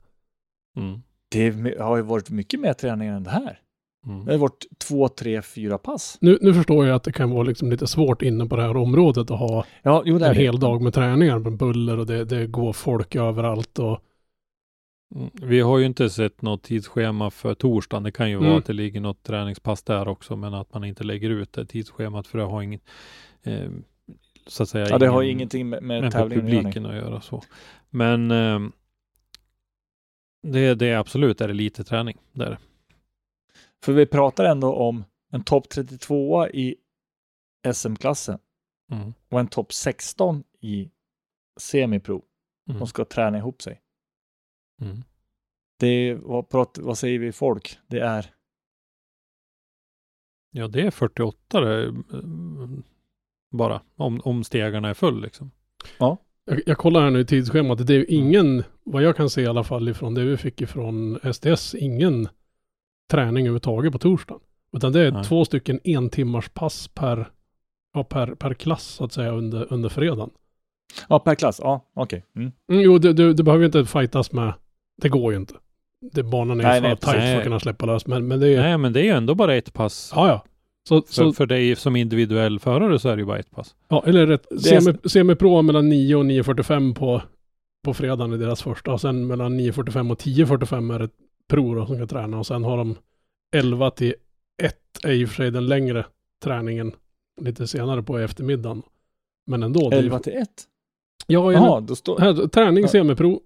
Mm. 0.76 1.00
Det 1.30 1.78
har 1.80 1.96
ju 1.96 2.02
varit 2.02 2.30
mycket 2.30 2.60
mer 2.60 2.72
träningar 2.72 3.16
än 3.16 3.22
det 3.22 3.30
här. 3.30 3.58
Mm. 4.06 4.24
Det 4.24 4.32
har 4.32 4.38
varit 4.38 4.66
två, 4.88 5.08
tre, 5.08 5.42
fyra 5.42 5.78
pass. 5.78 6.18
Nu, 6.20 6.38
nu 6.42 6.54
förstår 6.54 6.86
jag 6.86 6.96
att 6.96 7.02
det 7.02 7.12
kan 7.12 7.30
vara 7.30 7.42
liksom 7.42 7.70
lite 7.70 7.86
svårt 7.86 8.22
inne 8.22 8.46
på 8.46 8.56
det 8.56 8.62
här 8.62 8.76
området 8.76 9.30
att 9.30 9.38
ha 9.38 9.64
Ja, 9.82 10.02
jo, 10.06 10.14
en 10.14 10.20
det. 10.22 10.34
hel 10.34 10.60
dag 10.60 10.82
med 10.82 10.94
träningar 10.94 11.38
med 11.38 11.56
buller 11.56 11.98
och 11.98 12.06
det, 12.06 12.24
det 12.24 12.46
går 12.46 12.72
folk 12.72 13.16
överallt 13.16 13.78
och 13.78 13.86
Mm. 13.88 14.00
Vi 15.32 15.60
har 15.60 15.78
ju 15.78 15.86
inte 15.86 16.10
sett 16.10 16.42
något 16.42 16.62
tidsschema 16.62 17.30
för 17.30 17.54
torsdagen. 17.54 18.02
Det 18.02 18.12
kan 18.12 18.30
ju 18.30 18.36
vara 18.36 18.46
Mm. 18.46 18.58
att 18.58 18.64
det 18.66 18.72
ligger 18.72 19.00
något 19.00 19.22
träningspass 19.22 19.82
där 19.82 20.08
också, 20.08 20.36
men 20.36 20.54
att 20.54 20.74
man 20.74 20.84
inte 20.84 21.04
lägger 21.04 21.30
ut 21.30 21.52
det 21.52 21.66
tidsschemat 21.66 22.26
för 22.26 22.38
det 22.38 22.44
har 22.44 22.62
ingen, 22.62 22.80
eh, 23.42 23.70
så 24.46 24.62
att 24.62 24.68
säga, 24.68 24.86
Ja, 24.88 24.98
det 24.98 25.06
har 25.08 25.22
ingen- 25.22 25.36
ingenting 25.36 25.68
med, 25.68 25.82
med 25.82 26.02
med 26.02 26.12
publiken 26.12 26.86
att 26.86 26.94
göra 26.94 27.20
så. 27.20 27.42
Men 27.90 28.30
eh, 28.30 28.60
det, 30.42 30.74
det 30.74 30.86
är 30.86 30.96
absolut 30.96 31.40
är 31.40 31.48
det 31.48 31.54
lite 31.54 31.84
träning 31.84 32.18
där. 32.32 32.58
För 33.84 33.92
vi 33.92 34.06
pratar 34.06 34.44
ändå 34.44 34.74
om 34.74 35.04
en 35.32 35.44
topp 35.44 35.68
32 35.68 36.48
i 36.48 36.76
SM-klassen 37.72 38.38
Mm. 38.92 39.14
och 39.28 39.40
en 39.40 39.48
topp 39.48 39.72
16 39.72 40.44
i 40.60 40.90
semipro. 41.60 42.22
Mm. 42.68 42.78
De 42.78 42.86
ska 42.88 43.04
träna 43.04 43.38
ihop 43.38 43.62
sig. 43.62 43.80
Mm. 44.80 45.02
Det 45.78 45.86
är, 45.86 46.14
vad, 46.14 46.48
prat, 46.48 46.78
vad 46.80 46.98
säger 46.98 47.18
vi 47.18 47.32
folk? 47.32 47.78
Det 47.86 47.98
är 47.98 48.26
Ja, 50.52 50.68
det 50.68 50.80
är 50.80 50.90
48 50.90 51.60
det, 51.60 51.84
eh, 51.86 51.92
bara, 53.50 53.80
om, 53.96 54.20
om 54.24 54.44
stegarna 54.44 54.88
är 54.88 54.94
full 54.94 55.22
liksom. 55.22 55.50
Jag, 56.44 56.60
jag 56.66 56.78
kollar 56.78 57.00
här 57.02 57.10
nu 57.10 57.20
i 57.20 57.24
tidsschemat. 57.24 57.86
Det 57.86 57.94
är 57.94 57.98
ju 57.98 58.04
ingen, 58.04 58.62
vad 58.84 59.02
jag 59.02 59.16
kan 59.16 59.30
se 59.30 59.42
i 59.42 59.46
alla 59.46 59.64
fall 59.64 59.88
ifrån 59.88 60.14
det 60.14 60.24
vi 60.24 60.36
fick 60.36 60.60
ifrån 60.60 61.18
SDS, 61.32 61.74
ingen 61.74 62.28
träning 63.10 63.42
överhuvudtaget 63.44 63.92
på 63.92 63.98
torsdagen. 63.98 64.40
Utan 64.76 64.92
det 64.92 65.00
är 65.00 65.12
Nej. 65.12 65.24
två 65.24 65.44
stycken 65.44 65.80
en 65.84 66.10
timmars 66.10 66.48
pass 66.48 66.88
per, 66.88 67.30
ja, 67.94 68.04
per, 68.04 68.34
per 68.34 68.54
klass 68.54 68.84
så 68.84 69.04
att 69.04 69.12
säga 69.12 69.30
under, 69.32 69.72
under 69.72 69.88
fredagen. 69.88 70.30
ja, 71.08 71.18
per 71.18 71.34
klass. 71.34 71.60
Ja, 71.62 71.90
okej. 71.94 72.24
Mm. 72.36 72.52
Mm, 72.72 72.82
jo, 72.82 72.98
det, 72.98 73.12
det, 73.12 73.34
det 73.34 73.42
behöver 73.42 73.64
inte 73.66 73.84
fightas 73.84 74.32
med, 74.32 74.54
det 75.02 75.08
går 75.08 75.32
ju 75.32 75.38
inte. 75.38 75.54
Det, 76.12 76.22
banan 76.22 76.60
är 76.60 76.64
Nej, 76.64 76.80
för 76.80 76.88
nej, 76.88 76.96
tajt 76.96 77.14
för 77.14 77.18
nej. 77.20 77.36
att 77.36 77.42
kunna 77.44 77.60
släppa 77.60 77.86
lös. 77.86 78.06
Men, 78.06 78.28
men 78.28 78.40
det 78.40 78.46
är 78.46 78.50
ju, 78.50 78.56
Nej, 78.60 78.78
men 78.78 78.92
det 78.92 79.00
är 79.00 79.04
ju 79.04 79.10
ändå 79.10 79.34
bara 79.34 79.56
ett 79.56 79.72
pass. 79.72 80.12
ja 80.14 80.28
ja. 80.28 80.44
Så, 80.88 81.02
För, 81.02 81.12
så, 81.12 81.32
för 81.32 81.46
dig 81.46 81.76
som 81.76 81.96
individuell 81.96 82.58
förare 82.58 82.98
så 82.98 83.08
är 83.08 83.16
det 83.16 83.20
ju 83.20 83.26
bara 83.26 83.38
ett 83.38 83.50
pass. 83.50 83.74
ja, 83.88 84.02
eller 84.06 84.26
rätt, 84.26 84.46
Det 84.50 84.70
är- 84.70 84.80
semi, 84.80 84.98
semipro 85.04 85.62
mellan 85.62 85.88
9 85.88 86.14
och 86.16 86.24
9.45 86.24 86.94
på, 86.94 87.22
på 87.84 87.94
fredagen 87.94 88.32
i 88.32 88.36
deras 88.36 88.62
första. 88.62 88.92
Och 88.92 89.00
sen 89.00 89.26
mellan 89.26 89.60
9.45 89.60 90.10
och 90.12 90.18
10.45 90.20 90.94
är 90.94 90.98
det 90.98 91.08
pro 91.50 91.74
då, 91.74 91.86
som 91.86 91.96
ska 91.96 92.06
träna. 92.06 92.38
Och 92.38 92.46
sen 92.46 92.64
har 92.64 92.76
de 92.76 92.96
11 93.56 93.90
till 93.90 94.14
1 94.62 94.74
är 95.04 95.24
och 95.24 95.28
för 95.28 95.36
sig 95.36 95.50
den 95.50 95.66
längre 95.66 96.06
träningen 96.44 96.92
lite 97.40 97.66
senare 97.66 98.02
på 98.02 98.18
eftermiddagen. 98.18 98.82
Men 99.46 99.62
ändå. 99.62 99.90
det 99.90 99.96
är 99.96 100.00
ju- 100.00 100.04
11 100.06 100.18
till 100.18 100.32
1. 100.36 100.48
Ja, 101.26 101.52
Jaha, 101.52 101.80
då 101.80 101.96
står... 101.96 102.18
här, 102.18 102.46
träning 102.48 102.82
Ja. 102.82 102.88
semipro. 102.88 103.40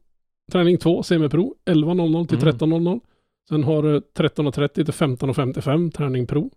Träning 0.52 0.78
2 0.78 1.02
semipro. 1.02 1.54
11.00 1.66 2.26
till 2.26 2.38
Mm. 2.42 2.54
13.00. 2.58 3.00
Sen 3.48 3.64
har 3.64 3.82
du 3.82 3.98
13.30 4.16 4.68
till 4.68 4.84
15.55 4.84 5.90
träning 5.90 6.26
pro. 6.26 6.50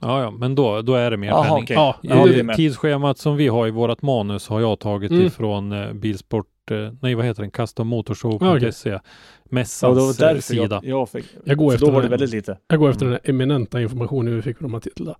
Ja, 0.00 0.22
ja, 0.22 0.30
men 0.30 0.54
då, 0.54 0.82
då 0.82 0.94
är 0.94 1.10
det 1.10 1.16
mer 1.16 1.28
Jaha, 1.28 1.44
penning. 1.44 1.62
okej. 1.62 1.74
Ja, 1.76 1.96
Ja, 2.02 2.26
det 2.26 2.54
tidsschemat 2.56 3.18
som 3.18 3.36
vi 3.36 3.48
har 3.48 3.66
i 3.66 3.70
vårt 3.70 4.02
manus 4.02 4.48
har 4.48 4.60
jag 4.60 4.78
tagit 4.80 5.10
Mm. 5.10 5.26
ifrån 5.26 5.72
eh, 5.72 5.92
Bilsport, 5.92 6.70
eh, 6.70 6.92
nej 7.02 7.14
vad 7.14 7.24
heter 7.24 7.42
den, 7.42 7.50
Ja, 7.56 7.62
custommotorshow.se, 7.62 8.90
Ja, 8.90 9.00
mässans 9.44 10.20
eh, 10.20 10.26
därför 10.26 10.42
sida. 10.42 10.80
jag, 10.82 11.00
jag 11.00 11.08
fick. 11.08 11.26
Jag 11.44 11.56
går 11.58 11.74
efter 11.74 11.86
då 11.86 11.92
var 11.92 12.02
det. 12.02 12.08
väldigt 12.08 12.30
lite. 12.30 12.58
Jag 12.68 12.78
går 12.78 12.90
efter 12.90 13.04
den 13.06 13.12
här 13.12 13.30
eminenta 13.30 13.80
informationen 13.82 14.36
vi 14.36 14.42
fick 14.42 14.58
från 14.58 14.70
Matilda. 14.70 15.16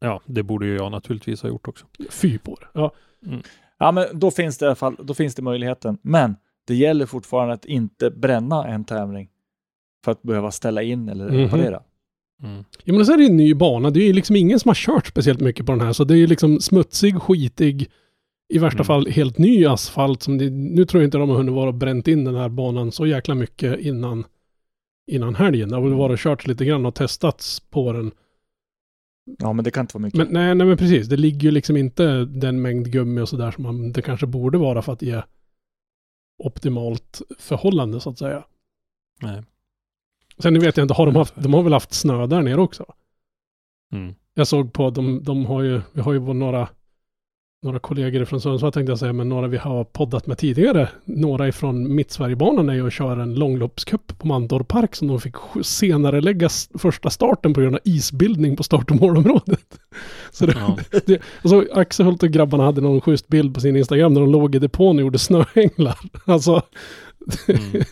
Ja, 0.00 0.20
det 0.24 0.42
borde 0.42 0.66
ju 0.66 0.76
jag 0.76 0.92
naturligtvis 0.92 1.42
ha 1.42 1.48
gjort 1.48 1.68
också. 1.68 1.86
Fy 2.10 2.38
på 2.38 2.56
det. 2.60 2.66
Ja. 2.80 2.90
Ja, 3.78 3.92
men 3.92 4.04
då 4.12 4.30
finns 4.30 4.58
det 4.58 4.64
i 4.64 4.66
alla 4.66 4.76
fall, 4.76 4.96
då 5.02 5.14
finns 5.14 5.34
det 5.34 5.42
möjligheten. 5.42 5.98
Men 6.02 6.36
det 6.66 6.74
gäller 6.74 7.06
fortfarande 7.06 7.54
att 7.54 7.64
inte 7.64 8.10
bränna 8.10 8.66
en 8.68 8.84
tävling 8.84 9.28
för 10.04 10.12
att 10.12 10.22
behöva 10.22 10.50
ställa 10.50 10.82
in 10.82 11.08
eller 11.08 11.28
Mhm. 11.28 11.36
reparera. 11.36 11.82
Mm. 12.42 12.64
Ja 12.84 12.94
men 12.94 13.06
så 13.06 13.12
är 13.12 13.16
det 13.18 13.24
en 13.26 13.36
ny 13.36 13.54
bana. 13.54 13.90
Det 13.90 14.00
är 14.00 14.06
ju 14.06 14.12
liksom 14.12 14.36
ingen 14.36 14.60
som 14.60 14.68
har 14.68 14.74
kört 14.74 15.06
speciellt 15.06 15.40
mycket 15.40 15.66
på 15.66 15.72
den 15.72 15.80
här. 15.80 15.92
Så 15.92 16.04
det 16.04 16.14
är 16.14 16.18
ju 16.18 16.26
liksom 16.26 16.60
smutsig, 16.60 17.22
skitig, 17.22 17.90
i 18.54 18.58
värsta 18.58 18.76
Mm. 18.76 18.84
fall 18.84 19.06
helt 19.06 19.38
ny 19.38 19.66
asfalt. 19.66 20.22
Som 20.22 20.38
det, 20.38 20.50
nu 20.50 20.84
tror 20.84 21.02
jag 21.02 21.06
inte 21.06 21.18
de 21.18 21.28
har 21.28 21.36
hunnit 21.36 21.54
vara 21.54 21.68
och 21.68 21.74
bränt 21.74 22.08
in 22.08 22.24
den 22.24 22.34
här 22.34 22.48
banan 22.48 22.92
så 22.92 23.06
jäkla 23.06 23.34
mycket 23.34 23.80
innan, 23.80 24.24
innan 25.12 25.34
helgen. 25.34 25.68
Det 25.68 25.74
har 25.76 25.82
väl 25.82 25.92
varit 25.94 26.12
och 26.12 26.18
kört 26.18 26.46
lite 26.46 26.64
grann 26.64 26.86
och 26.86 26.94
testats 26.94 27.60
på 27.60 27.92
den. 27.92 28.10
Ja, 29.38 29.52
men 29.52 29.64
det 29.64 29.70
kan 29.70 29.80
inte 29.82 29.94
vara 29.94 30.02
mycket. 30.02 30.18
Men 30.18 30.28
nej, 30.30 30.54
nej 30.54 30.66
men 30.66 30.76
precis. 30.76 31.08
Det 31.08 31.16
ligger 31.16 31.40
ju 31.40 31.50
liksom 31.50 31.76
inte 31.76 32.24
den 32.24 32.62
mängd 32.62 32.92
gummi 32.92 33.20
och 33.20 33.28
sådär 33.28 33.50
som 33.50 33.62
man, 33.62 33.92
det 33.92 34.02
kanske 34.02 34.26
borde 34.26 34.58
vara 34.58 34.82
för 34.82 34.92
att 34.92 35.02
ge 35.02 35.22
optimalt 36.38 37.22
förhållande 37.38 38.00
så 38.00 38.10
att 38.10 38.18
säga. 38.18 38.44
Nej. 39.22 39.42
Sen 40.38 40.60
vet 40.60 40.76
jag 40.76 40.84
inte, 40.84 40.94
har 40.94 41.06
de 41.06 41.16
haft, 41.16 41.34
de 41.36 41.54
har 41.54 41.62
väl 41.62 41.72
haft 41.72 41.92
snö 41.92 42.26
där 42.26 42.42
nere 42.42 42.60
också? 42.60 42.94
Mm. 43.92 44.14
Jag 44.34 44.48
såg 44.48 44.72
på, 44.72 44.90
de, 44.90 45.24
de 45.24 45.46
har 45.46 45.62
ju, 45.62 45.82
vi 45.92 46.00
har 46.00 46.12
ju 46.12 46.34
några, 46.34 46.68
några 47.62 47.78
kollegor 47.78 48.24
från 48.24 48.40
Sundsvall 48.40 48.72
tänkte 48.72 48.90
jag 48.90 48.98
säga, 48.98 49.12
men 49.12 49.28
några 49.28 49.46
vi 49.48 49.56
har 49.56 49.84
poddat 49.84 50.26
med 50.26 50.38
tidigare. 50.38 50.88
Några 51.04 51.48
ifrån 51.48 51.94
Mittsverigebanan 51.94 52.68
är 52.68 52.74
ju 52.74 52.82
och 52.82 52.92
kör 52.92 53.16
en 53.16 53.34
långloppscup 53.34 54.18
på 54.18 54.26
Mantorp 54.26 54.68
Park 54.68 54.94
som 54.94 55.08
de 55.08 55.20
fick 55.20 55.34
senare 55.62 56.20
lägga 56.20 56.48
första 56.78 57.10
starten 57.10 57.54
på 57.54 57.60
grund 57.60 57.74
av 57.74 57.80
isbildning 57.84 58.56
på 58.56 58.62
start 58.62 58.90
och 58.90 58.96
målområdet. 59.00 59.78
Så 60.30 60.46
det, 60.46 60.54
Ja. 60.58 60.78
det, 61.06 61.20
och 61.44 61.50
så 61.50 61.64
Axel 61.72 62.06
Hult 62.06 62.22
och 62.22 62.28
grabbarna 62.28 62.64
hade 62.64 62.80
någon 62.80 63.00
schysst 63.00 63.28
bild 63.28 63.54
på 63.54 63.60
sin 63.60 63.76
Instagram 63.76 64.14
där 64.14 64.20
de 64.20 64.30
låg 64.32 64.54
i 64.54 64.58
depån 64.58 64.96
och 64.96 65.02
gjorde 65.02 65.18
snöänglar. 65.18 65.98
Alltså, 66.26 66.62
Mm. 67.48 67.82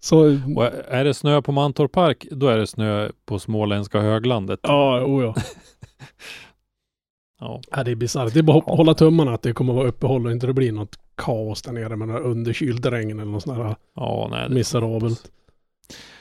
så 0.00 0.18
Och 0.56 0.64
är 0.88 1.04
det 1.04 1.14
snö 1.14 1.42
på 1.42 1.52
Mantorp 1.52 1.92
Park, 1.92 2.26
då 2.30 2.48
är 2.48 2.58
det 2.58 2.66
snö 2.66 3.08
på 3.26 3.38
småländska 3.38 4.00
höglandet. 4.00 4.60
ja, 4.62 5.04
oh 5.04 5.24
ja. 5.24 5.34
Ja. 7.44 7.60
Ja, 7.70 7.84
det 7.84 7.90
är 7.90 7.94
bisarrt. 7.94 8.32
Det 8.34 8.38
är 8.38 8.42
bara 8.42 8.58
att 8.58 8.64
hålla 8.78 8.94
tummarna 8.94 9.34
att 9.34 9.42
det 9.42 9.52
kommer 9.52 9.72
att 9.72 9.76
vara 9.76 9.88
uppehåll 9.88 10.26
och 10.26 10.32
inte 10.32 10.46
det 10.46 10.52
blir 10.52 10.72
något 10.72 10.98
kaos 11.16 11.62
där 11.62 11.72
nere 11.72 11.96
med 11.96 12.08
några 12.08 12.20
underkyld 12.20 12.86
regn 12.86 13.20
eller 13.20 13.32
något 13.32 13.42
sånt 13.42 13.58
där 13.58 13.76
Ja, 13.94 14.28
nej. 14.30 14.48
det- 14.48 14.54
miserabelt. 14.54 15.30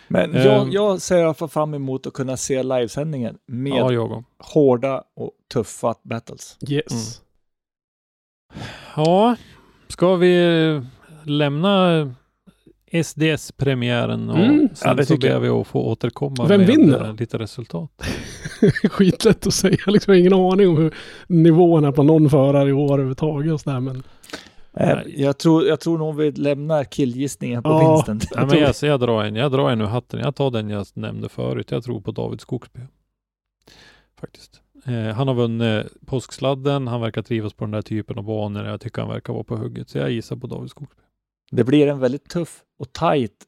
Men 0.07 0.35
Ehm. 0.35 0.45
jag, 0.45 0.73
jag 0.73 1.01
ser 1.01 1.17
i 1.17 1.23
alla 1.23 1.33
fall 1.33 1.49
fram 1.49 1.73
emot 1.73 2.07
att 2.07 2.13
kunna 2.13 2.37
se 2.37 2.63
livesändningen 2.63 3.37
med 3.47 3.73
Ja, 3.79 3.91
jag 3.93 4.23
hårda 4.53 5.03
och 5.15 5.31
tuffa 5.53 5.95
battles. 6.03 6.57
Yes. 6.69 7.21
Ja, 8.95 9.35
ska 9.87 10.15
vi 10.15 10.81
lämna 11.25 11.89
SDS-premiären 12.93 14.29
och 14.29 14.37
Mm, 14.39 14.69
sen 14.73 14.89
ja, 14.89 14.93
det 14.93 15.05
så 15.05 15.17
ber 15.17 15.27
jag. 15.27 15.39
vi 15.39 15.47
att 15.49 15.67
få 15.67 15.81
återkomma 15.81 16.45
Vem 16.47 16.59
med 16.61 16.67
vinner 16.67 17.05
eh, 17.05 17.15
lite 17.15 17.37
resultat. 17.39 17.91
Skitlätt 18.91 19.47
att 19.47 19.53
säga. 19.53 19.77
Liksom, 19.87 20.13
jag 20.13 20.15
har 20.15 20.19
ingen 20.19 20.33
aning 20.53 20.67
om 20.69 20.77
hur 20.77 20.93
nivån 21.27 21.85
är 21.85 21.91
på 21.91 22.03
någon 22.03 22.29
förare 22.29 22.69
i 22.69 22.73
år 22.73 22.93
överhuvudtaget. 22.93 23.53
Och 23.53 23.61
sådär, 23.61 23.79
men 23.79 24.03
Eh, 24.77 24.95
Nej. 24.95 25.21
jag, 25.21 25.37
tror, 25.37 25.65
jag 25.65 25.79
tror 25.79 25.97
nog 25.97 26.15
vi 26.15 26.31
lämnar 26.31 26.83
killgissningen 26.83 27.63
på 27.63 27.69
Ja. 27.69 28.05
vinsten. 28.07 28.19
Nej, 28.37 28.45
men 28.49 28.59
jag, 28.59 28.75
så 28.75 28.85
jag, 28.85 28.99
drar 28.99 29.23
en, 29.23 29.35
jag 29.35 29.51
drar 29.51 29.69
en 29.71 29.81
ur 29.81 29.85
hatten. 29.85 30.19
Jag 30.19 30.35
tar 30.35 30.51
den 30.51 30.69
jag 30.69 30.85
nämnde 30.93 31.29
förut. 31.29 31.71
Jag 31.71 31.83
tror 31.83 32.01
på 32.01 32.11
David 32.11 32.41
Skogsby. 32.41 32.79
Faktiskt. 34.19 34.61
Eh, 34.85 35.15
han 35.15 35.27
har 35.27 35.35
vunnit 35.35 35.85
påsksladden. 36.05 36.87
Han 36.87 37.01
verkar 37.01 37.21
trivas 37.21 37.53
på 37.53 37.63
den 37.65 37.71
där 37.71 37.81
typen 37.81 38.17
av 38.17 38.23
banor. 38.23 38.65
Jag 38.65 38.81
tycker 38.81 39.01
han 39.01 39.11
verkar 39.11 39.33
vara 39.33 39.43
på 39.43 39.55
hugget. 39.55 39.89
Så 39.89 39.97
jag 39.97 40.11
gissar 40.11 40.35
på 40.35 40.47
David 40.47 40.69
Skogsby. 40.69 41.01
Det 41.55 41.63
blir 41.63 41.87
en 41.87 41.99
väldigt 41.99 42.29
tuff 42.29 42.63
och 42.77 42.93
tajt 42.93 43.45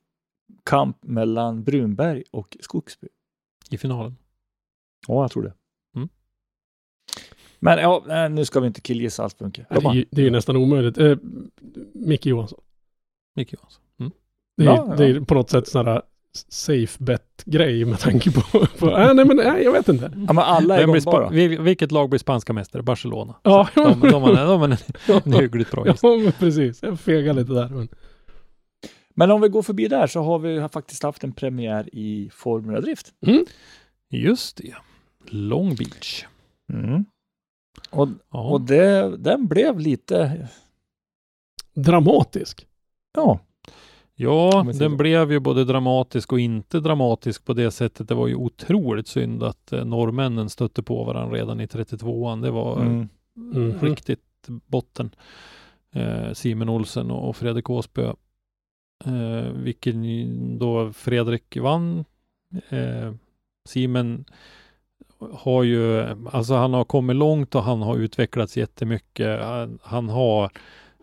kamp 0.63 0.98
mellan 1.04 1.63
Brunberg 1.63 2.24
och 2.32 2.58
Skogsby. 2.60 3.08
I 3.70 3.78
finalen. 3.78 4.15
Ja, 5.08 5.24
jag 5.24 5.32
tror 5.32 5.44
det. 5.44 5.54
Mm. 5.96 6.10
Men 7.60 7.78
ja, 7.80 8.04
nej, 8.08 8.30
nu 8.30 8.46
ska 8.46 8.60
vi 8.60 8.68
inte 8.68 8.82
killgissa 8.82 9.24
allt 9.24 9.34
för 9.38 9.46
mycket. 9.46 9.70
det, 9.70 9.76
är, 9.76 9.94
ju- 9.94 10.06
det 10.12 10.22
är 10.22 10.26
ju 10.26 10.32
nästan 10.32 10.56
omöjligt. 10.56 10.98
Eh, 10.98 11.18
Micke 11.94 12.26
Johansson. 12.26 12.62
Micke 13.36 13.54
Johansson. 13.54 13.84
Mm. 14.00 14.12
Det 14.58 14.63
är, 14.63 14.68
Ja, 14.68 14.86
ja. 14.89 14.96
det 14.96 15.06
är 15.06 15.20
på 15.22 15.34
något 15.34 15.50
sätt 15.50 15.74
här 15.74 16.02
safe 16.50 17.04
bet-grej 17.04 17.86
med 17.86 18.00
tanke 18.00 18.32
på... 18.32 18.41
på 18.80 18.89
äh, 18.98 19.13
nej 19.13 19.26
men 19.26 19.38
nej, 19.38 19.63
jag 19.63 19.71
vet 19.71 19.89
inte. 19.89 20.12
Ja, 20.28 20.34
men 20.34 20.38
alla 20.39 20.78
är 20.82 20.86
gångbara. 20.86 21.28
spa- 21.28 21.34
vil- 21.34 21.62
vilket 21.62 21.91
lag 21.91 22.10
blir 22.10 22.19
spanska 22.19 22.54
mästare? 22.54 22.84
Barcelona. 22.84 23.36
Ja, 23.43 23.69
De, 23.76 24.00
de, 24.00 24.10
de, 24.10 24.21
har, 24.21 24.36
de 24.36 24.60
har 24.62 24.69
en, 24.69 24.78
en 25.26 25.34
hyggligt 25.34 25.71
bra 25.71 25.84
ja, 25.86 25.91
gissning. 25.91 26.24
men 26.24 26.32
precis. 26.32 26.84
Jag 26.84 27.00
fegar 27.00 27.34
lite 27.34 27.54
där. 27.54 27.69
Men... 27.69 27.88
Men 29.17 29.32
om 29.32 29.41
vi 29.41 29.50
går 29.50 29.62
förbi 29.62 29.88
där 29.88 30.08
så 30.08 30.21
har 30.24 30.39
vi 30.39 30.67
faktiskt 30.69 31.04
haft 31.04 31.24
en 31.24 31.32
premiär 31.34 31.89
i 31.95 32.30
Formula 32.34 32.82
Drift. 32.82 33.13
Just 34.10 34.58
det. 34.58 34.76
Long 35.28 35.76
Beach. 35.76 36.26
Mm. 36.74 37.06
Och, 37.89 38.08
Ja. 38.32 38.50
och 38.50 38.62
det, 38.62 39.17
den 39.17 39.48
blev 39.48 39.80
lite, 39.80 40.48
Dramatisk. 41.76 42.67
ja, 43.13 43.39
Ja, 44.15 44.63
den 44.65 44.73
så. 44.73 44.89
blev 44.89 45.32
ju 45.32 45.39
både 45.39 45.63
dramatisk 45.65 46.34
och 46.34 46.39
inte 46.39 46.80
dramatisk 46.80 47.45
på 47.45 47.54
det 47.54 47.71
sättet. 47.71 48.08
Det 48.08 48.15
var 48.15 48.28
ju 48.28 48.36
otroligt 48.36 49.08
synd 49.08 49.43
att 49.43 49.71
eh, 49.71 49.86
norrmännen 49.86 50.49
stötte 50.49 50.84
på 50.84 51.04
varandra 51.04 51.38
redan 51.38 51.62
i 51.62 51.65
32an. 51.65 52.41
Det 52.41 52.51
var 52.51 52.82
mm. 52.82 53.10
Mhm. 53.36 53.80
riktigt 53.82 54.21
botten. 54.47 55.10
Eh, 55.91 56.34
Simon 56.34 56.69
Olsen 56.69 57.12
och 57.12 57.30
och 57.30 57.36
Fredrik 57.36 57.69
Åsbö. 57.69 58.13
Eh, 59.06 59.51
vilken 59.54 60.04
ju 60.04 60.28
då 60.58 60.93
Fredrik 60.93 61.58
vann. 61.58 62.06
Eh, 62.69 63.13
Simon 63.65 64.25
har 65.34 65.63
ju, 65.63 66.06
alltså 66.32 66.54
han 66.54 66.73
har 66.73 66.84
kommit 66.84 67.15
långt 67.15 67.56
och 67.56 67.63
han 67.63 67.82
har 67.82 67.97
utvecklats 67.97 68.58
jättemycket. 68.58 69.41
Han, 69.41 69.80
han 69.82 70.10
har 70.10 70.51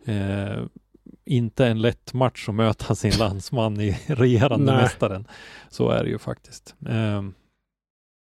eh, 0.04 0.62
inte 1.24 1.66
en 1.66 1.80
lätt 1.80 2.12
match 2.14 2.48
att 2.48 2.54
möta 2.54 2.94
sin 2.94 3.12
landsman 3.18 3.80
i 3.80 3.98
regerande 4.06 4.72
Nej. 4.72 4.82
mästaren. 4.82 5.24
Så 5.70 5.88
är 5.90 6.04
det 6.04 6.10
ju 6.10 6.18
faktiskt. 6.18 6.74
Eh, 6.88 6.92
Men 6.92 7.32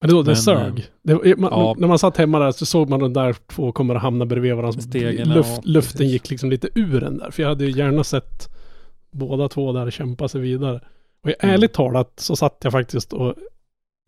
det, 0.01 0.13
det 0.13 0.23
Men, 0.23 0.35
sög. 0.35 0.85
Det, 1.03 1.37
man, 1.39 1.51
ja. 1.51 1.75
När 1.77 1.87
man 1.87 1.99
satt 1.99 2.17
hemma 2.17 2.39
där 2.39 2.51
så 2.51 2.65
såg 2.65 2.89
man 2.89 2.99
de 2.99 3.13
där 3.13 3.35
två 3.47 3.71
kommer 3.71 3.95
att 3.95 4.01
hamna 4.01 4.25
bredvid 4.25 4.55
varandra. 4.55 4.81
Stegen, 4.81 5.29
Luft, 5.29 5.49
ja, 5.49 5.61
luften 5.63 6.07
gick 6.09 6.29
liksom 6.29 6.49
lite 6.49 6.69
ur 6.75 7.01
den 7.01 7.17
där. 7.17 7.31
För 7.31 7.41
jag 7.43 7.49
hade 7.49 7.65
ju 7.65 7.71
gärna 7.71 8.03
sett 8.03 8.49
båda 9.11 9.49
två 9.49 9.71
där 9.73 9.91
kämpa 9.91 10.27
sig 10.27 10.41
vidare. 10.41 10.81
Och 11.23 11.29
Mm. 11.43 11.53
ärligt 11.55 11.73
talat 11.73 12.13
så 12.15 12.35
satt 12.35 12.57
jag 12.63 12.71
faktiskt 12.71 13.13
och 13.13 13.35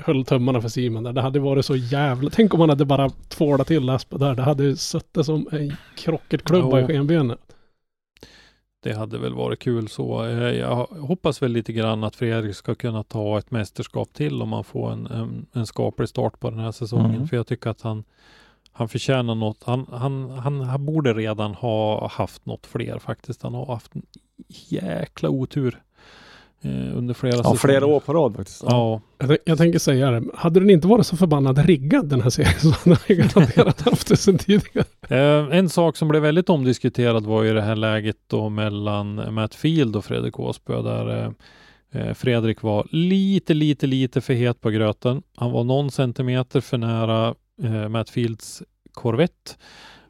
höll 0.03 0.25
tummarna 0.25 0.61
för 0.61 0.69
Simon 0.69 1.03
där. 1.03 1.13
Det 1.13 1.21
hade 1.21 1.39
varit 1.39 1.65
så 1.65 1.75
jävla... 1.75 2.29
Tänk 2.29 2.53
om 2.53 2.59
man 2.59 2.69
hade 2.69 2.85
bara 2.85 3.09
tvålat 3.09 3.67
till 3.67 3.89
Aspe 3.89 4.17
där. 4.17 4.35
Det 4.35 4.41
hade 4.41 4.75
suttit 4.77 5.25
som 5.25 5.47
en 5.51 5.73
krocketklubba 5.97 6.79
i 6.79 6.81
Jo. 6.81 6.87
skenbenet. 6.87 7.44
Det 8.85 8.93
hade 8.93 9.17
väl 9.17 9.33
varit 9.33 9.59
kul 9.59 9.87
så. 9.87 10.25
Eh, 10.25 10.55
Jag 10.55 10.75
hoppas 10.85 11.41
väl 11.41 11.51
lite 11.51 11.73
grann 11.73 12.03
att 12.03 12.15
Fredrik 12.15 12.55
ska 12.55 12.75
kunna 12.75 13.03
ta 13.03 13.37
ett 13.37 13.51
mästerskap 13.51 14.13
till 14.13 14.41
om 14.41 14.49
man 14.49 14.63
får 14.63 14.91
en, 14.91 15.07
en, 15.07 15.45
en 15.53 15.65
skaplig 15.65 16.09
start 16.09 16.39
på 16.39 16.49
den 16.49 16.59
här 16.59 16.71
säsongen. 16.71 17.15
Mm. 17.15 17.27
För 17.27 17.37
jag 17.37 17.47
tycker 17.47 17.69
att 17.69 17.81
han, 17.81 18.03
han 18.71 18.89
förtjänar 18.89 19.35
något. 19.35 19.63
Han, 19.63 19.87
han, 19.91 20.29
han, 20.29 20.61
han 20.61 20.85
borde 20.85 21.13
redan 21.13 21.53
ha 21.55 22.07
haft 22.07 22.45
något 22.45 22.65
fler 22.65 22.99
faktiskt. 22.99 23.43
Han 23.43 23.53
har 23.53 23.65
haft 23.65 23.95
en 23.95 24.05
jäkla 24.69 25.29
otur 25.29 25.81
eh, 26.61 26.97
under 26.97 27.13
flera 27.13 27.35
ja, 27.43 27.55
flera 27.55 27.85
år 27.85 27.99
på 27.99 28.13
rad 28.13 28.35
faktiskt. 28.35 28.63
Ja, 28.67 29.01
Jag, 29.17 29.27
tänk- 29.29 29.39
jag 29.45 29.57
tänker 29.57 29.79
säga 29.79 30.11
det. 30.11 30.23
Hade 30.33 30.59
den 30.59 30.69
inte 30.69 30.87
varit 30.87 31.05
så 31.05 31.17
förbannat 31.17 31.65
riggad 31.65 32.09
den 32.09 32.21
här 32.21 32.29
serien 32.29 32.59
så 32.59 32.69
hade 32.71 32.99
jag 33.07 33.17
garanterat 33.17 33.81
haft 33.81 34.07
det 34.07 34.17
sedan 34.17 34.37
tidigare. 34.37 34.85
Eh, 35.09 35.57
en 35.57 35.69
sak 35.69 35.97
som 35.97 36.07
blev 36.07 36.21
väldigt 36.21 36.49
omdiskuterad 36.49 37.25
var 37.25 37.43
ju 37.43 37.53
det 37.53 37.61
här 37.61 37.75
läget 37.75 38.17
då 38.27 38.49
mellan 38.49 39.33
Matt 39.33 39.55
Field 39.55 39.95
och 39.95 40.05
Fredrik 40.05 40.39
Åsbö 40.39 40.81
där 40.81 41.23
eh, 41.23 41.31
eh, 42.01 42.13
Fredrik 42.13 42.61
var 42.61 42.87
lite, 42.91 43.53
lite, 43.53 43.87
lite 43.87 44.21
för 44.21 44.33
het 44.33 44.61
på 44.61 44.69
gröten. 44.69 45.21
Han 45.35 45.51
var 45.51 45.63
någon 45.63 45.91
centimeter 45.91 46.61
för 46.61 46.77
nära 46.77 47.35
eh, 47.63 47.89
Matt 47.89 48.09
Fields 48.09 48.63
Corvette. 48.93 49.51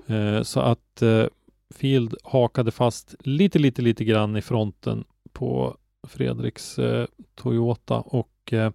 Eh, 0.07 0.41
så 0.41 0.59
att 0.59 1.01
eh, 1.01 1.23
Field 1.75 2.15
hakade 2.23 2.71
fast 2.71 3.15
lite, 3.19 3.59
lite, 3.59 3.81
lite 3.81 4.03
grann 4.05 4.35
i 4.37 4.41
fronten 4.41 5.03
på 5.33 5.75
Fredriks 6.07 6.79
eh, 6.79 7.07
Toyota 7.35 7.95
och 7.95 8.53
eh, 8.53 8.71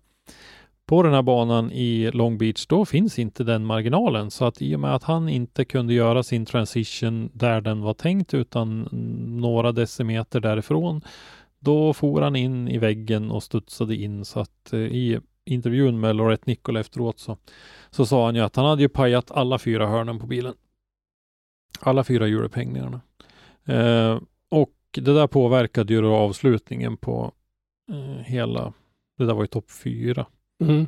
på 0.90 1.02
den 1.02 1.12
här 1.12 1.22
banan 1.22 1.72
i 1.72 2.10
Long 2.10 2.38
Beach, 2.38 2.66
då 2.66 2.84
finns 2.84 3.18
inte 3.18 3.44
den 3.44 3.66
marginalen. 3.66 4.30
Så 4.30 4.44
att 4.44 4.62
i 4.62 4.76
och 4.76 4.80
med 4.80 4.94
att 4.94 5.02
han 5.02 5.28
inte 5.28 5.64
kunde 5.64 5.94
göra 5.94 6.22
sin 6.22 6.46
transition 6.46 7.30
där 7.32 7.60
den 7.60 7.80
var 7.80 7.94
tänkt, 7.94 8.34
utan 8.34 8.88
några 9.40 9.72
decimeter 9.72 10.40
därifrån, 10.40 11.00
då 11.58 11.92
for 11.92 12.22
han 12.22 12.36
in 12.36 12.68
i 12.68 12.78
väggen 12.78 13.30
och 13.30 13.42
studsade 13.42 13.96
in. 13.96 14.24
Så 14.24 14.40
att 14.40 14.72
eh, 14.72 14.78
i 14.78 15.20
intervjun 15.44 16.00
med 16.00 16.16
Lorette 16.16 16.50
Nicole 16.50 16.80
efteråt 16.80 17.18
så, 17.18 17.36
så 17.90 18.06
sa 18.06 18.24
han 18.24 18.34
ju 18.34 18.40
att 18.40 18.56
han 18.56 18.64
hade 18.64 18.82
ju 18.82 18.88
pajat 18.88 19.30
alla 19.30 19.58
fyra 19.58 19.86
hörnen 19.86 20.18
på 20.18 20.26
bilen. 20.26 20.54
Alla 21.80 22.04
fyra 22.04 22.26
hjulupphängningarna. 22.26 23.00
Eh, 23.64 24.18
det 24.92 25.14
där 25.14 25.26
påverkade 25.26 25.92
ju 25.92 26.02
då 26.02 26.14
avslutningen 26.14 26.96
på 26.96 27.32
eh, 27.90 28.24
hela, 28.24 28.72
det 29.18 29.24
där 29.26 29.34
var 29.34 29.42
ju 29.42 29.46
topp 29.46 29.70
fyra. 29.70 30.26
Mm. 30.60 30.86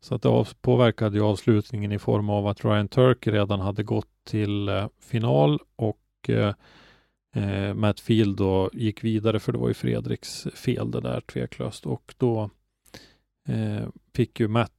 Så 0.00 0.14
att 0.14 0.22
det 0.22 0.28
av, 0.28 0.48
påverkade 0.60 1.16
ju 1.16 1.24
avslutningen 1.24 1.92
i 1.92 1.98
form 1.98 2.30
av 2.30 2.46
att 2.46 2.64
Ryan 2.64 2.88
Turkey 2.88 3.32
redan 3.32 3.60
hade 3.60 3.82
gått 3.82 4.24
till 4.24 4.68
eh, 4.68 4.88
final 5.00 5.58
och 5.76 6.28
eh, 6.28 6.54
eh, 7.34 7.74
Matt 7.74 8.00
Field 8.00 8.36
då 8.36 8.70
gick 8.72 9.04
vidare 9.04 9.40
för 9.40 9.52
det 9.52 9.58
var 9.58 9.68
ju 9.68 9.74
Fredriks 9.74 10.42
fel 10.54 10.90
det 10.90 11.00
där 11.00 11.20
tveklöst 11.20 11.86
och 11.86 12.14
då 12.16 12.50
eh, 13.48 13.88
fick 14.14 14.40
ju 14.40 14.48
Matt 14.48 14.72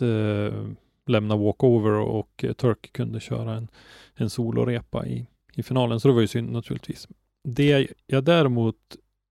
eh, 0.00 0.68
lämna 1.06 1.36
walkover 1.36 1.90
och, 1.90 2.44
Turkey 2.56 2.90
kunde 2.92 3.20
köra 3.20 3.54
en, 3.54 3.68
en 4.14 4.30
solorepa 4.30 5.06
i, 5.06 5.26
i 5.54 5.62
finalen 5.62 6.00
så 6.00 6.08
det 6.08 6.14
var 6.14 6.20
ju 6.20 6.26
synd 6.26 6.52
naturligtvis. 6.52 7.08
Det 7.44 7.86
jag 8.06 8.24
däremot 8.24 8.76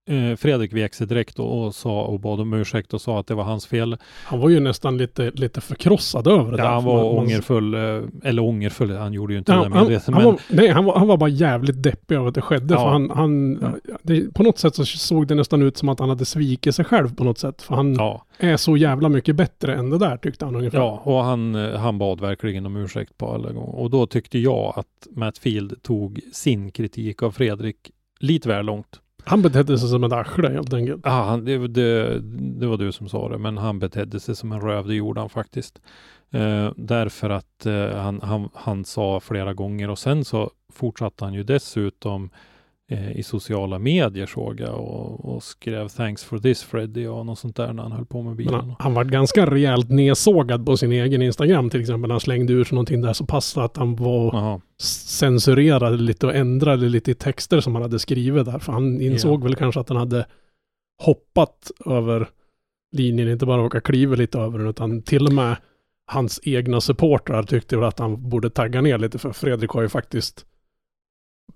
eh, 0.10 0.36
Fredrik 0.36 0.74
vek 0.74 0.94
sig 0.94 1.08
direkt 1.08 1.40
och, 1.40 1.66
och 1.66 1.76
sa 1.76 2.02
och 2.04 2.20
bad 2.20 2.40
om 2.40 2.54
ursäkt 2.54 2.94
och 2.94 3.02
sa 3.02 3.20
att 3.20 3.28
det 3.28 3.36
var 3.36 3.44
hans 3.44 3.68
fel. 3.68 3.98
Han 4.26 4.40
var 4.40 4.50
ju 4.50 4.60
nästan 4.60 4.98
lite, 4.98 5.32
lite 5.32 5.62
förkrossad 5.62 6.28
över 6.28 6.52
det 6.52 6.58
Ja, 6.58 6.64
där. 6.64 6.70
han 6.72 6.84
var 6.84 6.96
man- 6.96 7.06
ångerfull, 7.24 7.74
eh, 7.74 8.02
eller 8.24 8.42
ångerfull, 8.44 8.92
han 8.98 9.14
gjorde 9.14 9.34
ju 9.34 9.40
inte 9.40 9.52
Ja, 9.52 9.58
det 9.58 9.64
han, 9.64 9.72
medvetet. 9.88 10.06
han, 10.06 10.16
Men, 10.16 10.24
var, 10.26 10.40
nej, 10.50 10.68
han, 10.70 10.86
var, 10.86 10.96
han 10.98 11.08
var 11.08 11.18
bara 11.18 11.30
jävligt 11.30 11.84
deppig 11.84 12.16
över 12.16 12.28
att 12.28 12.36
det 12.36 12.42
skedde. 12.42 12.74
Ja. 12.74 12.80
För 12.80 12.90
han, 12.90 13.10
han, 13.10 13.60
Ja. 13.62 13.98
det, 14.04 14.34
på 14.34 14.44
något 14.44 14.58
sätt 14.58 14.76
så 14.76 14.86
såg 14.86 15.28
det 15.28 15.36
nästan 15.36 15.62
ut 15.62 15.78
som 15.78 15.90
att 15.90 16.00
han 16.00 16.10
hade 16.10 16.26
svikit 16.26 16.76
sig 16.76 16.86
själv 16.86 17.16
på 17.16 17.24
något 17.24 17.38
sätt. 17.38 17.62
För 17.62 17.76
han 17.76 17.98
är 18.38 18.58
så 18.58 18.78
jävla 18.78 19.10
mycket 19.10 19.36
bättre 19.36 19.76
än 19.76 19.90
det 19.90 19.98
där 19.98 20.18
tyckte 20.18 20.46
han 20.46 20.56
ungefär. 20.56 20.78
ja, 20.80 21.02
och 21.04 21.24
han, 21.24 21.56
eh, 21.56 21.80
han 21.80 21.98
bad 21.98 22.22
verkligen 22.22 22.66
om 22.66 22.76
ursäkt 22.76 23.18
på 23.18 23.32
alla 23.34 23.52
gånger. 23.52 23.76
Och 23.80 23.90
då 23.90 24.06
tyckte 24.08 24.40
jag 24.40 24.74
att 24.76 25.08
Matt 25.16 25.38
Field 25.38 25.84
tog 25.84 26.20
sin 26.34 26.72
kritik 26.72 27.24
av 27.24 27.32
Fredrik 27.32 27.78
lite 28.24 28.50
väl 28.50 28.66
långt. 28.66 29.00
Han 29.26 29.42
betedde 29.42 29.78
sig 29.78 29.90
som 29.90 30.04
ett 30.04 30.14
arsle 30.14 30.50
helt 30.50 30.74
enkelt. 30.74 31.02
Ja, 31.04 31.24
han, 31.24 31.46
det, 31.46 31.68
det, 31.68 32.20
det 32.60 32.68
var 32.68 32.78
du 32.78 32.92
som 32.92 33.10
sa 33.10 33.30
det, 33.30 33.38
men 33.38 33.58
han 33.58 33.80
betedde 33.80 34.20
sig 34.20 34.36
som 34.36 34.52
en 34.52 34.62
röv, 34.62 34.88
det 34.88 34.96
gjorde 34.96 35.20
han 35.20 35.30
faktiskt. 35.30 35.82
Eh, 36.32 36.72
därför 36.76 37.30
att 37.30 37.66
eh, 37.66 37.96
han, 37.96 38.22
han, 38.24 38.50
han 38.54 38.86
sa 38.86 39.20
flera 39.20 39.54
gånger 39.54 39.90
och 39.90 40.00
sen 40.00 40.26
så 40.26 40.52
fortsatte 40.74 41.26
han 41.26 41.34
ju 41.34 41.44
dessutom 41.44 42.30
i 42.92 43.24
sociala 43.24 43.80
medier 43.80 44.26
såg 44.26 44.60
jag 44.60 44.80
och, 44.80 45.26
och 45.26 45.44
skrev 45.44 45.88
thanks 45.88 46.24
for 46.24 46.38
this 46.38 46.64
Freddy 46.64 47.08
och 47.08 47.26
något 47.26 47.40
sånt 47.40 47.56
där 47.56 47.74
när 47.74 47.84
han 47.84 47.92
höll 47.92 48.06
på 48.06 48.22
med 48.22 48.36
bilen. 48.36 48.54
han, 48.54 48.76
han 48.80 48.94
var 48.94 49.04
ganska 49.04 49.46
rejält 49.46 49.90
nedsågad 49.90 50.66
på 50.66 50.78
sin 50.78 50.92
egen 50.92 51.22
Instagram 51.22 51.70
till 51.70 51.82
exempel. 51.82 52.12
Han 52.12 52.20
slängde 52.20 52.54
ur 52.54 52.64
sig 52.64 52.76
någonting 52.76 53.02
där 53.02 53.14
så 53.14 53.26
pass 53.26 53.58
att 53.58 53.78
han 53.78 53.96
var 53.96 54.34
Jaha, 54.34 54.62
censurerade 55.08 55.98
lite 55.98 56.26
och 56.26 56.36
ändrade 56.36 56.90
lite 56.90 57.12
i 57.12 57.14
texter 57.14 57.60
som 57.60 57.76
han 57.76 57.82
hade 57.82 58.00
skrivit 58.00 58.46
där. 58.46 58.60
För 58.60 58.74
han 58.74 59.02
insåg 59.02 59.44
väl 59.44 59.56
kanske 59.56 59.80
att 59.80 59.90
han 59.90 59.98
hade 59.98 60.26
hoppat 61.04 61.72
över 61.86 62.30
linjen, 62.92 63.30
inte 63.30 63.46
bara 63.46 63.62
råkat 63.64 63.84
kliva 63.84 64.16
lite 64.16 64.40
över 64.40 64.60
den, 64.60 64.68
utan 64.68 65.02
till 65.02 65.28
och 65.28 65.34
med 65.34 65.56
hans 66.06 66.40
egna 66.44 66.82
supportrar 66.82 67.44
tyckte 67.44 67.76
väl 67.76 67.86
att 67.86 68.00
han 68.00 68.30
borde 68.30 68.50
tagga 68.50 68.82
ner 68.82 68.98
lite, 68.98 69.18
för 69.18 69.32
Fredrik 69.32 69.70
har 69.70 69.82
ju 69.82 69.90
faktiskt 69.90 70.46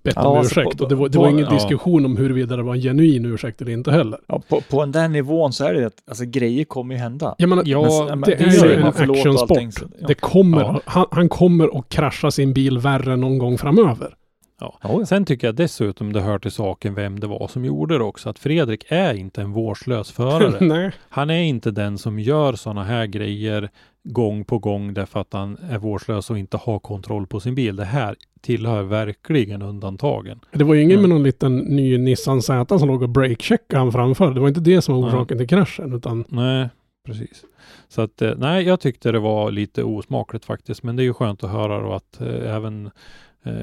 bett 0.02 0.12
Ja, 0.16 0.26
om 0.28 0.38
alltså 0.38 0.60
ursäkt. 0.60 0.78
på- 0.78 0.82
och 0.84 0.88
det 0.88 0.94
var, 0.94 1.08
det 1.08 1.16
på- 1.18 1.22
var 1.22 1.30
ingen 1.30 1.44
ja. 1.44 1.50
diskussion 1.54 2.04
om 2.04 2.16
huruvida 2.16 2.56
det 2.56 2.62
var 2.62 2.74
en 2.74 2.80
genuin 2.80 3.24
ursäkt 3.26 3.60
eller 3.62 3.72
inte 3.72 3.90
heller. 3.90 4.18
Ja, 4.26 4.42
på, 4.48 4.60
på 4.70 4.80
den 4.80 4.92
där 4.92 5.08
nivån 5.08 5.52
så 5.52 5.64
är 5.64 5.74
det 5.74 5.86
att 5.86 5.92
alltså, 6.08 6.24
grejer 6.24 6.64
kommer 6.64 6.94
ju 6.94 7.00
hända. 7.00 7.34
Jag 7.38 7.48
menar, 7.48 7.62
Ja, 7.66 8.06
Men- 8.08 8.20
det 8.20 8.36
men 8.40 8.48
är 8.48 8.64
ju 8.66 8.74
en 8.74 8.84
actionsport. 8.86 9.58
ja. 10.00 10.06
Det 10.08 10.14
kommer, 10.14 10.60
Ja. 10.60 10.80
han, 10.84 11.06
han 11.10 11.28
kommer 11.28 11.78
att 11.78 11.88
krascha 11.88 12.30
sin 12.30 12.52
bil 12.52 12.78
värre 12.78 13.16
någon 13.16 13.38
gång 13.38 13.58
framöver. 13.58 14.14
Ja. 14.60 15.06
Sen 15.06 15.24
tycker 15.24 15.48
jag 15.48 15.54
dessutom 15.54 16.12
det 16.12 16.20
hör 16.20 16.38
till 16.38 16.50
saken 16.50 16.94
vem 16.94 17.20
det 17.20 17.26
var 17.26 17.48
som 17.48 17.64
gjorde 17.64 17.98
det 17.98 18.04
också, 18.04 18.30
att 18.30 18.38
Fredrik 18.38 18.84
är 18.88 19.14
inte 19.14 19.42
en 19.42 19.52
vårdslös 19.52 20.12
förare. 20.12 20.92
Han 21.08 21.30
är 21.30 21.42
inte 21.42 21.70
den 21.70 21.98
som 21.98 22.18
gör 22.18 22.52
sådana 22.52 22.84
här 22.84 23.06
grejer 23.06 23.70
gång 24.02 24.44
på 24.44 24.58
gång 24.58 24.94
därför 24.94 25.20
att 25.20 25.32
han 25.32 25.58
är 25.70 25.78
vårdslös 25.78 26.30
och 26.30 26.38
inte 26.38 26.56
har 26.56 26.78
kontroll 26.78 27.26
på 27.26 27.40
sin 27.40 27.54
bil. 27.54 27.76
Det 27.76 27.84
här 27.84 28.16
tillhör 28.40 28.82
verkligen 28.82 29.62
undantagen. 29.62 30.40
Det 30.52 30.64
var 30.64 30.74
ju 30.74 30.82
ingen 30.82 31.00
med 31.00 31.10
någon 31.10 31.22
liten 31.22 31.56
ny 31.56 31.98
Nissan 31.98 32.42
Z 32.42 32.78
som 32.78 32.88
låg 32.88 33.02
och 33.02 33.08
breakcheckade 33.08 33.82
han 33.82 33.92
framför. 33.92 34.34
Det 34.34 34.40
var 34.40 34.48
inte 34.48 34.60
det 34.60 34.82
som 34.82 34.94
var 34.94 35.08
orsaken 35.08 35.38
till 35.38 35.48
kraschen, 35.48 35.92
utan 35.92 36.24
Nej, 36.28 36.68
precis. 37.06 37.44
Så 37.88 38.02
att 38.02 38.22
eh, 38.22 38.32
nej, 38.36 38.64
jag 38.64 38.80
tyckte 38.80 39.12
det 39.12 39.18
var 39.18 39.50
lite 39.50 39.84
osmakligt 39.84 40.44
faktiskt. 40.44 40.82
Men 40.82 40.96
det 40.96 41.02
är 41.02 41.04
ju 41.04 41.14
skönt 41.14 41.44
att 41.44 41.50
höra 41.50 41.80
då 41.80 41.92
att 41.92 42.20
eh, 42.20 42.54
även 42.54 42.90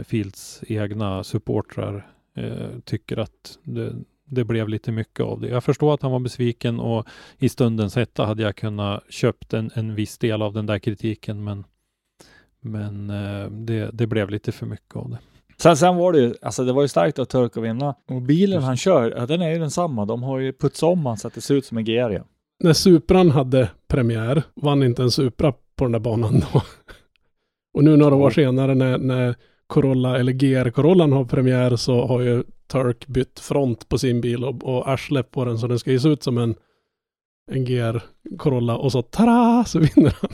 Fields 0.03 0.63
egna 0.67 1.23
supportrar 1.23 2.07
eh, 2.36 2.80
tycker 2.86 3.17
att 3.17 3.59
det, 3.63 3.93
det 4.26 4.43
blev 4.43 4.69
lite 4.69 4.91
mycket 4.91 5.19
av 5.19 5.41
det. 5.41 5.47
Jag 5.47 5.63
förstår 5.63 5.93
att 5.93 6.01
han 6.01 6.11
var 6.11 6.19
besviken 6.19 6.80
och 6.80 7.07
i 7.38 7.49
stundens 7.49 7.95
hetta 7.95 8.26
hade 8.26 8.43
jag 8.43 8.55
kunnat 8.55 9.03
köpt 9.09 9.53
en, 9.53 9.71
en 9.73 9.95
viss 9.95 10.17
del 10.17 10.41
av 10.41 10.53
den 10.53 10.65
där 10.65 10.80
kritiken. 10.80 11.43
Men, 11.43 11.63
men 12.59 13.09
eh, 13.09 13.49
det, 13.49 13.89
det 13.93 14.07
blev 14.07 14.30
lite 14.30 14.51
för 14.51 14.65
mycket 14.65 14.95
av 14.95 15.09
det. 15.09 15.19
Sen, 15.57 15.78
sen 15.78 15.95
var 15.95 16.13
det 16.13 16.19
ju, 16.19 16.34
alltså 16.41 16.65
det 16.65 16.73
var 16.73 16.82
ju 16.82 16.88
starkt 16.88 17.19
av 17.19 17.26
Turk 17.26 17.57
att 17.57 17.63
vinna. 17.63 17.95
Och 18.07 18.21
bilen 18.21 18.63
han 18.63 18.78
kör, 18.78 19.13
ja, 19.17 19.26
den 19.26 19.41
är 19.41 19.49
ju 19.49 19.59
densamma. 19.59 20.05
De 20.05 20.23
har 20.23 20.39
ju 20.39 20.53
putsat 20.53 20.88
om 20.88 21.05
han 21.05 21.17
så 21.17 21.28
att 21.28 21.34
det 21.34 21.41
ser 21.41 21.55
ut 21.55 21.65
som 21.65 21.78
en 21.78 21.86
GR. 21.86 22.21
När 22.59 22.73
Supran 22.73 23.32
hade 23.32 23.69
premiär 23.88 24.43
vann 24.55 24.84
inte 24.84 25.03
en 25.03 25.11
Supra 25.11 25.53
på 25.76 25.86
den 25.86 25.91
där 25.91 25.99
banan 25.99 26.39
då. 26.39 26.61
Och 27.73 27.84
nu 27.84 27.97
några 27.97 28.15
år 28.15 28.30
senare 28.30 28.76
när, 28.76 28.97
när 28.97 29.36
Corolla 29.68 30.20
eller 30.20 30.32
GR 30.34 30.70
Corollan 30.70 31.11
har 31.11 31.26
premiär 31.26 31.76
så 31.76 32.05
har 32.05 32.22
ju 32.22 32.43
Turk 32.68 33.07
bytt 33.07 33.39
front 33.39 33.89
på 33.89 33.97
sin 33.97 34.22
bil 34.22 34.43
och, 34.43 34.63
och 34.63 34.89
arslet 34.89 35.32
på 35.32 35.45
den 35.45 35.59
så 35.59 35.68
den 35.68 35.80
ska 35.80 35.91
ju 35.91 35.99
se 35.99 36.09
ut 36.09 36.24
som 36.24 36.38
en, 36.38 36.55
en 37.51 37.66
GR 37.66 37.99
Corolla 38.38 38.78
och 38.78 38.91
så 38.91 39.01
tada 39.01 39.63
så 39.68 39.80
vinner 39.95 40.18
han. 40.22 40.32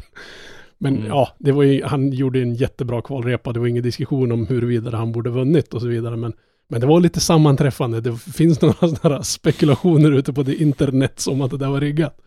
Men 0.78 0.96
Mm. 0.96 1.08
ja, 1.08 1.36
det 1.40 1.52
var 1.52 1.64
ju, 1.64 1.84
han 1.84 2.12
gjorde 2.12 2.42
en 2.42 2.56
jättebra 2.56 3.02
kvalrepa. 3.02 3.54
Det 3.54 3.60
var 3.60 3.68
ingen 3.68 3.84
diskussion 3.84 4.32
om 4.32 4.48
huruvida 4.48 4.98
han 4.98 5.12
borde 5.12 5.30
vunnit 5.30 5.74
och 5.74 5.82
så 5.82 5.88
vidare. 5.88 6.18
Men, 6.18 6.34
men 6.68 6.82
det 6.82 6.88
var 6.88 7.00
lite 7.00 7.20
sammanträffande. 7.20 8.02
Det 8.02 8.18
finns 8.18 8.62
några 8.62 8.74
sådana 8.74 9.16
här 9.16 9.22
spekulationer 9.22 10.12
ute 10.12 10.34
på 10.34 10.44
det 10.44 10.56
internet 10.56 11.26
om 11.30 11.42
att 11.42 11.52
det 11.52 11.58
där 11.58 11.70
var 11.70 11.82
riggat. 11.82 12.18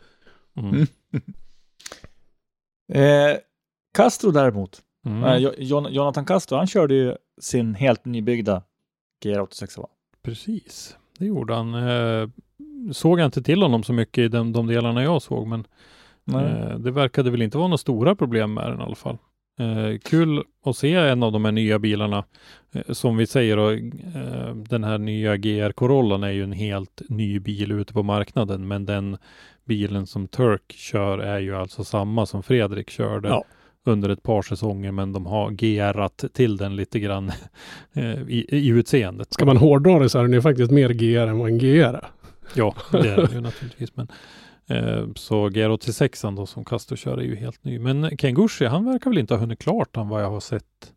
Mm. 0.56 0.74
Mm. 0.74 0.86
Eh, 2.92 3.36
Castro 3.94 4.30
däremot, 4.30 4.82
Mm. 5.04 5.24
eh, 5.24 5.36
Jo- 5.36 5.52
Jon- 5.58 5.92
Jonathan 5.92 6.24
Castro, 6.24 6.56
han 6.56 6.66
körde 6.66 6.94
ju 6.94 7.14
sin 7.40 7.74
helt 7.74 8.04
nybyggda 8.04 8.62
GR86 9.24 9.80
va? 9.80 9.86
Precis, 10.22 10.96
det 11.18 11.26
gjorde 11.26 11.54
han. 11.54 11.74
Eh, 11.74 12.28
såg 12.92 13.20
jag 13.20 13.26
inte 13.26 13.42
till 13.42 13.62
honom 13.62 13.82
så 13.82 13.92
mycket 13.92 14.18
i 14.22 14.28
de, 14.28 14.52
de 14.52 14.66
delarna 14.66 15.02
jag 15.02 15.22
såg, 15.22 15.46
men 15.46 15.66
eh, 16.34 16.78
det 16.78 16.90
verkade 16.90 17.30
väl 17.30 17.42
inte 17.42 17.58
vara 17.58 17.68
några 17.68 17.78
stora 17.78 18.14
problem 18.16 18.54
med 18.54 18.70
den 18.70 18.80
i 18.80 18.82
alla 18.82 18.94
fall. 18.94 19.18
Kul 20.04 20.42
att 20.64 20.76
se 20.76 20.94
en 20.94 21.22
av 21.22 21.32
de 21.32 21.44
här 21.44 21.52
nya 21.52 21.78
bilarna. 21.78 22.24
Som 22.88 23.16
vi 23.16 23.26
säger, 23.26 23.56
då, 23.56 23.70
den 24.68 24.84
här 24.84 24.98
nya 24.98 25.36
GR 25.36 25.72
Corollan 25.72 26.22
är 26.24 26.30
ju 26.30 26.42
en 26.44 26.52
helt 26.52 27.02
ny 27.08 27.38
bil 27.38 27.72
ute 27.72 27.92
på 27.92 28.02
marknaden, 28.02 28.68
men 28.68 28.86
den 28.86 29.16
bilen 29.64 30.06
som 30.06 30.28
Turk 30.28 30.72
kör 30.72 31.18
är 31.18 31.38
ju 31.38 31.56
alltså 31.56 31.84
samma 31.84 32.26
som 32.26 32.42
Fredrik 32.42 32.90
körde 32.90 33.28
Ja. 33.28 33.44
Under 33.84 34.08
ett 34.08 34.22
par 34.22 34.42
säsonger, 34.42 34.92
men 34.92 35.12
de 35.12 35.26
har 35.26 35.50
GR-at 35.50 36.24
till 36.32 36.56
den 36.56 36.76
lite 36.76 37.00
grann 37.00 37.28
eh, 37.92 38.04
i, 38.28 38.46
i 38.48 38.68
utseendet. 38.68 39.32
Ska 39.32 39.44
man 39.44 39.56
hårdra 39.56 39.98
det 39.98 40.08
så 40.08 40.18
är 40.18 40.22
den 40.22 40.32
ju 40.32 40.42
faktiskt 40.42 40.70
mer 40.70 40.88
GR 40.90 41.26
än 41.26 41.38
vad 41.38 41.48
en 41.48 41.58
GR 41.58 41.66
är. 41.84 42.06
Ja, 42.54 42.74
det 42.92 42.98
är 43.08 43.16
det 43.16 43.32
ju 43.34 43.40
naturligtvis. 43.40 43.96
Men, 43.96 44.08
eh, 44.66 45.06
så 45.16 45.48
GR86 45.48 46.36
då 46.36 46.46
som 46.46 46.64
Castor 46.64 46.96
kör 46.96 47.18
är 47.18 47.22
ju 47.22 47.36
helt 47.36 47.64
ny. 47.64 47.78
Men 47.78 48.16
Ken 48.16 48.34
Gushi, 48.34 48.64
han 48.66 48.84
verkar 48.84 49.10
väl 49.10 49.18
inte 49.18 49.34
ha 49.34 49.40
hunnit 49.40 49.58
klart 49.58 49.96
han 49.96 50.08
vad 50.08 50.22
jag 50.22 50.30
har 50.30 50.40
sett. 50.40 50.92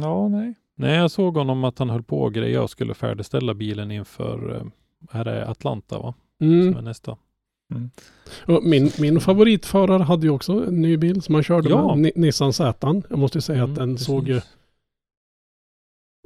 Ja, 0.00 0.28
nej. 0.28 0.54
Nej, 0.78 0.96
jag 0.96 1.10
såg 1.10 1.36
honom 1.36 1.64
att 1.64 1.78
han 1.78 1.90
höll 1.90 2.02
på 2.02 2.20
och 2.22 2.34
greja 2.34 2.62
och 2.62 2.70
skulle 2.70 2.94
färdigställa 2.94 3.54
bilen 3.54 3.90
inför, 3.90 4.56
eh, 5.12 5.20
är 5.20 5.24
det 5.24 5.48
Atlanta 5.48 5.98
va? 5.98 6.14
Som 6.38 6.46
Mm. 6.60 6.76
är 6.76 6.82
nästa. 6.82 7.16
Och 8.46 8.64
min, 8.64 8.90
min 9.00 9.20
favoritförare 9.20 10.02
hade 10.02 10.26
ju 10.26 10.30
också 10.30 10.52
en 10.66 10.80
ny 10.82 10.96
bil 10.96 11.22
som 11.22 11.34
han 11.34 11.44
körde 11.44 11.68
Ja. 11.68 11.94
med, 11.94 11.98
Ni- 12.02 12.12
Nissan 12.26 12.52
Z. 12.52 13.02
Jag 13.10 13.18
måste 13.18 13.38
ju 13.38 13.42
säga 13.42 13.62
att 13.62 13.68
Mm, 13.68 13.78
den 13.78 13.94
precis. 13.94 14.06
såg 14.06 14.28
ju, 14.28 14.40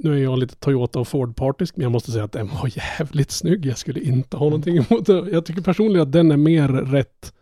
nu 0.02 0.14
är 0.18 0.22
jag 0.22 0.38
lite 0.38 0.54
Toyota 0.56 1.00
och 1.00 1.08
Ford-partisk, 1.08 1.76
men 1.76 1.82
jag 1.82 1.92
måste 1.92 2.10
säga 2.12 2.24
att 2.24 2.32
den 2.32 2.46
var 2.48 2.70
jävligt 2.76 3.30
snygg. 3.30 3.66
Jag 3.66 3.78
skulle 3.78 4.00
inte 4.00 4.36
ha 4.36 4.44
någonting 4.46 4.76
emot 4.76 5.06
det. 5.06 5.12
Jag 5.32 5.44
tycker 5.46 5.62
personligen 5.62 6.02
att 6.06 6.12
den 6.12 6.30
är 6.30 6.36
mer 6.36 6.68
rätt 6.68 7.34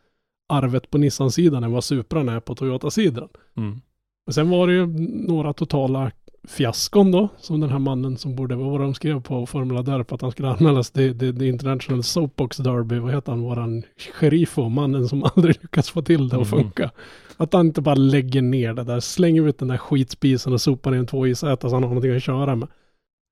arvet 0.49 0.91
på 0.91 0.99
Nissan-sidan 0.99 1.65
än 1.65 1.73
vad 1.73 1.85
Supran 1.85 2.29
är 2.29 2.41
på 2.41 2.55
Toyota-sidan. 2.55 3.29
Mm. 3.57 3.81
Men 4.27 4.33
sen 4.35 4.51
var 4.51 4.67
det 4.67 4.73
ju 4.73 4.87
några 5.27 5.53
totala 5.53 6.11
fiaskon 6.49 7.11
då, 7.11 7.29
som 7.39 7.61
den 7.61 7.71
här 7.71 7.79
mannen 7.79 8.17
som 8.17 8.35
borde, 8.37 8.57
vad 8.57 8.71
var 8.71 8.79
det 8.79 8.85
de 8.85 8.95
skrev 8.95 9.21
på 9.23 9.47
Formula 9.47 9.83
Derp, 9.83 10.13
att 10.13 10.23
han 10.23 10.31
skulle 10.31 10.49
anmälas 10.49 10.91
till 10.91 11.19
det, 11.19 11.33
det 11.33 11.47
International 11.47 12.03
Soapbox 12.03 12.57
Derby, 12.57 12.99
vad 12.99 13.15
heter 13.15 13.33
han, 13.33 13.41
våran 13.41 13.83
sheriffo, 14.15 14.69
mannen 14.69 15.09
som 15.09 15.25
aldrig 15.37 15.57
lyckats 15.63 15.91
få 15.91 16.03
till 16.03 16.29
det 16.29 16.37
att 16.37 16.53
Mhm. 16.53 16.61
funka. 16.63 16.91
Att 17.37 17.53
han 17.53 17.67
inte 17.67 17.81
bara 17.81 17.95
lägger 17.95 18.43
ner 18.43 18.75
det 18.75 18.85
där, 18.85 19.01
slänger 19.01 19.49
ut 19.49 19.59
den 19.59 19.69
där 19.69 19.77
skitspisen 19.77 20.53
och 20.53 20.61
sopar 20.61 20.95
in 20.95 21.07
två 21.07 21.27
IZ 21.27 21.39
så 21.41 21.47
han 21.63 21.73
har 21.73 21.81
någonting 21.81 22.17
att 22.17 22.23
köra 22.23 22.57
med. 22.57 22.69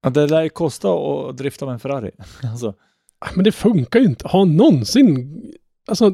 Ja, 0.03 0.11
det 0.11 0.27
lär 0.27 0.43
ju 0.43 0.49
kosta 0.49 0.89
att 0.91 1.37
drifta 1.37 1.65
med 1.67 1.73
en 1.73 1.79
Ferrari. 1.81 2.11
alltså, 2.43 2.75
Men 3.35 3.45
det 3.45 3.53
funkar 3.53 4.01
ju 4.01 4.07
inte. 4.07 4.29
Har 4.29 4.39
han 4.39 4.57
någonsin, 4.57 5.43
alltså, 5.89 6.05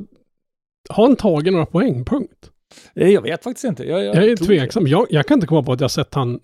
har 0.89 1.07
han 1.07 1.17
tagit 1.17 1.53
några 1.53 1.67
poäng, 1.67 2.05
punkt. 2.05 2.51
eh, 2.95 3.09
jag 3.09 3.23
vet 3.23 3.45
faktiskt 3.45 3.65
inte. 3.65 3.85
Jag, 3.85 4.05
Jag 4.05 4.17
är 4.17 4.37
tror- 4.37 4.47
tveksam. 4.47 4.87
Jag, 4.87 5.07
jag 5.11 5.27
kan 5.27 5.35
inte 5.35 5.47
komma 5.47 5.63
på 5.63 5.73
att 5.73 5.81
jag 5.81 5.91
sett 5.91 6.15
han 6.15 6.41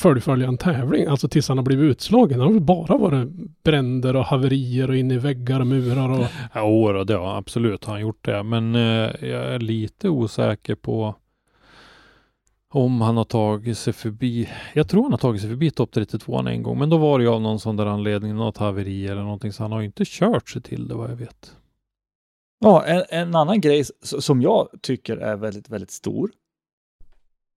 fullfölja 0.00 0.48
en 0.48 0.58
tävling, 0.58 1.06
alltså 1.06 1.28
tills 1.28 1.48
han 1.48 1.58
har 1.58 1.64
blivit 1.64 1.90
utslagen. 1.90 2.40
Han 2.40 2.46
har 2.46 2.54
väl 2.54 2.62
bara 2.62 2.96
varit 2.96 3.28
bränder 3.62 4.16
och 4.16 4.24
haverier 4.24 4.90
och 4.90 4.96
in 4.96 5.10
i 5.10 5.18
väggar 5.18 5.60
och 5.60 5.66
murar 5.66 6.20
och... 6.20 6.26
Jo, 6.54 6.92
då, 6.92 7.04
det 7.04 7.14
har 7.14 7.36
absolut 7.36 7.84
har 7.84 7.92
han 7.92 8.00
gjort 8.00 8.24
det. 8.24 8.42
Men 8.42 8.74
eh, 8.74 9.10
jag 9.20 9.54
är 9.54 9.58
lite 9.58 10.08
osäker 10.08 10.74
på 10.74 11.14
om 12.72 13.00
han 13.00 13.16
har 13.16 13.24
tagit 13.24 13.78
sig 13.78 13.92
förbi. 13.92 14.48
Jag 14.74 14.88
tror 14.88 15.02
han 15.02 15.12
har 15.12 15.18
tagit 15.18 15.40
sig 15.40 15.50
förbi 15.50 15.70
topp 15.70 15.90
32 15.92 16.38
en 16.38 16.62
gång, 16.62 16.78
men 16.78 16.90
då 16.90 16.96
var 16.96 17.18
det 17.18 17.24
ju 17.24 17.30
av 17.30 17.40
någon 17.40 17.60
sån 17.60 17.76
där 17.76 17.86
anledning, 17.86 18.36
något 18.36 18.56
haveri 18.56 19.06
eller 19.06 19.22
någonting, 19.22 19.52
så 19.52 19.62
han 19.62 19.72
har 19.72 19.80
ju 19.80 19.86
inte 19.86 20.04
kört 20.06 20.48
sig 20.48 20.62
till 20.62 20.88
det 20.88 20.94
vad 20.94 21.10
jag 21.10 21.16
vet. 21.16 21.56
Ja, 22.60 22.84
en, 22.84 23.02
en 23.08 23.34
annan 23.34 23.60
grej 23.60 23.84
som 24.02 24.42
jag 24.42 24.68
tycker 24.82 25.16
är 25.16 25.36
väldigt, 25.36 25.68
väldigt 25.68 25.90
stor, 25.90 26.30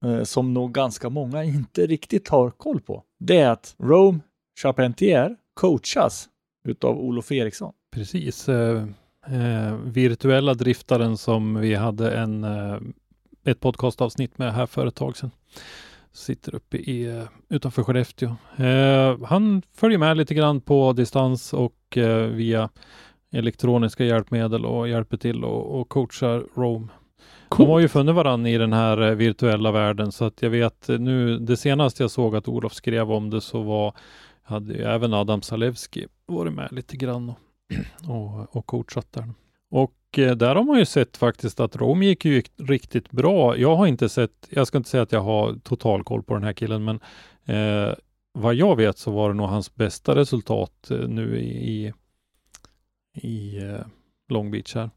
Eh, 0.04 0.24
som 0.24 0.54
nog 0.54 0.74
ganska 0.74 1.10
många 1.10 1.44
inte 1.44 1.88
riktigt 1.88 2.30
har 2.30 2.50
koll 2.50 2.82
på, 2.82 3.04
det 3.20 3.38
är 3.38 3.50
att 3.50 3.76
Rome 3.78 4.20
Charpentier 4.62 5.36
coachas 5.54 6.30
utav 6.68 6.98
Olof 6.98 7.32
Eriksson. 7.32 7.74
Precis. 7.92 8.50
Eh, 8.50 8.84
eh, 9.28 9.76
virtuella 9.86 10.54
driftaren 10.54 11.18
som 11.18 11.56
vi 11.56 11.76
hade 11.76 12.18
en, 12.18 12.44
eh, 12.44 12.78
ett 13.46 13.60
podcastavsnitt 13.60 14.38
med 14.38 14.54
här 14.54 14.66
för 14.66 14.88
ett 14.88 14.96
tag 14.96 15.18
sedan. 15.18 15.32
Sitter 16.12 16.56
uppe 16.56 16.78
i, 16.78 17.18
eh, 17.18 17.24
utanför 17.50 17.84
Skellefteå. 17.84 18.36
Eh, 18.58 19.26
han 19.26 19.62
följer 19.74 19.98
med 19.98 20.18
lite 20.18 20.34
grann 20.34 20.62
på 20.62 20.94
distans 20.94 21.54
och 21.54 21.98
eh, 21.98 22.28
via 22.28 22.70
elektroniska 23.32 24.06
hjälpmedel 24.06 24.66
och 24.66 24.90
hjälper 24.90 25.18
till 25.18 25.44
och, 25.44 25.80
och 25.80 25.90
coachar 25.90 26.46
Rome. 26.56 26.88
De 27.58 27.70
har 27.70 27.80
ju 27.80 27.88
funnit 27.88 28.16
varandra 28.16 28.50
i 28.50 28.58
den 28.58 28.74
här 28.74 29.02
eh, 29.02 29.16
virtuella 29.16 29.72
världen 29.72 30.12
så 30.12 30.26
att 30.26 30.42
jag 30.42 30.50
vet 30.50 30.90
eh, 30.90 31.00
nu, 31.00 31.40
det 31.40 31.58
senaste 31.58 32.04
jag 32.04 32.12
såg 32.12 32.36
att 32.36 32.48
Olof 32.48 32.74
skrev 32.74 33.12
om 33.12 33.30
det 33.30 33.42
så 33.42 33.62
var, 33.62 33.94
hade 34.44 34.74
ju 34.74 34.84
även 34.84 35.14
Adam 35.14 35.42
Salewski 35.42 36.08
varit 36.26 36.54
med 36.54 36.72
lite 36.72 36.98
grann 36.98 37.30
och, 37.30 37.38
och, 38.10 38.56
och 38.56 38.66
coachat 38.66 39.08
där. 39.12 39.34
Och 39.70 39.94
eh, 40.18 40.36
där 40.36 40.56
har 40.56 40.64
man 40.64 40.80
ju 40.80 40.86
sett 40.86 41.18
faktiskt 41.18 41.60
att 41.60 41.76
Rom 41.76 42.04
gick 42.04 42.26
ju 42.26 42.44
riktigt 42.58 43.12
bra. 43.12 43.58
Jag 43.58 43.76
har 43.76 43.88
inte 43.88 44.10
sett, 44.10 44.48
jag 44.50 44.68
ska 44.68 44.78
inte 44.78 44.90
säga 44.90 45.04
att 45.04 45.12
jag 45.12 45.22
har 45.22 45.56
total 45.64 46.04
koll 46.04 46.24
på 46.24 46.34
den 46.34 46.44
här 46.44 46.54
killen, 46.54 46.84
men 46.84 47.00
eh, 47.46 47.94
vad 48.34 48.56
jag 48.56 48.76
vet 48.76 48.98
så 48.98 49.12
var 49.12 49.30
det 49.30 49.36
nog 49.36 49.48
hans 49.48 49.76
bästa 49.76 50.16
resultat 50.16 50.92
nu 51.08 51.40
i, 51.40 51.86
i, 51.86 51.94
i 53.14 53.58
eh, 53.58 53.86
Long 54.30 54.52
Beach 54.52 54.76
här. 54.76 54.90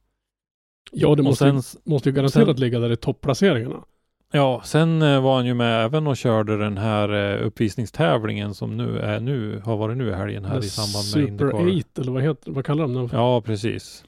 Ja, 0.93 1.15
det 1.15 1.23
måste, 1.23 1.63
sen, 1.63 1.81
måste 1.85 2.09
ju 2.09 2.15
garanterat 2.15 2.47
sen- 2.47 2.57
ligga 2.57 2.79
där 2.79 2.93
i 2.93 2.97
topplaceringarna. 2.97 3.85
Ja, 4.33 4.63
sen 4.65 5.03
eh, 5.03 5.21
var 5.21 5.37
han 5.37 5.47
ju 5.47 5.55
med 5.55 5.85
även 5.85 6.07
och 6.07 6.17
körde 6.17 6.57
den 6.59 6.79
här 6.79 7.09
eh, 7.13 7.47
uppvisningstävlingen 7.47 8.55
som 8.55 8.77
nu 8.77 8.99
är 8.99 9.21
nu, 9.21 9.61
har 9.65 9.77
varit 9.77 9.97
nu 9.97 10.09
i 10.09 10.13
helgen 10.15 10.45
här 10.45 10.59
i 10.59 10.63
samband 10.63 11.05
med 11.05 11.39
Super 11.39 11.61
Indycar. 11.69 11.91
8 11.91 12.03
eller 12.03 12.13
vad 12.13 12.23
heter 12.23 12.53
vad 12.53 12.65
kallar 12.65 12.83
de 12.83 12.95
den? 12.95 13.09
Ja, 13.13 13.41
precis. 13.41 14.05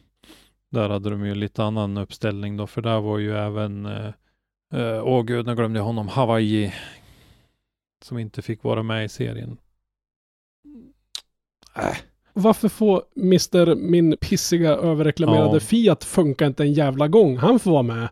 Där 0.70 0.88
hade 0.88 1.10
de 1.10 1.26
ju 1.26 1.34
lite 1.34 1.64
annan 1.64 1.96
uppställning 1.96 2.56
då, 2.56 2.66
för 2.66 2.82
där 2.82 3.00
var 3.00 3.18
ju 3.18 3.36
även, 3.36 3.86
eh, 3.86 4.12
eh, 4.74 5.04
åh 5.06 5.22
gud, 5.22 5.46
nu 5.46 5.54
glömde 5.54 5.78
jag 5.78 5.84
honom, 5.84 6.08
Hawaii, 6.08 6.74
som 8.04 8.18
inte 8.18 8.42
fick 8.42 8.62
vara 8.62 8.82
med 8.82 9.04
i 9.04 9.08
serien. 9.08 9.56
Varför 12.38 12.68
får 12.68 13.02
Mr. 13.16 13.74
Min 13.74 14.16
pissiga 14.20 14.70
överreklamerade 14.70 15.52
Ja. 15.56 15.60
Fiat 15.60 16.04
funka 16.04 16.46
inte 16.46 16.62
en 16.62 16.72
jävla 16.72 17.08
gång? 17.08 17.36
Han 17.36 17.58
får 17.58 17.70
vara 17.70 17.82
med. 17.82 18.08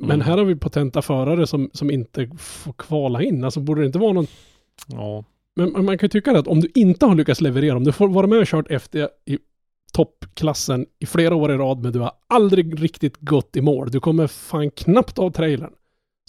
Men 0.00 0.10
Mm. 0.10 0.20
här 0.20 0.38
har 0.38 0.44
vi 0.44 0.56
potenta 0.56 1.02
förare 1.02 1.46
som, 1.46 1.70
som 1.72 1.90
inte 1.90 2.30
får 2.38 2.72
kvala 2.72 3.22
in. 3.22 3.44
Alltså 3.44 3.60
borde 3.60 3.80
det 3.80 3.86
inte 3.86 3.98
vara 3.98 4.12
någon... 4.12 4.26
Ja, 4.86 5.24
Men 5.56 5.84
man 5.84 5.98
kan 5.98 6.06
ju 6.06 6.08
tycka 6.08 6.38
att 6.38 6.46
om 6.48 6.60
du 6.60 6.68
inte 6.74 7.06
har 7.06 7.14
lyckats 7.14 7.40
leverera, 7.40 7.76
om 7.76 7.84
du 7.84 7.92
får 7.92 8.08
vara 8.08 8.26
med 8.26 8.38
och 8.38 8.46
kört 8.46 8.70
efter 8.70 9.08
i 9.26 9.38
toppklassen 9.92 10.86
i 10.98 11.06
flera 11.06 11.34
år 11.34 11.52
i 11.52 11.56
rad, 11.56 11.82
men 11.82 11.92
du 11.92 11.98
har 11.98 12.12
aldrig 12.28 12.82
riktigt 12.82 13.16
gått 13.20 13.56
i 13.56 13.60
mål. 13.60 13.90
Du 13.90 14.00
kommer 14.00 14.26
fan 14.26 14.70
knappt 14.70 15.18
av 15.18 15.30
trailern. 15.30 15.70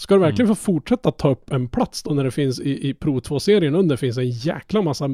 Ska 0.01 0.13
du 0.15 0.21
verkligen 0.21 0.45
Mm. 0.45 0.55
få 0.55 0.61
fortsätta 0.63 1.11
ta 1.11 1.29
upp 1.31 1.51
en 1.51 1.67
plats 1.67 2.03
då 2.03 2.13
när 2.13 2.23
det 2.23 2.31
finns 2.31 2.59
i, 2.59 2.89
i 2.89 2.93
Pro 2.93 3.19
2-serien 3.19 3.75
under 3.75 3.95
finns 3.97 4.17
en 4.17 4.29
jäkla 4.29 4.81
massa 4.81 5.09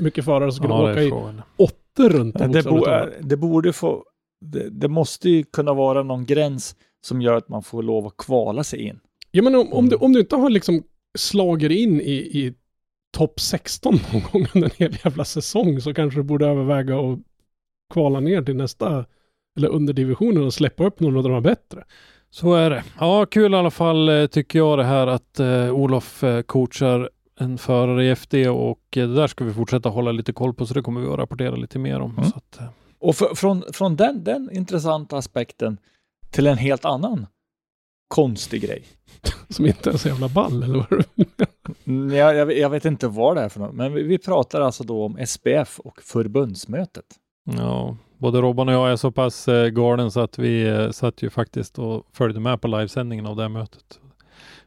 mycket 0.00 0.24
förare 0.24 0.52
som 0.52 0.56
skulle 0.56 0.74
ja 0.74 0.90
åka 0.92 1.02
i 1.02 1.10
åttor 1.56 2.08
runt 2.10 2.38
den, 2.38 2.52
Det, 2.52 2.62
bo, 2.62 2.80
talat. 2.84 3.08
det 3.20 3.36
borde 3.36 3.72
få, 3.72 4.04
det, 4.40 4.70
det 4.70 4.88
måste 4.88 5.30
ju 5.30 5.44
kunna 5.44 5.74
vara 5.74 6.02
någon 6.02 6.24
gräns 6.24 6.76
som 7.06 7.22
gör 7.22 7.34
att 7.36 7.48
man 7.48 7.62
får 7.62 7.82
lov 7.82 8.06
att 8.06 8.16
kvala 8.16 8.64
sig 8.64 8.80
in. 8.80 9.00
Ja 9.30 9.42
men 9.42 9.54
om, 9.54 9.72
om, 9.72 9.78
Mm. 9.78 9.88
du, 9.88 9.96
om 9.96 10.12
du 10.12 10.20
inte 10.20 10.36
har 10.36 10.50
liksom 10.50 10.82
slagit 11.18 11.72
in 11.72 12.00
i, 12.00 12.12
i 12.12 12.54
topp 13.16 13.40
16 13.40 13.94
någon 14.12 14.22
gång 14.32 14.46
under 14.54 14.68
en 14.68 14.74
hel 14.76 14.96
jävla 15.04 15.24
säsong 15.24 15.80
så 15.80 15.94
kanske 15.94 16.18
du 16.20 16.24
borde 16.24 16.46
överväga 16.46 16.98
att 16.98 17.18
kvala 17.92 18.20
ner 18.20 18.42
till 18.42 18.56
nästa 18.56 19.04
eller 19.58 19.68
under 19.68 19.92
divisionen 19.92 20.44
och 20.44 20.54
släppa 20.54 20.84
upp 20.86 21.00
någon 21.00 21.16
av 21.16 21.22
de 21.22 21.32
här 21.32 21.40
bättre. 21.40 21.84
Så 22.30 22.54
är 22.54 22.70
det. 22.70 22.84
Ja, 23.00 23.26
kul 23.26 23.52
i 23.54 23.56
alla 23.56 23.70
fall 23.70 24.08
eh, 24.08 24.26
tycker 24.26 24.58
jag 24.58 24.78
det 24.78 24.84
här 24.84 25.06
att 25.06 25.40
eh, 25.40 25.70
Olof 25.74 26.24
eh, 26.24 26.42
coachar 26.42 27.10
en 27.40 27.58
förare 27.58 28.04
i 28.04 28.10
FD 28.10 28.48
och 28.48 28.96
eh, 28.96 29.08
det 29.08 29.14
där 29.14 29.26
ska 29.26 29.44
vi 29.44 29.52
fortsätta 29.52 29.88
hålla 29.88 30.12
lite 30.12 30.32
koll 30.32 30.54
på 30.54 30.66
så 30.66 30.74
det 30.74 30.82
kommer 30.82 31.00
vi 31.00 31.06
att 31.08 31.18
rapportera 31.18 31.56
lite 31.56 31.78
mer 31.78 32.00
om. 32.00 32.10
Mm. 32.10 32.24
Så 32.24 32.36
att, 32.36 32.60
eh, 32.60 32.66
Och 32.98 33.16
för, 33.16 33.34
från, 33.34 33.62
från 33.72 33.96
den, 33.96 34.24
den 34.24 34.50
intressanta 34.52 35.16
aspekten 35.16 35.78
till 36.30 36.46
en 36.46 36.58
helt 36.58 36.84
annan 36.84 37.26
konstig 38.08 38.62
grej. 38.62 38.84
Som 39.48 39.66
inte 39.66 39.90
är 39.90 39.96
så 39.96 40.08
jävla 40.08 40.28
ball 40.28 40.62
eller 40.62 40.74
vad 40.78 41.04
Mm, 41.86 42.16
Jag, 42.16 42.36
jag, 42.36 42.58
jag 42.58 42.70
vet 42.70 42.84
inte 42.84 43.08
vad 43.08 43.36
det 43.36 43.42
är 43.42 43.48
för 43.48 43.60
något, 43.60 43.74
men 43.74 43.92
vi, 43.92 44.02
vi 44.02 44.18
pratar 44.18 44.60
alltså 44.60 44.84
då 44.84 45.04
om 45.04 45.26
SPF 45.26 45.80
och 45.80 46.02
förbundsmötet. 46.02 47.04
Ja, 47.56 47.96
både 48.18 48.40
Robban 48.40 48.68
och 48.68 48.74
jag 48.74 48.92
är 48.92 48.96
så 48.96 49.10
pass 49.10 49.48
eh, 49.48 49.68
galen 49.68 50.10
så 50.10 50.20
att 50.20 50.38
vi 50.38 50.68
eh, 50.68 50.90
satt 50.90 51.22
ju 51.22 51.30
faktiskt 51.30 51.78
och 51.78 52.06
följde 52.12 52.40
med 52.40 52.60
på 52.60 52.68
livesändningen 52.68 53.26
av 53.26 53.36
det 53.36 53.42
här 53.42 53.48
mötet. 53.48 54.00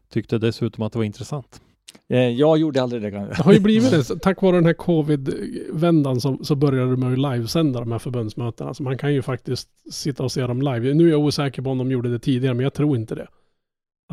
Tyckte 0.10 0.38
dessutom 0.38 0.84
att 0.84 0.94
det 0.94 1.00
var 1.00 1.04
intressant. 1.06 1.62
Eh, 2.10 2.20
Jag 2.30 2.58
gjorde 2.58 2.82
aldrig 2.82 3.02
det. 3.02 3.10
Det 3.10 3.36
har 3.36 3.54
ju 3.54 3.60
blivit 3.60 3.92
det. 3.92 4.20
Tack 4.20 4.42
vare 4.42 4.56
den 4.56 4.66
här 4.66 4.74
covid-vändan 4.74 6.22
så, 6.22 6.38
så 6.44 6.56
började 6.56 6.92
de 6.92 7.10
ju 7.10 7.16
livesända 7.16 7.80
de 7.80 7.92
här 7.92 8.00
förbundsmötena. 8.00 8.74
Så 8.74 8.84
man 8.84 8.98
kan 8.98 9.14
ju 9.14 9.22
faktiskt 9.22 9.70
sitta 9.94 10.24
och 10.24 10.32
se 10.32 10.42
dem 10.48 10.62
live. 10.62 10.94
Nu 10.94 11.08
är 11.08 11.12
jag 11.12 11.20
osäker 11.20 11.62
på 11.62 11.70
om 11.70 11.78
de 11.78 11.92
gjorde 11.92 12.10
det 12.12 12.20
tidigare, 12.20 12.54
men 12.54 12.64
jag 12.64 12.74
tror 12.74 12.96
inte 12.98 13.16
det. 13.16 13.28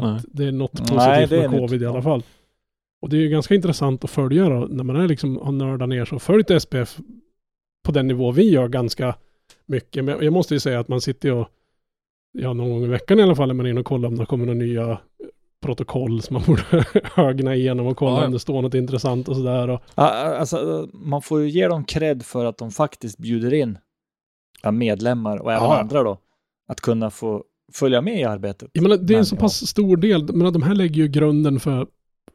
Nej. 0.00 0.16
Att 0.16 0.24
det 0.32 0.44
är 0.44 0.52
något 0.52 0.72
Nej, 0.74 0.88
positivt 0.88 1.30
det 1.30 1.36
är 1.36 1.40
med 1.40 1.50
nytt. 1.50 1.60
covid 1.60 1.82
i 1.82 1.86
alla 1.86 2.02
fall. 2.02 2.22
Och 3.02 3.08
det 3.08 3.16
är 3.16 3.20
ju 3.20 3.28
ganska 3.28 3.54
intressant 3.54 4.04
att 4.04 4.10
följa 4.10 4.48
då, 4.48 4.66
när 4.70 4.84
man 4.84 4.96
är 4.96 5.08
liksom, 5.08 5.36
har 5.36 5.52
nördat 5.52 5.88
ner 5.88 6.04
så. 6.04 6.18
Följt 6.18 6.62
SPF 6.62 6.98
på 7.84 7.92
den 7.92 8.06
nivå 8.06 8.30
vi 8.32 8.50
gör 8.50 8.68
ganska 8.68 9.14
mycket. 9.66 10.04
Men 10.04 10.24
jag 10.24 10.32
måste 10.32 10.54
ju 10.54 10.60
säga 10.60 10.80
att 10.80 10.88
man 10.88 11.00
sitter 11.00 11.28
ju 11.28 11.34
och, 11.34 11.48
ja 12.32 12.52
någon 12.52 12.70
gång 12.70 12.84
i 12.84 12.86
veckan 12.88 13.18
i 13.18 13.22
alla 13.22 13.34
fall, 13.36 13.50
är 13.50 13.54
man 13.54 13.66
inne 13.66 13.80
och 13.80 13.86
kollar 13.86 14.08
om 14.08 14.16
det 14.18 14.26
kommer 14.26 14.46
några 14.46 14.58
nya 14.58 14.98
protokoll 15.66 16.22
som 16.22 16.34
man 16.34 16.42
borde 16.46 16.84
ögna 17.16 17.54
igenom 17.54 17.86
och 17.86 17.96
kolla 17.96 18.20
Ja, 18.20 18.26
om 18.26 18.32
det 18.32 18.38
står 18.38 18.62
något 18.62 18.74
intressant 18.74 19.28
och 19.28 19.36
sådär. 19.36 19.68
Och, 19.70 19.80
Alltså, 19.94 20.88
man 20.92 21.22
får 21.22 21.40
ju 21.40 21.48
ge 21.50 21.68
dem 21.68 21.84
cred 21.84 22.22
för 22.22 22.44
att 22.44 22.58
de 22.58 22.70
faktiskt 22.70 23.18
bjuder 23.18 23.54
in 23.54 23.78
medlemmar 24.72 25.36
och 25.36 25.52
även 25.52 25.64
Ja. 25.64 25.78
andra 25.80 26.02
då, 26.02 26.18
att 26.68 26.80
kunna 26.80 27.10
få 27.10 27.44
följa 27.72 28.00
med 28.00 28.20
i 28.20 28.24
arbetet. 28.24 28.70
Jag 28.72 28.82
menar, 28.82 28.96
det 28.96 29.14
är 29.14 29.18
en 29.18 29.26
så 29.26 29.34
ja. 29.36 29.40
pass 29.40 29.66
stor 29.66 29.96
del, 29.96 30.34
men 30.34 30.52
de 30.52 30.62
här 30.62 30.74
lägger 30.74 31.02
ju 31.02 31.08
grunden 31.08 31.60
för, 31.60 31.86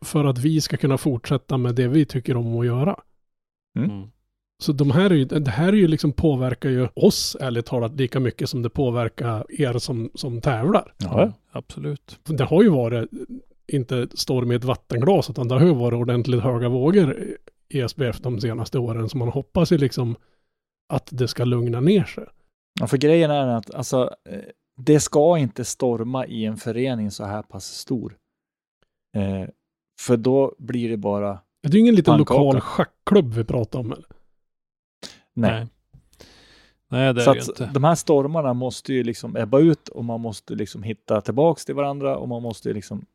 för 0.05 0.25
att 0.25 0.37
vi 0.37 0.61
ska 0.61 0.77
kunna 0.77 0.97
fortsätta 0.97 1.57
med 1.57 1.75
det 1.75 1.87
vi 1.87 2.05
tycker 2.05 2.37
om 2.37 2.59
att 2.59 2.65
göra. 2.65 2.99
Mm. 3.77 4.07
Så 4.61 4.71
de 4.73 4.91
här 4.91 5.09
är 5.09 5.15
ju, 5.15 5.25
det 5.25 5.51
här 5.51 5.67
är 5.67 5.77
ju 5.77 5.87
liksom 5.87 6.11
påverkar 6.11 6.69
ju 6.69 6.87
oss 6.93 7.37
ärligt 7.39 7.65
talat 7.65 7.95
lika 7.95 8.19
mycket 8.19 8.49
som 8.49 8.61
det 8.61 8.69
påverkar 8.69 9.45
er 9.49 9.79
som, 9.79 10.11
som 10.15 10.41
tävlar. 10.41 10.93
Ja. 10.97 11.33
absolut. 11.51 12.19
Det 12.23 12.43
har 12.43 12.63
ju 12.63 12.69
varit, 12.69 13.09
inte 13.67 14.07
storm 14.13 14.51
i 14.51 14.55
ett 14.55 14.63
vattenglas, 14.63 15.29
utan 15.29 15.47
det 15.47 15.55
har 15.55 15.65
ju 15.65 15.73
varit 15.73 15.97
ordentligt 15.97 16.41
höga 16.41 16.69
vågor 16.69 17.17
i 17.69 17.81
SBF 17.81 18.19
de 18.19 18.41
senaste 18.41 18.79
åren. 18.79 19.09
Så 19.09 19.17
man 19.17 19.27
hoppas 19.27 19.71
ju 19.71 19.77
liksom 19.77 20.15
att 20.93 21.07
det 21.11 21.27
ska 21.27 21.43
lugna 21.45 21.79
ner 21.79 22.03
sig. 22.03 22.25
Ja, 22.79 22.87
för 22.87 22.97
grejen 22.97 23.31
är 23.31 23.47
att 23.47 23.73
alltså, 23.73 24.15
eh, 24.29 24.39
det 24.77 24.99
ska 24.99 25.37
inte 25.37 25.65
storma 25.65 26.25
i 26.25 26.45
en 26.45 26.57
förening 26.57 27.11
så 27.11 27.25
här 27.25 27.41
pass 27.41 27.65
stor. 27.65 28.17
Eh, 29.17 29.49
för 30.01 30.17
då 30.17 30.55
blir 30.57 30.89
det 30.89 30.97
bara, 30.97 31.39
Det 31.63 31.69
är 31.69 31.73
ju 31.73 31.79
ingen 31.79 31.95
liten 31.95 32.11
Pannkaka. 32.17 32.39
lokal 32.43 32.61
schackklubb 32.61 33.33
vi 33.33 33.43
pratar 33.43 33.79
om. 33.79 33.91
Eller? 33.91 34.05
Nej. 35.33 35.51
Nej. 35.51 35.67
Nej, 36.89 37.13
det 37.13 37.21
Så 37.21 37.33
är 37.33 37.37
att 37.39 37.47
inte. 37.47 37.69
de 37.73 37.83
här 37.83 37.95
stormarna 37.95 38.53
måste 38.53 38.93
ju 38.93 39.03
liksom 39.03 39.35
ebba 39.37 39.59
ut 39.59 39.89
och 39.89 40.05
man 40.05 40.21
måste 40.21 40.55
liksom 40.55 40.83
hitta 40.83 41.21
tillbaks 41.21 41.65
till 41.65 41.75
varandra 41.75 42.17
och 42.17 42.27
man 42.27 42.41
måste 42.41 42.73
liksom, 42.73 43.05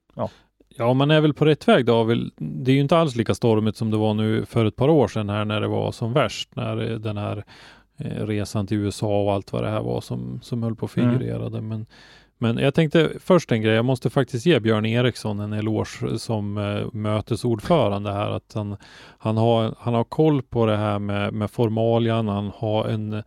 Ja, 0.78 0.94
man 0.94 1.10
är 1.10 1.20
väl 1.20 1.34
på 1.34 1.44
rätt 1.44 1.68
väg 1.68 1.86
då. 1.86 2.04
Det 2.38 2.70
är 2.70 2.74
ju 2.74 2.80
inte 2.80 2.98
alls 2.98 3.16
lika 3.16 3.34
stormigt 3.34 3.76
som 3.76 3.90
det 3.90 3.96
var 3.96 4.14
nu 4.14 4.44
för 4.46 4.64
ett 4.64 4.76
par 4.76 4.88
år 4.88 5.08
sedan 5.08 5.28
här 5.28 5.44
när 5.44 5.60
det 5.60 5.68
var 5.68 5.92
som 5.92 6.12
värst. 6.12 6.56
När 6.56 6.90
eh, 6.92 6.98
den 6.98 7.16
här 7.16 7.44
eh, 7.96 8.26
resan 8.26 8.66
till 8.66 8.76
USA 8.76 9.22
och 9.22 9.32
allt 9.32 9.52
vad 9.52 9.62
det 9.62 9.70
här 9.70 9.82
var 9.82 10.00
som, 10.00 10.40
som 10.42 10.62
höll 10.62 10.76
på 10.76 10.84
och 10.84 10.98
Mm. 10.98 11.18
figurerade. 11.18 11.60
Men, 11.60 11.86
men 12.38 12.58
jag 12.58 12.74
tänkte 12.74 13.10
först 13.20 13.52
en 13.52 13.62
grej. 13.62 13.74
Jag 13.74 13.84
måste 13.84 14.10
faktiskt 14.10 14.46
ge 14.46 14.60
Björn 14.60 14.86
Eriksson 14.86 15.40
en 15.40 15.52
eloge 15.52 16.18
som 16.18 16.58
eh, 16.58 16.92
mötesordförande 16.92 18.12
här. 18.12 18.30
Att 18.30 18.52
han, 18.54 18.76
han, 19.18 19.36
har, 19.36 19.74
han 19.78 19.94
har 19.94 20.04
koll 20.04 20.42
på 20.42 20.66
det 20.66 20.76
här 20.76 20.98
med, 20.98 21.32
med 21.32 21.50
formalian. 21.50 22.28
Han 22.28 22.52
har 22.56 22.84
en 22.84 23.22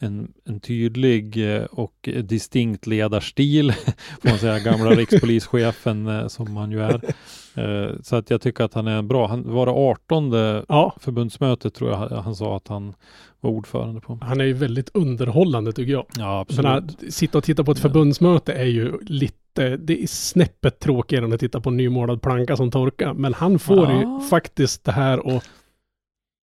en, 0.00 0.32
en 0.44 0.60
tydlig 0.60 1.54
eh, 1.56 1.62
och 1.64 2.08
distinkt 2.24 2.86
ledarstil, 2.86 3.72
får 4.22 4.28
man 4.28 4.38
säga, 4.38 4.58
gamla 4.58 4.90
rikspolischefen 4.90 6.06
eh, 6.06 6.26
som 6.28 6.56
han 6.56 6.70
ju 6.72 6.80
är. 6.82 7.00
Eh, 7.54 7.90
Så 8.02 8.16
att 8.16 8.30
jag 8.30 8.40
tycker 8.40 8.64
att 8.64 8.74
han 8.74 8.86
är 8.86 9.02
bra. 9.02 9.26
Han 9.28 9.52
var 9.54 9.66
det 9.66 9.72
18 9.72 10.32
Ja, 10.68 10.96
förbundsmötet 11.00 11.74
tror 11.74 11.90
jag 11.90 11.96
han 12.08 12.34
sa 12.36 12.56
att 12.56 12.68
han 12.68 12.94
var 13.40 13.50
ordförande 13.50 14.00
på. 14.00 14.18
han 14.22 14.40
är 14.40 14.44
ju 14.44 14.52
väldigt 14.52 14.90
underhållande 14.94 15.72
tycker 15.72 15.92
jag. 15.92 16.06
Ja, 16.18 16.40
absolut. 16.40 17.14
sitta 17.14 17.38
och 17.38 17.44
titta 17.44 17.64
på 17.64 17.72
ett 17.72 17.78
förbundsmöte 17.78 18.52
är 18.52 18.64
ju 18.64 18.98
lite, 19.00 19.76
det 19.76 20.02
är 20.02 20.06
snäppet 20.06 20.78
tråkigare 20.80 21.24
än 21.24 21.32
att 21.32 21.40
titta 21.40 21.60
på 21.60 21.68
en 21.70 21.76
nymålad 21.76 22.22
planka 22.22 22.56
som 22.56 22.70
torkar. 22.70 23.14
Men 23.14 23.34
han 23.34 23.58
får 23.58 23.76
Ja. 23.90 24.00
ju 24.00 24.28
faktiskt 24.28 24.84
det 24.84 24.92
här 24.92 25.26
och 25.26 25.42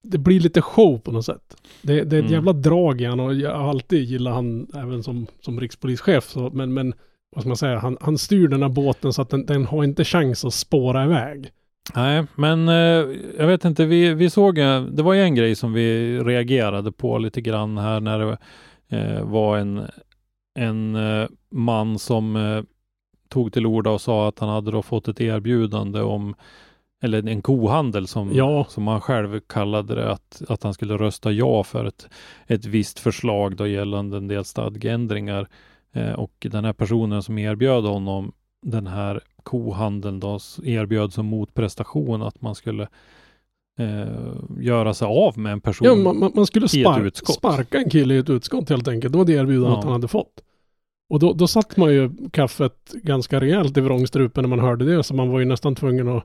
det 0.04 0.18
blir 0.18 0.40
lite 0.40 0.62
show 0.62 0.98
på 1.00 1.12
något 1.12 1.26
sätt. 1.26 1.58
Det, 1.82 1.94
det 1.94 2.00
är 2.00 2.20
ett 2.20 2.26
Mm. 2.26 2.32
jävla 2.32 2.54
drag 2.54 3.02
i 3.02 3.06
han 3.06 3.20
och 3.20 3.34
jag 3.34 3.58
har 3.58 3.70
alltid 3.70 4.04
gillat 4.04 4.34
han 4.34 4.68
även 4.74 5.04
som, 5.04 5.28
som 5.42 5.60
rikspolischef. 5.60 6.30
Så, 6.30 6.50
men, 6.54 6.74
men 6.74 6.94
vad 7.36 7.44
ska 7.44 7.48
man 7.48 7.58
säga, 7.58 7.80
han, 7.80 7.98
han 8.02 8.18
styr 8.18 8.48
den 8.48 8.62
här 8.62 8.70
båten 8.70 9.14
så 9.14 9.22
att 9.22 9.30
den, 9.30 9.46
den 9.46 9.66
har 9.66 9.84
inte 9.84 10.04
chans 10.04 10.46
att 10.46 10.54
spåra 10.54 11.04
iväg. 11.06 11.52
Nej, 11.96 12.26
men 12.36 12.70
eh, 12.70 13.06
jag 13.38 13.48
vet 13.48 13.66
inte, 13.66 13.86
vi, 13.86 14.14
vi 14.14 14.30
såg, 14.30 14.56
det 14.92 15.04
var 15.04 15.14
ju 15.14 15.22
en 15.22 15.36
grej 15.36 15.56
som 15.56 15.74
vi 15.74 16.20
reagerade 16.20 16.92
på 16.92 17.18
lite 17.18 17.42
grann 17.42 17.78
här 17.78 18.00
när 18.00 18.20
det 18.20 18.38
eh, 18.98 19.24
var 19.24 19.58
en, 19.58 19.82
en 20.60 20.96
eh, 20.96 21.28
man 21.52 22.00
som 22.00 22.36
eh, 22.36 22.64
tog 23.30 23.54
till 23.54 23.66
orda 23.66 23.90
och 23.90 24.02
sa 24.02 24.28
att 24.28 24.40
han 24.40 24.50
hade 24.50 24.72
då 24.72 24.82
fått 24.82 25.08
ett 25.08 25.22
erbjudande 25.22 26.02
om 26.02 26.36
eller 27.04 27.28
en 27.30 27.42
kohandel 27.42 28.08
som, 28.08 28.32
Ja. 28.34 28.66
som 28.70 28.88
han 28.88 29.02
själv 29.02 29.40
kallade 29.48 29.96
det, 29.96 30.12
att, 30.12 30.42
att 30.48 30.64
han 30.64 30.74
skulle 30.74 30.98
rösta 30.98 31.32
ja 31.32 31.64
för 31.64 31.86
ett, 31.86 32.10
ett 32.48 32.66
visst 32.66 33.00
förslag 33.00 33.56
då 33.56 33.68
gällande 33.68 34.18
en 34.18 34.28
del 34.28 34.46
stadgeändringar. 34.46 35.48
Eh, 35.94 36.12
och 36.14 36.48
den 36.52 36.66
här 36.66 36.74
personen 36.74 37.24
som 37.24 37.38
erbjöd 37.38 37.84
honom 37.84 38.32
den 38.66 38.88
här 38.88 39.22
kohandeln 39.44 40.20
då 40.20 40.40
erbjöd 40.64 41.14
som 41.14 41.26
motprestation 41.26 42.22
att 42.22 42.42
man 42.42 42.56
skulle 42.56 42.88
eh, 43.80 44.34
göra 44.60 44.94
sig 44.94 45.08
av 45.08 45.38
med 45.38 45.52
en 45.54 45.62
person. 45.62 45.88
Ja, 45.88 45.96
man, 46.14 46.32
man, 46.36 46.46
skulle 46.46 46.68
spar, 46.68 47.12
sparka 47.34 47.78
en 47.78 47.90
kille 47.90 48.14
i 48.14 48.18
ett 48.18 48.30
utskott 48.30 48.70
helt 48.70 48.88
enkelt. 48.88 49.12
Det 49.14 49.18
var 49.18 49.26
det 49.26 49.34
erbjudandet 49.34 49.78
Ja. 49.78 49.84
han 49.84 49.92
hade 49.94 50.08
fått. 50.08 50.44
Och 51.10 51.20
då, 51.20 51.34
då 51.34 51.48
satt 51.48 51.78
man 51.78 51.94
ju 51.94 52.12
kaffet 52.32 52.92
ganska 52.94 53.40
rejält 53.42 53.78
i 53.78 53.82
vrångstrupen 53.82 54.42
när 54.42 54.50
man 54.50 54.60
hörde 54.60 54.86
det. 54.96 55.04
Så 55.04 55.14
man 55.16 55.30
var 55.30 55.40
ju 55.40 55.46
nästan 55.46 55.76
tvungen 55.76 56.08
att, 56.08 56.24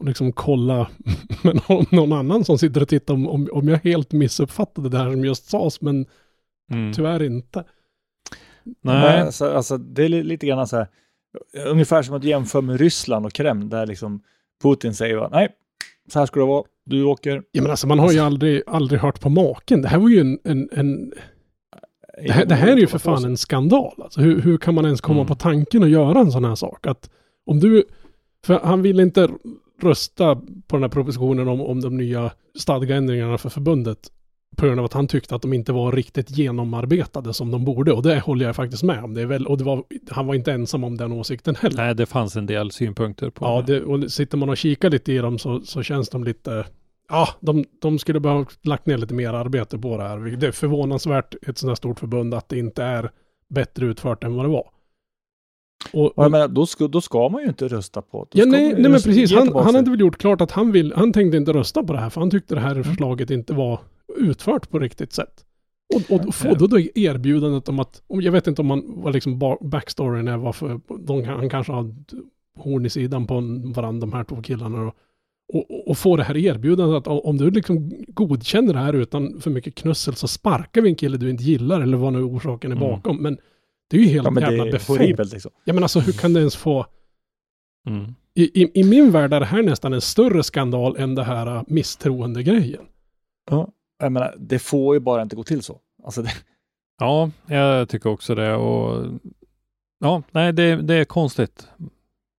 att 0.00 0.06
liksom 0.06 0.32
kolla 0.32 0.88
med 1.42 1.60
någon, 1.68 1.84
någon 1.90 2.12
annan 2.12 2.44
som 2.44 2.58
sitter 2.58 2.82
och 2.82 2.88
tittar 2.88 3.14
om, 3.14 3.28
om, 3.28 3.48
om 3.52 3.68
jag 3.68 3.78
helt 3.78 4.12
missuppfattade 4.12 4.88
det 4.88 4.98
här 4.98 5.10
som 5.10 5.24
just 5.24 5.50
sades. 5.50 5.80
Men 5.80 6.06
Mm. 6.70 6.92
tyvärr 6.92 7.22
inte. 7.22 7.64
Nej, 8.82 9.20
alltså, 9.20 9.50
alltså, 9.50 9.78
det 9.78 10.04
är 10.04 10.08
li- 10.08 10.22
lite 10.22 10.46
grann 10.46 10.68
så 10.68 10.76
här, 10.76 10.86
ungefär 11.66 12.02
som 12.02 12.14
att 12.14 12.24
jämföra 12.24 12.62
med 12.62 12.80
Ryssland 12.80 13.26
och 13.26 13.32
Kreml, 13.32 13.68
där 13.68 13.86
liksom 13.86 14.20
Putin 14.62 14.94
säger 14.94 15.16
va, 15.16 15.28
nej, 15.32 15.48
så 16.12 16.18
här 16.18 16.26
ska 16.26 16.40
det 16.40 16.46
vara, 16.46 16.64
du 16.84 17.02
åker. 17.04 17.42
Ja 17.52 17.62
men 17.62 17.70
alltså 17.70 17.86
man 17.86 17.98
har 17.98 18.12
ju 18.12 18.18
aldrig, 18.18 18.62
aldrig 18.66 19.00
hört 19.00 19.20
på 19.20 19.28
maken. 19.28 19.82
Det 19.82 19.88
här 19.88 19.98
var 19.98 20.08
ju 20.08 20.20
en, 20.20 20.38
en, 20.44 20.68
en 20.72 21.12
det, 22.26 22.32
här, 22.32 22.46
det 22.46 22.54
här 22.54 22.68
är 22.72 22.76
ju 22.76 22.86
för 22.86 22.98
fan 22.98 23.24
en 23.24 23.36
skandal. 23.36 23.94
Alltså, 24.02 24.20
hur, 24.20 24.40
hur 24.40 24.58
kan 24.58 24.74
man 24.74 24.84
ens 24.84 25.00
komma 25.00 25.20
Mm. 25.20 25.28
på 25.28 25.34
tanken 25.34 25.82
att 25.82 25.90
göra 25.90 26.20
en 26.20 26.32
sån 26.32 26.44
här 26.44 26.54
sak? 26.54 26.86
Att 26.86 27.10
om 27.46 27.60
du, 27.60 27.84
för 28.46 28.60
han 28.60 28.82
ville 28.82 29.02
inte 29.02 29.28
rösta 29.82 30.34
på 30.66 30.76
den 30.76 30.82
här 30.82 30.88
propositionen 30.90 31.48
om, 31.48 31.60
om 31.60 31.80
de 31.80 31.96
nya 31.96 32.30
stadgeändringarna 32.58 33.38
för 33.38 33.48
förbundet 33.48 33.98
på 34.56 34.66
grund 34.66 34.78
av 34.78 34.84
att 34.84 34.92
han 34.92 35.06
tyckte 35.08 35.34
att 35.34 35.42
de 35.42 35.52
inte 35.52 35.72
var 35.72 35.92
riktigt 35.92 36.30
genomarbetade 36.30 37.34
som 37.34 37.50
de 37.50 37.64
borde. 37.64 37.92
Och 37.92 38.02
det 38.02 38.20
håller 38.20 38.46
jag 38.46 38.56
faktiskt 38.56 38.82
med 38.82 39.04
om. 39.04 39.14
Det 39.14 39.20
är 39.22 39.26
väl, 39.26 39.46
och 39.46 39.60
var, 39.60 39.84
han 40.10 40.26
var 40.26 40.34
inte 40.34 40.52
ensam 40.52 40.84
om 40.84 40.96
den 40.96 41.12
åsikten 41.12 41.54
heller. 41.54 41.76
nej, 41.76 41.94
det 41.94 42.06
fanns 42.06 42.36
en 42.36 42.46
del 42.46 42.70
synpunkter 42.70 43.30
på 43.30 43.44
Ja, 43.44 43.64
det. 43.66 43.74
det, 43.80 43.84
och 43.84 44.12
sitter 44.12 44.38
man 44.38 44.48
och 44.48 44.56
kikar 44.56 44.90
lite 44.90 45.12
i 45.12 45.18
dem 45.18 45.38
så, 45.38 45.60
så 45.60 45.82
känns 45.82 46.08
de 46.08 46.24
lite... 46.24 46.66
Ja, 47.08 47.28
de, 47.40 47.64
de 47.82 47.98
skulle 47.98 48.20
behöva 48.20 48.46
lagt 48.62 48.86
ner 48.86 48.98
lite 48.98 49.14
mer 49.14 49.32
arbete 49.32 49.78
på 49.78 49.96
det 49.96 50.02
här. 50.02 50.18
Det 50.18 50.46
är 50.46 50.52
förvånansvärt 50.52 51.34
ett 51.46 51.58
sådant 51.58 51.70
här 51.70 51.74
stort 51.74 52.00
förbund 52.00 52.34
att 52.34 52.48
det 52.48 52.58
inte 52.58 52.82
är 52.82 53.10
bättre 53.54 53.86
utfört 53.86 54.24
än 54.24 54.34
vad 54.36 54.44
det 54.44 54.48
var. 54.48 54.70
Och, 55.92 56.04
Och 56.04 56.18
och, 56.18 56.30
menar, 56.30 56.48
då, 56.48 56.66
ska, 56.66 56.88
då 56.88 57.00
ska 57.00 57.28
man 57.28 57.42
ju 57.42 57.48
inte 57.48 57.68
rösta 57.68 58.02
på 58.02 58.26
det. 58.30 58.38
Ja, 58.38 58.44
nej, 58.44 58.72
nej 58.72 58.82
men 58.82 58.92
precis. 58.92 59.32
Han, 59.32 59.54
han 59.54 59.74
hade 59.74 59.90
väl 59.90 60.00
gjort 60.00 60.18
klart 60.18 60.40
att 60.40 60.50
han 60.50 60.72
vill, 60.72 60.92
han 60.96 61.12
tänkte 61.12 61.36
inte 61.36 61.52
rösta 61.52 61.82
på 61.84 61.92
det 61.92 61.98
här 61.98 62.10
för 62.10 62.20
han 62.20 62.30
tyckte 62.30 62.54
det 62.54 62.60
Mm. 62.60 62.76
här 62.76 62.82
förslaget 62.82 63.30
inte 63.30 63.52
var 63.54 63.80
utfört 64.16 64.70
på 64.70 64.78
riktigt 64.78 65.12
sätt. 65.12 65.44
Och, 65.94 66.14
och 66.14 66.24
då 66.24 66.32
får 66.32 66.54
då, 66.54 66.66
då 66.66 66.78
erbjudandet 66.94 67.68
om 67.68 67.78
att, 67.78 68.02
om, 68.06 68.20
jag 68.22 68.32
vet 68.32 68.46
inte 68.46 68.60
om 68.62 68.66
man, 68.66 68.82
vad 68.86 69.14
liksom 69.14 69.38
ba- 69.38 69.58
backstoryn 69.60 70.28
är, 70.28 70.36
varför 70.36 70.80
de, 71.06 71.24
han 71.24 71.50
kanske 71.50 71.72
har 71.72 71.94
horn 72.58 72.86
i 72.86 72.90
sidan 72.90 73.26
på 73.26 73.34
varandra, 73.74 74.00
de 74.06 74.12
här 74.12 74.24
två 74.24 74.42
killarna 74.42 74.78
då. 74.84 74.92
Och, 75.52 75.70
och, 75.70 75.88
och 75.88 75.98
få 75.98 76.16
det 76.16 76.22
här 76.22 76.36
erbjudandet 76.36 76.96
att 76.96 77.24
om 77.24 77.36
du 77.36 77.50
liksom 77.50 77.92
godkänner 78.08 78.72
det 78.72 78.78
här 78.78 78.92
utan 78.92 79.40
för 79.40 79.50
mycket 79.50 79.74
knussel 79.74 80.14
så 80.14 80.28
sparkar 80.28 80.80
vi 80.82 80.88
en 80.88 80.94
kille 80.94 81.16
du 81.16 81.30
inte 81.30 81.42
gillar 81.44 81.80
eller 81.80 81.96
vad 81.96 82.12
nu 82.12 82.22
orsaken 82.22 82.72
är 82.72 82.76
Mm. 82.76 82.88
bakom. 82.90 83.16
Men 83.22 83.38
det 83.90 83.96
är 83.96 84.00
ju 84.00 84.06
helt 84.06 84.24
Ja, 84.24 84.30
men 84.30 84.42
jävla 84.42 84.64
befängt. 84.64 84.88
horribelt 84.88 85.32
liksom. 85.32 85.50
Ja 85.64 85.72
men 85.74 85.82
alltså 85.82 86.00
hur 86.00 86.12
kan 86.12 86.32
det 86.32 86.38
ens 86.40 86.56
få 86.56 86.86
Mm. 87.88 88.14
i, 88.34 88.62
i, 88.62 88.80
I 88.80 88.84
min 88.84 89.10
värld 89.10 89.32
är 89.34 89.40
det 89.40 89.46
här 89.46 89.62
nästan 89.62 89.92
en 89.92 90.00
större 90.00 90.42
skandal 90.42 90.96
än 90.96 91.14
det 91.14 91.24
här 91.24 91.46
äh, 91.56 91.62
misstroende-grejen. 91.66 92.84
Ja. 93.50 93.68
Jag 93.98 94.12
menar, 94.12 94.34
det 94.38 94.58
får 94.58 94.94
ju 94.96 95.00
bara 95.00 95.22
inte 95.22 95.36
gå 95.36 95.42
till 95.44 95.62
så. 95.62 95.80
Alltså 96.04 96.22
det, 96.22 96.30
Ja, 96.98 97.30
jag 97.46 97.88
tycker 97.88 98.10
också 98.10 98.34
det. 98.34 98.54
Och 98.54 99.06
ja, 100.00 100.22
nej, 100.30 100.52
det, 100.52 100.76
det 100.76 100.94
är 100.94 101.04
konstigt 101.04 101.68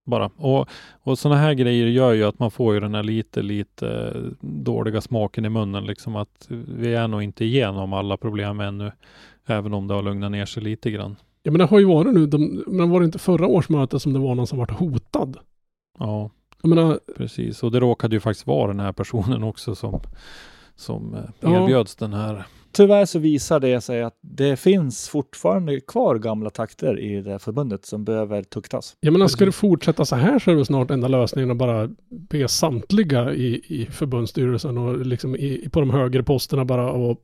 bara. 0.05 0.25
Och, 0.35 0.69
och 1.01 1.19
sådana 1.19 1.41
här 1.41 1.53
grejer 1.53 1.87
gör 1.87 2.13
ju 2.13 2.23
att 2.23 2.39
man 2.39 2.51
får 2.51 2.73
ju 2.73 2.79
den 2.79 2.95
här 2.95 3.03
lite, 3.03 3.41
lite 3.41 4.15
dåliga 4.41 5.01
smaken 5.01 5.45
i 5.45 5.49
munnen. 5.49 5.85
Liksom 5.85 6.15
att 6.15 6.47
vi 6.49 6.93
är 6.95 7.07
nog 7.07 7.23
inte 7.23 7.45
igenom 7.45 7.93
alla 7.93 8.17
problem 8.17 8.59
ännu. 8.59 8.91
Även 9.45 9.73
om 9.73 9.87
det 9.87 9.93
har 9.93 10.03
lugnat 10.03 10.31
ner 10.31 10.45
sig 10.45 10.63
lite 10.63 10.91
grann. 10.91 11.15
Ja 11.49 11.51
men 11.51 11.59
det 11.59 11.65
har 11.65 11.79
ju 11.79 11.85
varit 11.85 12.13
nu, 12.13 12.25
de, 12.27 12.63
men 12.67 12.89
var 12.89 12.99
det 12.99 13.05
inte 13.05 13.19
förra 13.19 13.47
årsmötet 13.47 14.01
som 14.01 14.13
det 14.13 14.19
var 14.19 14.35
någon 14.35 14.47
som 14.47 14.57
var 14.57 14.67
hotad? 14.67 15.37
Ja, 15.99 16.29
Jag 16.61 16.69
menar, 16.69 16.99
precis. 17.17 17.63
Och 17.63 17.71
det 17.71 17.79
råkade 17.79 18.15
ju 18.15 18.19
faktiskt 18.19 18.47
vara 18.47 18.67
den 18.67 18.79
här 18.79 18.91
personen 18.91 19.43
också 19.43 19.75
som, 19.75 19.99
som 20.75 21.13
eh, 21.13 21.19
Ja. 21.39 21.63
erbjöds 21.63 21.95
den 21.95 22.13
här. 22.13 22.45
tyvärr 22.71 23.05
så 23.05 23.19
visar 23.19 23.59
det 23.59 23.81
sig 23.81 24.03
att 24.03 24.17
det 24.21 24.59
finns 24.59 25.09
fortfarande 25.09 25.79
kvar 25.79 26.15
gamla 26.15 26.49
takter 26.49 26.99
i 26.99 27.21
det 27.21 27.31
här 27.31 27.37
förbundet 27.39 27.85
som 27.85 28.03
behöver 28.03 28.43
tuktas. 28.43 28.95
jag 28.99 29.11
menar 29.13 29.27
ska 29.27 29.45
det 29.45 29.51
fortsätta 29.51 30.05
så 30.05 30.15
här 30.15 30.39
så 30.39 30.51
är 30.51 30.55
det 30.55 30.65
snart 30.65 30.91
enda 30.91 31.07
lösningen 31.07 31.51
att 31.51 31.57
bara 31.57 31.89
be 32.29 32.47
samtliga 32.47 33.33
i, 33.33 33.61
i 33.67 33.85
förbundsstyrelsen 33.91 34.77
och 34.77 35.05
liksom 35.05 35.35
i, 35.35 35.69
på 35.71 35.79
de 35.79 35.89
högre 35.89 36.23
posterna 36.23 36.65
bara 36.65 36.91
och 36.91 37.17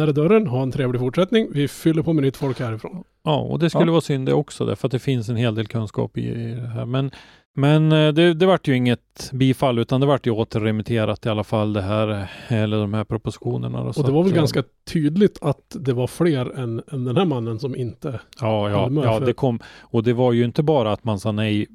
där 0.00 0.06
är 0.08 0.12
dörren, 0.12 0.46
ha 0.46 0.62
en 0.62 0.72
trevlig 0.72 1.00
fortsättning. 1.00 1.48
Vi 1.52 1.68
fyller 1.68 2.02
på 2.02 2.12
med 2.12 2.22
nytt 2.24 2.36
folk 2.36 2.60
härifrån. 2.60 3.04
Ja, 3.24 3.36
och 3.40 3.58
det 3.58 3.70
skulle 3.70 3.84
Ja. 3.86 3.90
vara 3.90 4.00
synd 4.00 4.26
det 4.26 4.32
också 4.34 4.64
därför 4.66 4.88
att 4.88 4.92
det 4.92 4.98
finns 4.98 5.28
en 5.28 5.36
hel 5.36 5.54
del 5.54 5.66
kunskap 5.66 6.18
i, 6.18 6.20
i 6.20 6.54
det 6.54 6.68
här. 6.68 6.86
Men, 6.86 7.10
men 7.54 7.92
eh, 7.92 8.12
det, 8.12 8.34
det 8.34 8.46
vart 8.46 8.68
ju 8.68 8.76
inget 8.76 9.30
bifall 9.32 9.78
utan 9.78 10.00
det 10.00 10.06
vart 10.06 10.26
ju 10.26 10.30
återremitterat 10.30 11.26
i 11.26 11.28
alla 11.28 11.44
fall 11.44 11.72
det 11.72 11.82
här, 11.82 12.28
eller 12.48 12.76
de 12.76 12.94
här 12.94 13.04
propositionerna. 13.04 13.82
då. 13.84 13.88
Och 13.88 13.94
det 14.06 14.12
var 14.12 14.20
att, 14.20 14.26
väl 14.26 14.32
eh, 14.32 14.36
ganska 14.36 14.62
tydligt 14.92 15.38
att 15.42 15.76
det 15.80 15.92
var 15.92 16.06
fler 16.06 16.58
än, 16.58 16.82
än 16.92 17.04
den 17.04 17.16
här 17.16 17.24
mannen 17.24 17.58
som 17.58 17.76
inte... 17.76 18.20
Ja, 18.40 18.70
ja, 18.70 18.90
ja 19.04 19.18
för- 19.18 19.26
det 19.26 19.32
kom. 19.32 19.58
Och 19.80 20.02
det 20.02 20.12
var 20.12 20.32
ju 20.32 20.44
inte 20.44 20.62
bara 20.62 20.92
att 20.92 21.04
man 21.04 21.20
sa 21.20 21.32
nej 21.32 21.66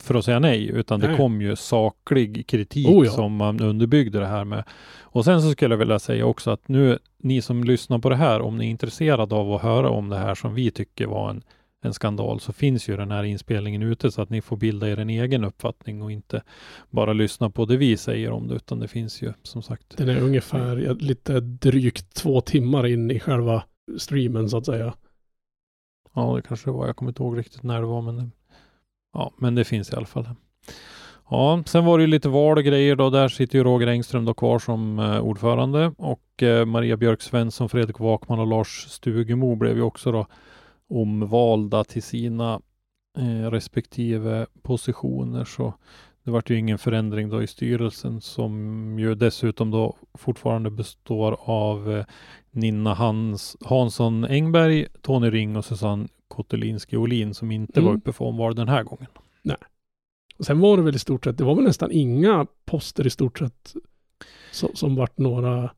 för 0.00 0.14
att 0.14 0.24
säga 0.24 0.38
nej, 0.38 0.70
utan 0.70 1.00
det 1.00 1.08
Nej. 1.08 1.16
kom 1.16 1.40
ju 1.42 1.56
saklig 1.56 2.46
kritik 2.46 2.88
Oh 2.88 3.06
ja. 3.06 3.12
som 3.12 3.36
man 3.36 3.60
underbyggde 3.60 4.18
det 4.18 4.26
här 4.26 4.44
med. 4.44 4.64
Och 5.00 5.24
sen 5.24 5.42
så 5.42 5.50
skulle 5.50 5.72
jag 5.72 5.78
vilja 5.78 5.98
säga 5.98 6.26
också 6.26 6.50
att 6.50 6.68
nu, 6.68 6.98
ni 7.18 7.42
som 7.42 7.64
lyssnar 7.64 7.98
på 7.98 8.08
det 8.08 8.16
här, 8.16 8.40
om 8.40 8.58
ni 8.58 8.66
är 8.66 8.70
intresserade 8.70 9.34
av 9.34 9.52
att 9.52 9.62
höra 9.62 9.90
om 9.90 10.08
det 10.08 10.18
här 10.18 10.34
som 10.34 10.54
vi 10.54 10.70
tycker 10.70 11.06
var 11.06 11.30
en 11.30 11.42
en 11.82 11.94
skandal 11.94 12.40
så 12.40 12.52
finns 12.52 12.88
ju 12.88 12.96
den 12.96 13.10
här 13.10 13.24
inspelningen 13.24 13.82
ute 13.82 14.10
så 14.10 14.22
att 14.22 14.30
ni 14.30 14.42
får 14.42 14.56
bilda 14.56 14.88
er 14.88 14.98
en 14.98 15.10
egen 15.10 15.44
uppfattning 15.44 16.02
och 16.02 16.12
inte 16.12 16.42
bara 16.90 17.12
lyssna 17.12 17.50
på 17.50 17.64
det 17.64 17.76
vi 17.76 17.96
säger 17.96 18.30
om 18.30 18.48
det 18.48 18.54
utan 18.54 18.78
det 18.78 18.88
finns 18.88 19.22
ju 19.22 19.32
som 19.42 19.62
sagt. 19.62 19.96
Den 19.96 20.08
är 20.08 20.20
ungefär 20.20 20.76
ja, 20.76 20.92
lite 20.92 21.40
drygt 21.40 22.14
två 22.14 22.40
timmar 22.40 22.86
in 22.86 23.10
i 23.10 23.20
själva 23.20 23.64
streamen 23.98 24.48
så 24.48 24.56
att 24.56 24.66
säga. 24.66 24.94
Ja, 26.14 26.36
det 26.36 26.42
kanske 26.42 26.70
det 26.70 26.72
var. 26.72 26.86
Jag 26.86 26.96
kommer 26.96 27.10
inte 27.10 27.22
ihåg 27.22 27.38
riktigt 27.38 27.62
när 27.62 27.80
det 27.80 27.86
var, 27.86 28.02
men 28.02 28.16
det, 28.16 28.30
ja, 29.12 29.32
men 29.36 29.54
det 29.54 29.64
finns 29.64 29.92
i 29.92 29.96
alla 29.96 30.06
fall. 30.06 30.28
Ja, 31.30 31.62
sen 31.66 31.84
var 31.84 31.98
det 31.98 32.02
ju 32.02 32.06
lite 32.06 32.28
val 32.28 32.58
och 32.58 32.64
grejer 32.64 32.96
då. 32.96 33.10
Där 33.10 33.28
sitter 33.28 33.58
ju 33.58 33.64
Roger 33.64 33.86
Engström 33.86 34.24
då 34.24 34.34
kvar 34.34 34.58
som 34.58 34.98
eh, 34.98 35.20
ordförande 35.20 35.92
och 35.98 36.42
eh, 36.42 36.64
Maria 36.66 36.96
Björk 36.96 37.22
Svensson, 37.22 37.68
Fredrik 37.68 37.98
Wakman 37.98 38.38
och 38.38 38.46
Lars 38.46 38.86
Stugemo 38.88 39.56
blev 39.56 39.76
ju 39.76 39.82
också 39.82 40.12
då 40.12 40.26
omvalda 40.88 41.84
till 41.84 42.02
sina 42.02 42.60
eh, 43.18 43.50
respektive 43.50 44.46
positioner. 44.62 45.44
Så 45.44 45.74
det 46.24 46.30
vart 46.30 46.50
ju 46.50 46.58
ingen 46.58 46.78
förändring 46.78 47.28
då 47.28 47.42
i 47.42 47.46
styrelsen 47.46 48.20
som 48.20 48.98
ju 48.98 49.14
dessutom 49.14 49.70
då 49.70 49.96
fortfarande 50.18 50.70
består 50.70 51.36
av 51.40 51.92
eh, 51.92 52.04
Ninna 52.50 52.94
Hans, 52.94 53.56
Hansson 53.60 54.24
Engberg, 54.24 54.86
Tony 55.02 55.30
Ring 55.30 55.56
och 55.56 55.64
Susanne 55.64 56.08
Kotelinski 56.30 56.96
Olin 56.96 57.34
som 57.34 57.50
inte 57.50 57.80
Mm. 57.80 57.88
var 57.92 57.96
uppe 57.98 58.12
för 58.12 58.24
omval 58.24 58.54
den 58.54 58.68
här 58.68 58.82
gången. 58.82 59.06
Och 60.38 60.46
sen 60.46 60.60
var 60.60 60.76
det 60.76 60.82
väl 60.82 60.94
i 60.94 60.98
stort 60.98 61.24
sett, 61.24 61.38
det 61.38 61.44
var 61.44 61.54
väl 61.54 61.64
nästan 61.64 61.92
inga 61.92 62.46
poster 62.64 63.06
i 63.06 63.10
stort 63.10 63.38
sett 63.38 63.74
som, 64.50 64.68
som 64.74 64.96
vart 64.96 65.18
några, 65.18 65.70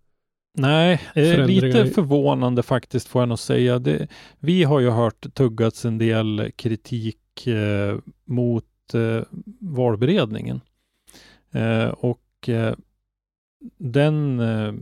Nej, 0.59 1.01
eh, 1.15 1.47
lite 1.47 1.87
förvånande 1.87 2.63
faktiskt 2.63 3.09
får 3.09 3.23
jag 3.23 3.29
nog 3.29 3.39
säga. 3.39 3.79
Det, 3.79 4.09
vi 4.39 4.65
har 4.65 4.81
ju 4.81 4.91
hört 4.91 5.35
tuggats 5.35 5.85
en 5.85 5.99
del 5.99 6.51
kritik 6.57 7.47
eh, 7.47 7.99
mot 8.25 8.95
eh, 8.95 9.23
valberedningen. 9.61 10.61
Eh, 11.51 11.89
och 11.89 12.49
eh, 12.49 12.75
den 13.79 14.41
eh, 14.41 14.73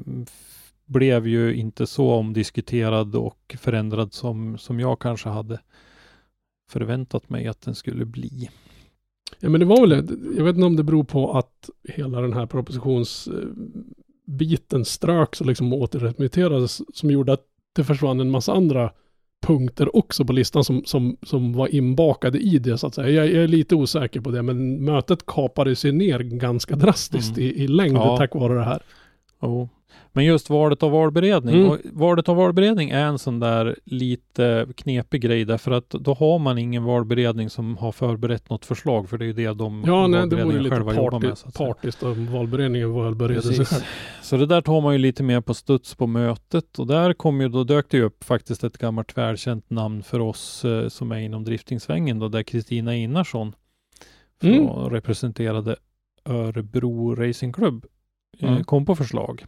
blev 0.90 1.26
ju 1.26 1.54
inte 1.54 1.86
så 1.86 2.10
omdiskuterad 2.10 3.14
och 3.16 3.56
förändrad 3.58 4.12
som, 4.12 4.58
som 4.58 4.80
jag 4.80 4.98
kanske 4.98 5.28
hade 5.28 5.60
förväntat 6.70 7.30
mig 7.30 7.46
att 7.46 7.60
den 7.62 7.74
skulle 7.74 8.04
bli. 8.04 8.50
ja 9.40 9.48
men 9.48 9.60
det 9.60 9.66
var 9.66 9.86
väl, 9.86 9.90
jag 10.36 10.44
vet 10.44 10.54
inte 10.54 10.66
om 10.66 10.76
det 10.76 10.82
beror 10.82 11.04
på 11.04 11.32
att 11.32 11.70
hela 11.88 12.20
den 12.20 12.32
här 12.32 12.46
propositionsbiten 12.46 14.84
ströks 14.84 15.40
och 15.40 15.46
liksom 15.46 15.72
återremitterades 15.72 16.96
som 16.96 17.10
gjorde 17.10 17.32
att 17.32 17.44
det 17.72 17.84
försvann 17.84 18.20
en 18.20 18.30
massa 18.30 18.52
andra 18.52 18.92
punkter 19.46 19.96
också 19.96 20.24
på 20.24 20.32
listan 20.32 20.64
som, 20.64 20.82
som, 20.84 21.16
som 21.22 21.52
var 21.52 21.74
inbakade 21.74 22.38
i 22.38 22.58
det 22.58 22.78
så 22.78 22.86
att 22.86 22.94
säga. 22.94 23.08
Jag, 23.08 23.26
jag 23.26 23.44
är 23.44 23.48
lite 23.48 23.74
osäker 23.74 24.20
på 24.20 24.30
det 24.30 24.42
men 24.42 24.84
mötet 24.84 25.26
kapades 25.26 25.84
ju 25.84 25.92
ner 25.92 26.18
ganska 26.18 26.76
drastiskt 26.76 27.38
Mm. 27.38 27.50
i, 27.50 27.64
i 27.64 27.68
längd 27.68 27.96
Ja. 27.96 28.16
tack 28.16 28.34
vare 28.34 28.54
det 28.54 28.64
här. 28.64 28.82
Jo. 29.42 29.68
Men 30.12 30.24
just 30.24 30.50
valet 30.50 30.82
av 30.82 30.90
valberedning. 30.90 31.54
Mm. 31.54 31.70
Och 31.70 31.78
valet 31.92 32.28
av 32.28 32.36
valberedning 32.36 32.90
är 32.90 33.04
en 33.04 33.18
sån 33.18 33.40
där 33.40 33.76
lite 33.84 34.66
knepig 34.76 35.20
grej 35.22 35.44
därför 35.44 35.70
att 35.70 35.90
då 35.90 36.14
har 36.14 36.38
man 36.38 36.58
ingen 36.58 36.84
valberedning 36.84 37.50
som 37.50 37.76
har 37.76 37.92
förberett 37.92 38.50
något 38.50 38.64
förslag 38.64 39.08
för 39.08 39.18
det 39.18 39.24
är 39.24 39.26
ju 39.26 39.32
det 39.32 39.52
de 39.52 39.84
Ja, 39.86 40.06
nej, 40.06 40.26
det 40.28 40.44
vore 40.44 40.58
lite 40.60 40.74
själva 40.76 40.94
jobbar 40.94 41.20
med. 41.20 41.38
Säga. 41.38 41.50
partiskt 41.56 42.02
om 42.02 42.32
valberedningen 42.32 42.94
förbereder 42.94 43.40
sig 43.40 43.64
själv. 43.64 43.82
så 44.22 44.36
det 44.36 44.46
där 44.46 44.60
tar 44.60 44.80
man 44.80 44.92
ju 44.92 44.98
lite 44.98 45.22
mer 45.22 45.40
på 45.40 45.54
studs 45.54 45.94
på 45.94 46.06
mötet 46.06 46.78
och 46.78 46.86
där 46.86 47.12
kom 47.12 47.40
ju, 47.40 47.48
då 47.48 47.64
dök 47.64 47.90
det 47.90 47.96
ju 47.96 48.02
upp 48.02 48.24
faktiskt 48.24 48.64
ett 48.64 48.78
gammalt 48.78 49.16
välkänt 49.16 49.70
namn 49.70 50.02
för 50.02 50.20
oss 50.20 50.64
eh, 50.64 50.88
som 50.88 51.12
är 51.12 51.18
inom 51.18 51.44
driftingsvängen 51.44 52.18
då 52.18 52.28
där 52.28 52.42
Kristina 52.42 52.90
Einarsson 52.90 53.52
Mm. 54.42 54.66
representerade 54.90 55.76
Örebro 56.24 57.14
Racing 57.14 57.52
Club 57.54 57.84
eh, 58.38 58.48
Mm. 58.52 58.64
kom 58.64 58.86
på 58.86 58.96
förslag. 58.96 59.44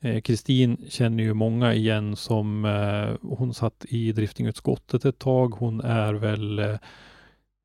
Eh, 0.00 0.20
Kristin 0.20 0.76
känner 0.88 1.22
ju 1.22 1.34
många 1.34 1.74
igen 1.74 2.16
som 2.16 2.64
eh, 2.64 3.28
hon 3.36 3.54
satt 3.54 3.84
i 3.88 4.12
driftingutskottet 4.12 5.04
ett 5.04 5.18
tag. 5.18 5.54
Hon 5.54 5.80
är 5.80 6.14
väl 6.14 6.58
eh, 6.58 6.70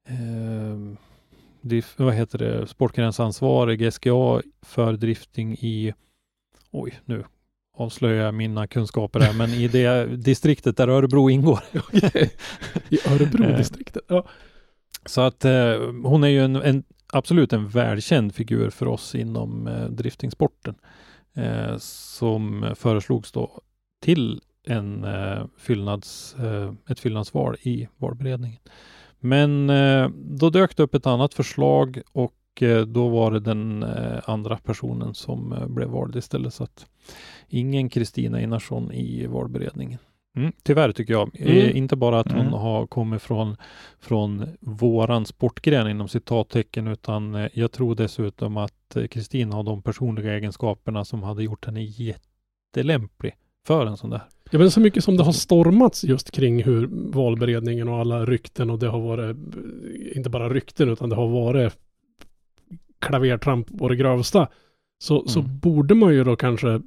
eh, 0.08 0.78
drif, 1.62 1.94
vad 1.98 2.14
heter 2.14 2.38
det, 2.38 2.68
sportgränsansvarig 2.68 3.94
SGA 3.94 4.42
för 4.62 4.94
drifting 4.94 5.54
i, 5.54 5.94
oj 6.72 7.00
nu 7.06 7.24
avslöjar 7.78 8.26
jag 8.26 8.34
mina 8.34 8.68
kunskaper 8.68 9.20
här, 9.20 9.34
men 9.34 9.50
i 9.50 9.68
det 9.68 10.06
distriktet 10.18 10.78
där 10.78 10.88
Örebro 10.88 11.30
ingår. 11.30 11.60
I 12.90 13.00
Örebro-distriktet. 13.06 14.04
Ja. 14.08 14.28
Så 15.06 15.22
att 15.22 15.46
eh, 15.46 15.74
hon 16.04 16.24
är 16.24 16.28
ju 16.28 16.44
en, 16.44 16.56
en, 16.56 16.84
absolut 17.14 17.54
en 17.54 17.68
välkänd 17.68 18.36
figur 18.36 18.70
för 18.70 18.88
oss 18.88 19.16
inom 19.16 19.68
eh, 19.68 19.86
driftingsporten. 19.86 20.76
Eh, 21.38 21.78
som 21.78 22.74
föreslogs 22.76 23.32
då 23.32 23.62
till 24.02 24.42
en 24.64 25.04
eh, 25.04 25.46
fyllnads, 25.58 26.36
eh, 26.40 26.74
ett 26.90 27.00
fyllnadsval 27.00 27.56
i 27.62 27.88
valberedningen. 27.98 28.60
Men 29.20 29.70
eh, 29.70 30.10
då 30.14 30.50
dök 30.50 30.78
det 30.78 30.84
upp 30.84 30.96
ett 30.96 31.08
annat 31.08 31.34
förslag 31.34 32.02
och 32.12 32.62
eh, 32.62 32.82
då 32.82 33.08
var 33.08 33.32
det 33.32 33.40
den 33.40 33.84
eh, 33.84 34.20
andra 34.26 34.58
personen 34.58 35.14
som 35.14 35.54
eh, 35.54 35.68
blev 35.68 35.90
vald 35.90 36.16
istället. 36.16 36.54
Så 36.54 36.64
att 36.64 36.86
ingen 37.48 37.90
Kristina 37.90 38.38
Einarsson 38.38 38.92
i 38.92 39.28
valberedningen. 39.28 40.00
Mm, 40.38 40.52
tyvärr 40.64 40.92
tycker 40.92 41.14
jag. 41.14 41.30
Eh, 41.34 41.58
Mm. 41.66 41.78
inte 41.78 41.96
bara 41.96 42.20
att 42.20 42.32
hon 42.32 42.42
Mm. 42.42 42.54
har 42.54 42.88
kommit 42.88 43.22
från, 43.22 43.56
från 44.00 44.46
våran 44.60 45.26
sportgren 45.26 45.88
inom 45.90 46.08
citattecken 46.08 46.88
utan 46.88 47.36
eh, 47.36 47.48
jag 47.54 47.72
tror 47.72 47.96
dessutom 47.96 48.58
att 48.58 48.96
eh, 48.96 49.08
Kristin 49.08 49.52
har 49.54 49.64
de 49.64 49.82
personliga 49.82 50.34
egenskaperna 50.34 51.06
som 51.06 51.24
hade 51.24 51.44
gjort 51.44 51.66
henne 51.66 51.82
jättelämplig 51.84 53.34
för 53.68 53.86
en 53.86 53.98
sån 53.98 54.10
där. 54.10 54.22
Ja, 54.52 54.60
men 54.60 54.72
så 54.72 54.80
mycket 54.80 55.04
som 55.04 55.18
det 55.18 55.24
har 55.24 55.32
stormats 55.32 56.04
just 56.04 56.32
kring 56.32 56.64
hur 56.64 56.88
valberedningen 57.14 57.88
och 57.90 57.98
alla 58.00 58.26
rykten 58.26 58.70
och 58.70 58.80
det 58.80 58.88
har 58.88 59.00
varit, 59.00 59.38
inte 60.16 60.30
bara 60.30 60.50
rykten 60.50 60.90
utan 60.90 61.10
det 61.10 61.16
har 61.16 61.28
varit 61.28 61.74
klavertramp 63.00 63.78
på 63.80 63.90
det 63.90 63.96
grövsta. 63.96 64.48
Så, 65.00 65.28
så 65.28 65.40
Mm. 65.40 65.60
borde 65.60 65.96
man 65.96 66.14
ju 66.14 66.24
då 66.24 66.36
kanske 66.36 66.82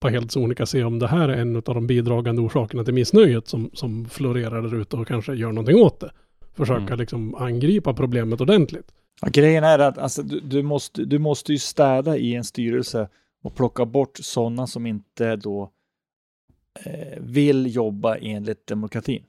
på 0.00 0.08
helt 0.08 0.32
sonika 0.32 0.66
se 0.66 0.84
om 0.84 0.98
det 0.98 1.06
här 1.06 1.28
är 1.28 1.36
en 1.36 1.56
av 1.56 1.62
de 1.62 1.86
bidragande 1.86 2.42
orsakerna 2.42 2.84
till 2.84 2.94
missnöjet 2.94 3.48
som, 3.48 3.70
som 3.72 4.08
florerar 4.08 4.62
där 4.62 4.74
ute 4.80 4.96
och 4.96 5.08
kanske 5.08 5.34
gör 5.34 5.52
någonting 5.52 5.76
åt 5.76 6.00
det. 6.00 6.10
Försöka 6.54 6.82
Mm. 6.82 6.98
liksom 6.98 7.34
angripa 7.34 7.94
problemet 7.94 8.40
ordentligt. 8.40 8.92
Ja, 9.20 9.28
grejen 9.32 9.64
är 9.64 9.78
att 9.78 9.98
alltså, 9.98 10.22
du, 10.22 10.40
du, 10.40 10.62
måste, 10.62 11.04
du 11.04 11.18
måste 11.18 11.52
ju 11.52 11.58
städa 11.58 12.16
i 12.16 12.34
en 12.34 12.44
styrelse 12.44 13.08
och 13.42 13.54
plocka 13.54 13.84
bort 13.84 14.16
sådana 14.16 14.66
som 14.66 14.86
inte 14.86 15.36
då 15.36 15.70
eh, 16.84 17.18
vill 17.20 17.74
jobba 17.74 18.16
enligt 18.16 18.66
demokratin. 18.66 19.22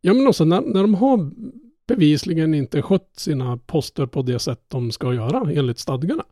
Ja 0.00 0.14
men 0.14 0.26
också 0.26 0.44
när, 0.44 0.60
när 0.60 0.82
de 0.82 0.94
har 0.94 1.30
bevisligen 1.86 2.54
inte 2.54 2.82
skött 2.82 3.10
sina 3.16 3.56
poster 3.56 4.06
på 4.06 4.22
det 4.22 4.38
sätt 4.38 4.64
de 4.68 4.92
ska 4.92 5.14
göra 5.14 5.52
enligt 5.52 5.78
stadgarna. 5.78 6.24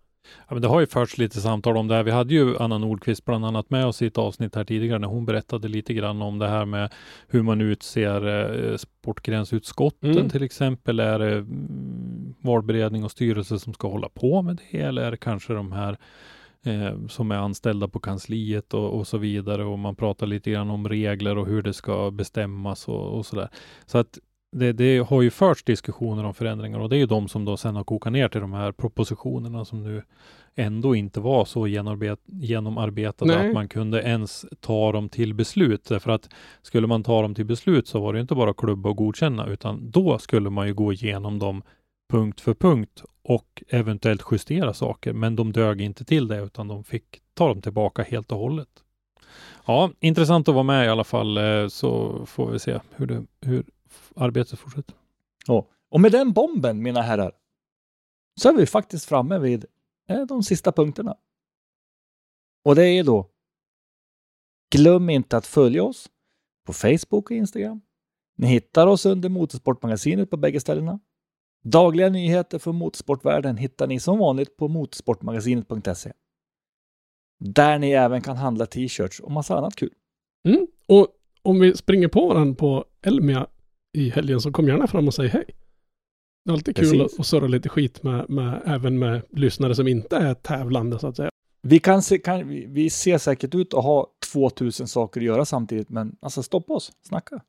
Ja, 0.48 0.54
men 0.54 0.62
det 0.62 0.68
har 0.68 0.80
ju 0.80 0.86
förts 0.86 1.18
lite 1.18 1.40
samtal 1.40 1.76
om 1.76 1.88
det 1.88 1.94
här. 1.94 2.02
Vi 2.02 2.10
hade 2.10 2.34
ju 2.34 2.58
Anna 2.58 2.78
Nordqvist 2.78 3.24
bland 3.24 3.44
annat 3.46 3.70
med 3.70 3.86
oss 3.86 4.02
i 4.02 4.06
ett 4.06 4.18
avsnitt 4.18 4.54
här 4.54 4.64
tidigare 4.64 4.98
när 4.98 5.08
hon 5.08 5.26
berättade 5.26 5.68
lite 5.68 5.94
grann 5.94 6.22
om 6.22 6.38
det 6.38 6.48
här 6.48 6.64
med 6.64 6.92
hur 7.28 7.42
man 7.42 7.60
utser 7.60 8.26
eh, 8.70 8.76
sportgränsutskotten 8.76 10.10
Mm. 10.10 10.28
till 10.28 10.42
exempel. 10.42 11.00
Är 11.00 11.18
det 11.18 11.34
mm, 11.34 12.34
valberedning 12.40 13.04
och 13.04 13.10
styrelse 13.10 13.58
som 13.58 13.74
ska 13.74 13.88
hålla 13.88 14.08
på 14.08 14.42
med 14.42 14.58
det 14.70 14.78
eller 14.78 15.02
är 15.02 15.10
det 15.10 15.16
kanske 15.16 15.52
de 15.52 15.72
här 15.72 15.98
eh, 16.66 17.06
som 17.08 17.30
är 17.30 17.36
anställda 17.36 17.88
på 17.88 18.00
kansliet 18.00 18.74
och, 18.74 18.98
och 18.98 19.06
så 19.06 19.18
vidare 19.18 19.64
och 19.64 19.78
man 19.78 19.96
pratar 19.96 20.26
lite 20.26 20.50
grann 20.50 20.70
om 20.70 20.88
regler 20.88 21.38
och 21.38 21.46
hur 21.46 21.62
det 21.62 21.72
ska 21.72 22.10
bestämmas 22.10 22.88
och, 22.88 23.18
och 23.18 23.26
så 23.26 23.36
där. 23.36 23.48
Så 23.86 23.98
att 23.98 24.18
det, 24.52 24.72
det 24.72 24.98
har 24.98 25.22
ju 25.22 25.30
förts 25.30 25.62
diskussioner 25.62 26.24
om 26.24 26.34
förändringar 26.34 26.78
och 26.78 26.88
det 26.88 26.96
är 26.96 26.98
ju 26.98 27.06
de 27.06 27.28
som 27.28 27.44
då 27.44 27.56
sen 27.56 27.76
har 27.76 27.84
kokat 27.84 28.12
ner 28.12 28.28
till 28.28 28.40
de 28.40 28.52
här 28.52 28.72
propositionerna 28.72 29.64
som 29.64 29.82
nu 29.82 30.02
ändå 30.54 30.94
inte 30.94 31.20
var 31.20 31.44
så 31.44 31.66
genomarbet, 31.66 32.20
genomarbetade 32.26 33.36
Nej. 33.36 33.48
att 33.48 33.54
man 33.54 33.68
kunde 33.68 34.02
ens 34.02 34.46
ta 34.60 34.92
dem 34.92 35.08
till 35.08 35.34
beslut. 35.34 35.84
Därför 35.84 36.10
att 36.10 36.28
skulle 36.62 36.86
man 36.86 37.02
ta 37.02 37.22
dem 37.22 37.34
till 37.34 37.44
beslut 37.44 37.88
så 37.88 38.00
var 38.00 38.12
det 38.12 38.20
inte 38.20 38.34
bara 38.34 38.54
klubba 38.54 38.88
och 38.88 38.96
godkänna 38.96 39.46
utan 39.46 39.90
då 39.90 40.18
skulle 40.18 40.50
man 40.50 40.66
ju 40.66 40.74
gå 40.74 40.92
igenom 40.92 41.38
dem 41.38 41.62
punkt 42.12 42.40
för 42.40 42.54
punkt 42.54 43.02
och 43.22 43.62
eventuellt 43.68 44.22
justera 44.30 44.74
saker. 44.74 45.12
Men 45.12 45.36
de 45.36 45.52
dög 45.52 45.80
inte 45.80 46.04
till 46.04 46.28
det 46.28 46.42
utan 46.42 46.68
de 46.68 46.84
fick 46.84 47.04
ta 47.34 47.48
dem 47.48 47.62
tillbaka 47.62 48.02
helt 48.02 48.32
och 48.32 48.38
hållet. 48.38 48.68
Ja, 49.66 49.90
intressant 50.00 50.48
att 50.48 50.54
vara 50.54 50.64
med 50.64 50.86
i 50.86 50.88
alla 50.88 51.04
fall 51.04 51.38
eh, 51.38 51.68
så 51.68 52.20
får 52.26 52.50
vi 52.50 52.58
se 52.58 52.80
hur, 52.96 53.06
det, 53.06 53.22
hur 53.40 53.64
arbetet 54.16 54.58
fortsätter. 54.58 54.94
Ja. 55.46 55.68
Och 55.88 56.00
med 56.00 56.12
den 56.12 56.32
bomben, 56.32 56.82
mina 56.82 57.02
herrar, 57.02 57.32
så 58.40 58.48
är 58.48 58.52
vi 58.52 58.66
faktiskt 58.66 59.04
framme 59.04 59.38
vid 59.38 59.64
eh, 60.08 60.26
de 60.26 60.42
sista 60.42 60.72
punkterna. 60.72 61.16
Och 62.64 62.74
det 62.74 62.86
är 62.86 63.04
då 63.04 63.28
Glöm 64.72 65.10
inte 65.10 65.36
att 65.36 65.46
följa 65.46 65.84
oss 65.84 66.10
på 66.66 66.72
Facebook 66.72 67.30
och 67.30 67.36
Instagram. 67.36 67.80
Ni 68.36 68.46
hittar 68.46 68.86
oss 68.86 69.06
under 69.06 69.28
Motorsportmagasinet 69.28 70.30
på 70.30 70.36
bägge 70.36 70.60
ställena. 70.60 71.00
Dagliga 71.64 72.08
nyheter 72.08 72.58
från 72.58 72.76
motorsportvärlden 72.76 73.56
hittar 73.56 73.86
ni 73.86 74.00
som 74.00 74.18
vanligt 74.18 74.56
på 74.56 74.68
motorsportmagasinet.se. 74.68 76.12
Där 77.38 77.78
ni 77.78 77.90
även 77.90 78.20
kan 78.20 78.36
handla 78.36 78.66
t-shirts 78.66 79.20
och 79.20 79.30
massa 79.30 79.56
annat 79.56 79.76
kul. 79.76 79.94
Mm. 80.48 80.66
Och 80.88 81.08
om 81.42 81.60
vi 81.60 81.76
springer 81.76 82.08
på 82.08 82.28
varandra 82.28 82.54
på 82.54 82.84
Elmia 83.02 83.46
i 83.92 84.10
helgen 84.10 84.40
så 84.40 84.52
kom 84.52 84.68
gärna 84.68 84.86
fram 84.86 85.06
och 85.06 85.14
säg 85.14 85.28
hej. 85.28 85.44
Det 86.44 86.50
är 86.50 86.52
alltid 86.52 86.76
kul 86.76 86.98
Precis. 86.98 87.20
att, 87.20 87.26
surra 87.26 87.46
lite 87.46 87.68
skit 87.68 88.02
med, 88.02 88.30
med, 88.30 88.62
även 88.66 88.98
med 88.98 89.22
lyssnare 89.30 89.74
som 89.74 89.88
inte 89.88 90.16
är 90.16 90.34
tävlande 90.34 90.98
så 90.98 91.06
att 91.06 91.16
säga. 91.16 91.30
Vi, 91.62 91.78
kan 91.78 92.02
se, 92.02 92.18
kan, 92.18 92.48
vi, 92.48 92.66
vi 92.66 92.90
ser 92.90 93.18
säkert 93.18 93.54
ut 93.54 93.74
att 93.74 93.84
ha 93.84 94.06
2000 94.32 94.88
saker 94.88 95.20
att 95.20 95.26
göra 95.26 95.44
samtidigt, 95.44 95.88
men 95.88 96.16
alltså 96.20 96.42
stoppa 96.42 96.74
oss, 96.74 96.92
snacka. 97.02 97.40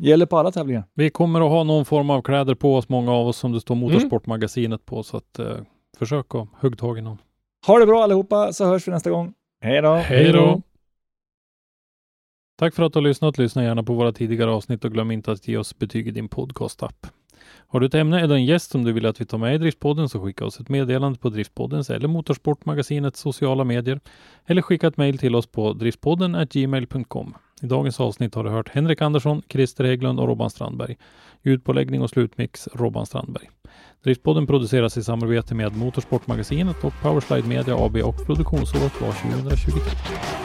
Gäller 0.00 0.26
på 0.26 0.38
alla 0.38 0.52
tävlingar. 0.52 0.84
Vi 0.94 1.10
kommer 1.10 1.40
att 1.40 1.50
ha 1.50 1.64
någon 1.64 1.84
form 1.84 2.10
av 2.10 2.22
kläder 2.22 2.54
på 2.54 2.76
oss, 2.76 2.88
många 2.88 3.12
av 3.12 3.28
oss, 3.28 3.36
som 3.36 3.52
det 3.52 3.60
står 3.60 3.74
Mm. 3.74 3.88
Motorsportmagasinet 3.88 4.86
på, 4.86 5.02
så 5.02 5.16
att 5.16 5.38
eh, 5.38 5.56
försök 5.98 6.34
att 6.34 6.48
hugg 6.60 6.78
tag 6.78 6.98
i 6.98 7.00
någon. 7.00 7.18
Ha 7.66 7.78
det 7.78 7.86
bra 7.86 8.02
allihopa, 8.02 8.52
så 8.52 8.64
hörs 8.64 8.88
vi 8.88 8.92
nästa 8.92 9.10
gång. 9.10 9.34
Hej 9.60 9.82
då! 9.82 9.94
Hej 9.94 10.32
då! 10.32 10.62
Tack 12.60 12.74
för 12.74 12.82
att 12.82 12.92
du 12.92 12.98
har 12.98 13.04
lyssnat. 13.04 13.38
Lyssna 13.38 13.64
gärna 13.64 13.82
på 13.82 13.94
våra 13.94 14.12
tidigare 14.12 14.50
avsnitt 14.50 14.84
och 14.84 14.92
glöm 14.92 15.10
inte 15.10 15.32
att 15.32 15.48
ge 15.48 15.56
oss 15.56 15.78
betyg 15.78 16.08
i 16.08 16.10
din 16.10 16.28
podcastapp. 16.28 17.06
Har 17.66 17.80
du 17.80 17.86
ett 17.86 17.94
ämne 17.94 18.20
eller 18.20 18.34
en 18.34 18.44
gäst 18.44 18.70
som 18.70 18.84
du 18.84 18.92
vill 18.92 19.06
att 19.06 19.20
vi 19.20 19.26
tar 19.26 19.38
med 19.38 19.54
i 19.54 19.58
Driftpodden 19.58 20.08
så 20.08 20.24
skicka 20.24 20.44
oss 20.44 20.60
ett 20.60 20.68
meddelande 20.68 21.18
på 21.18 21.28
Driftpoddens 21.28 21.90
eller 21.90 22.08
Motorsportmagasinets 22.08 23.20
sociala 23.20 23.64
medier 23.64 24.00
eller 24.46 24.62
skicka 24.62 24.86
ett 24.86 24.96
mejl 24.96 25.18
till 25.18 25.34
oss 25.34 25.46
på 25.46 25.72
driftpodden 25.72 26.46
gmail.com. 26.50 27.34
I 27.62 27.66
dagens 27.66 28.00
avsnitt 28.00 28.34
har 28.34 28.44
du 28.44 28.50
hört 28.50 28.68
Henrik 28.68 29.02
Andersson, 29.02 29.42
Christer 29.48 29.84
Hägglund 29.84 30.20
och 30.20 30.28
Robban 30.28 30.50
Strandberg. 30.50 30.96
Ljudpåläggning 31.42 32.02
och 32.02 32.10
slutmix 32.10 32.68
Robban 32.74 33.06
Strandberg. 33.06 33.48
Driftpodden 34.04 34.46
produceras 34.46 34.96
i 34.96 35.02
samarbete 35.02 35.54
med 35.54 35.76
Motorsportmagasinet 35.76 36.84
och 36.84 36.92
Powerslide 37.02 37.48
Media 37.48 37.76
AB 37.76 37.96
och 37.96 38.26
produktionsåret 38.26 39.00
var 39.00 39.12
2023. 39.12 40.39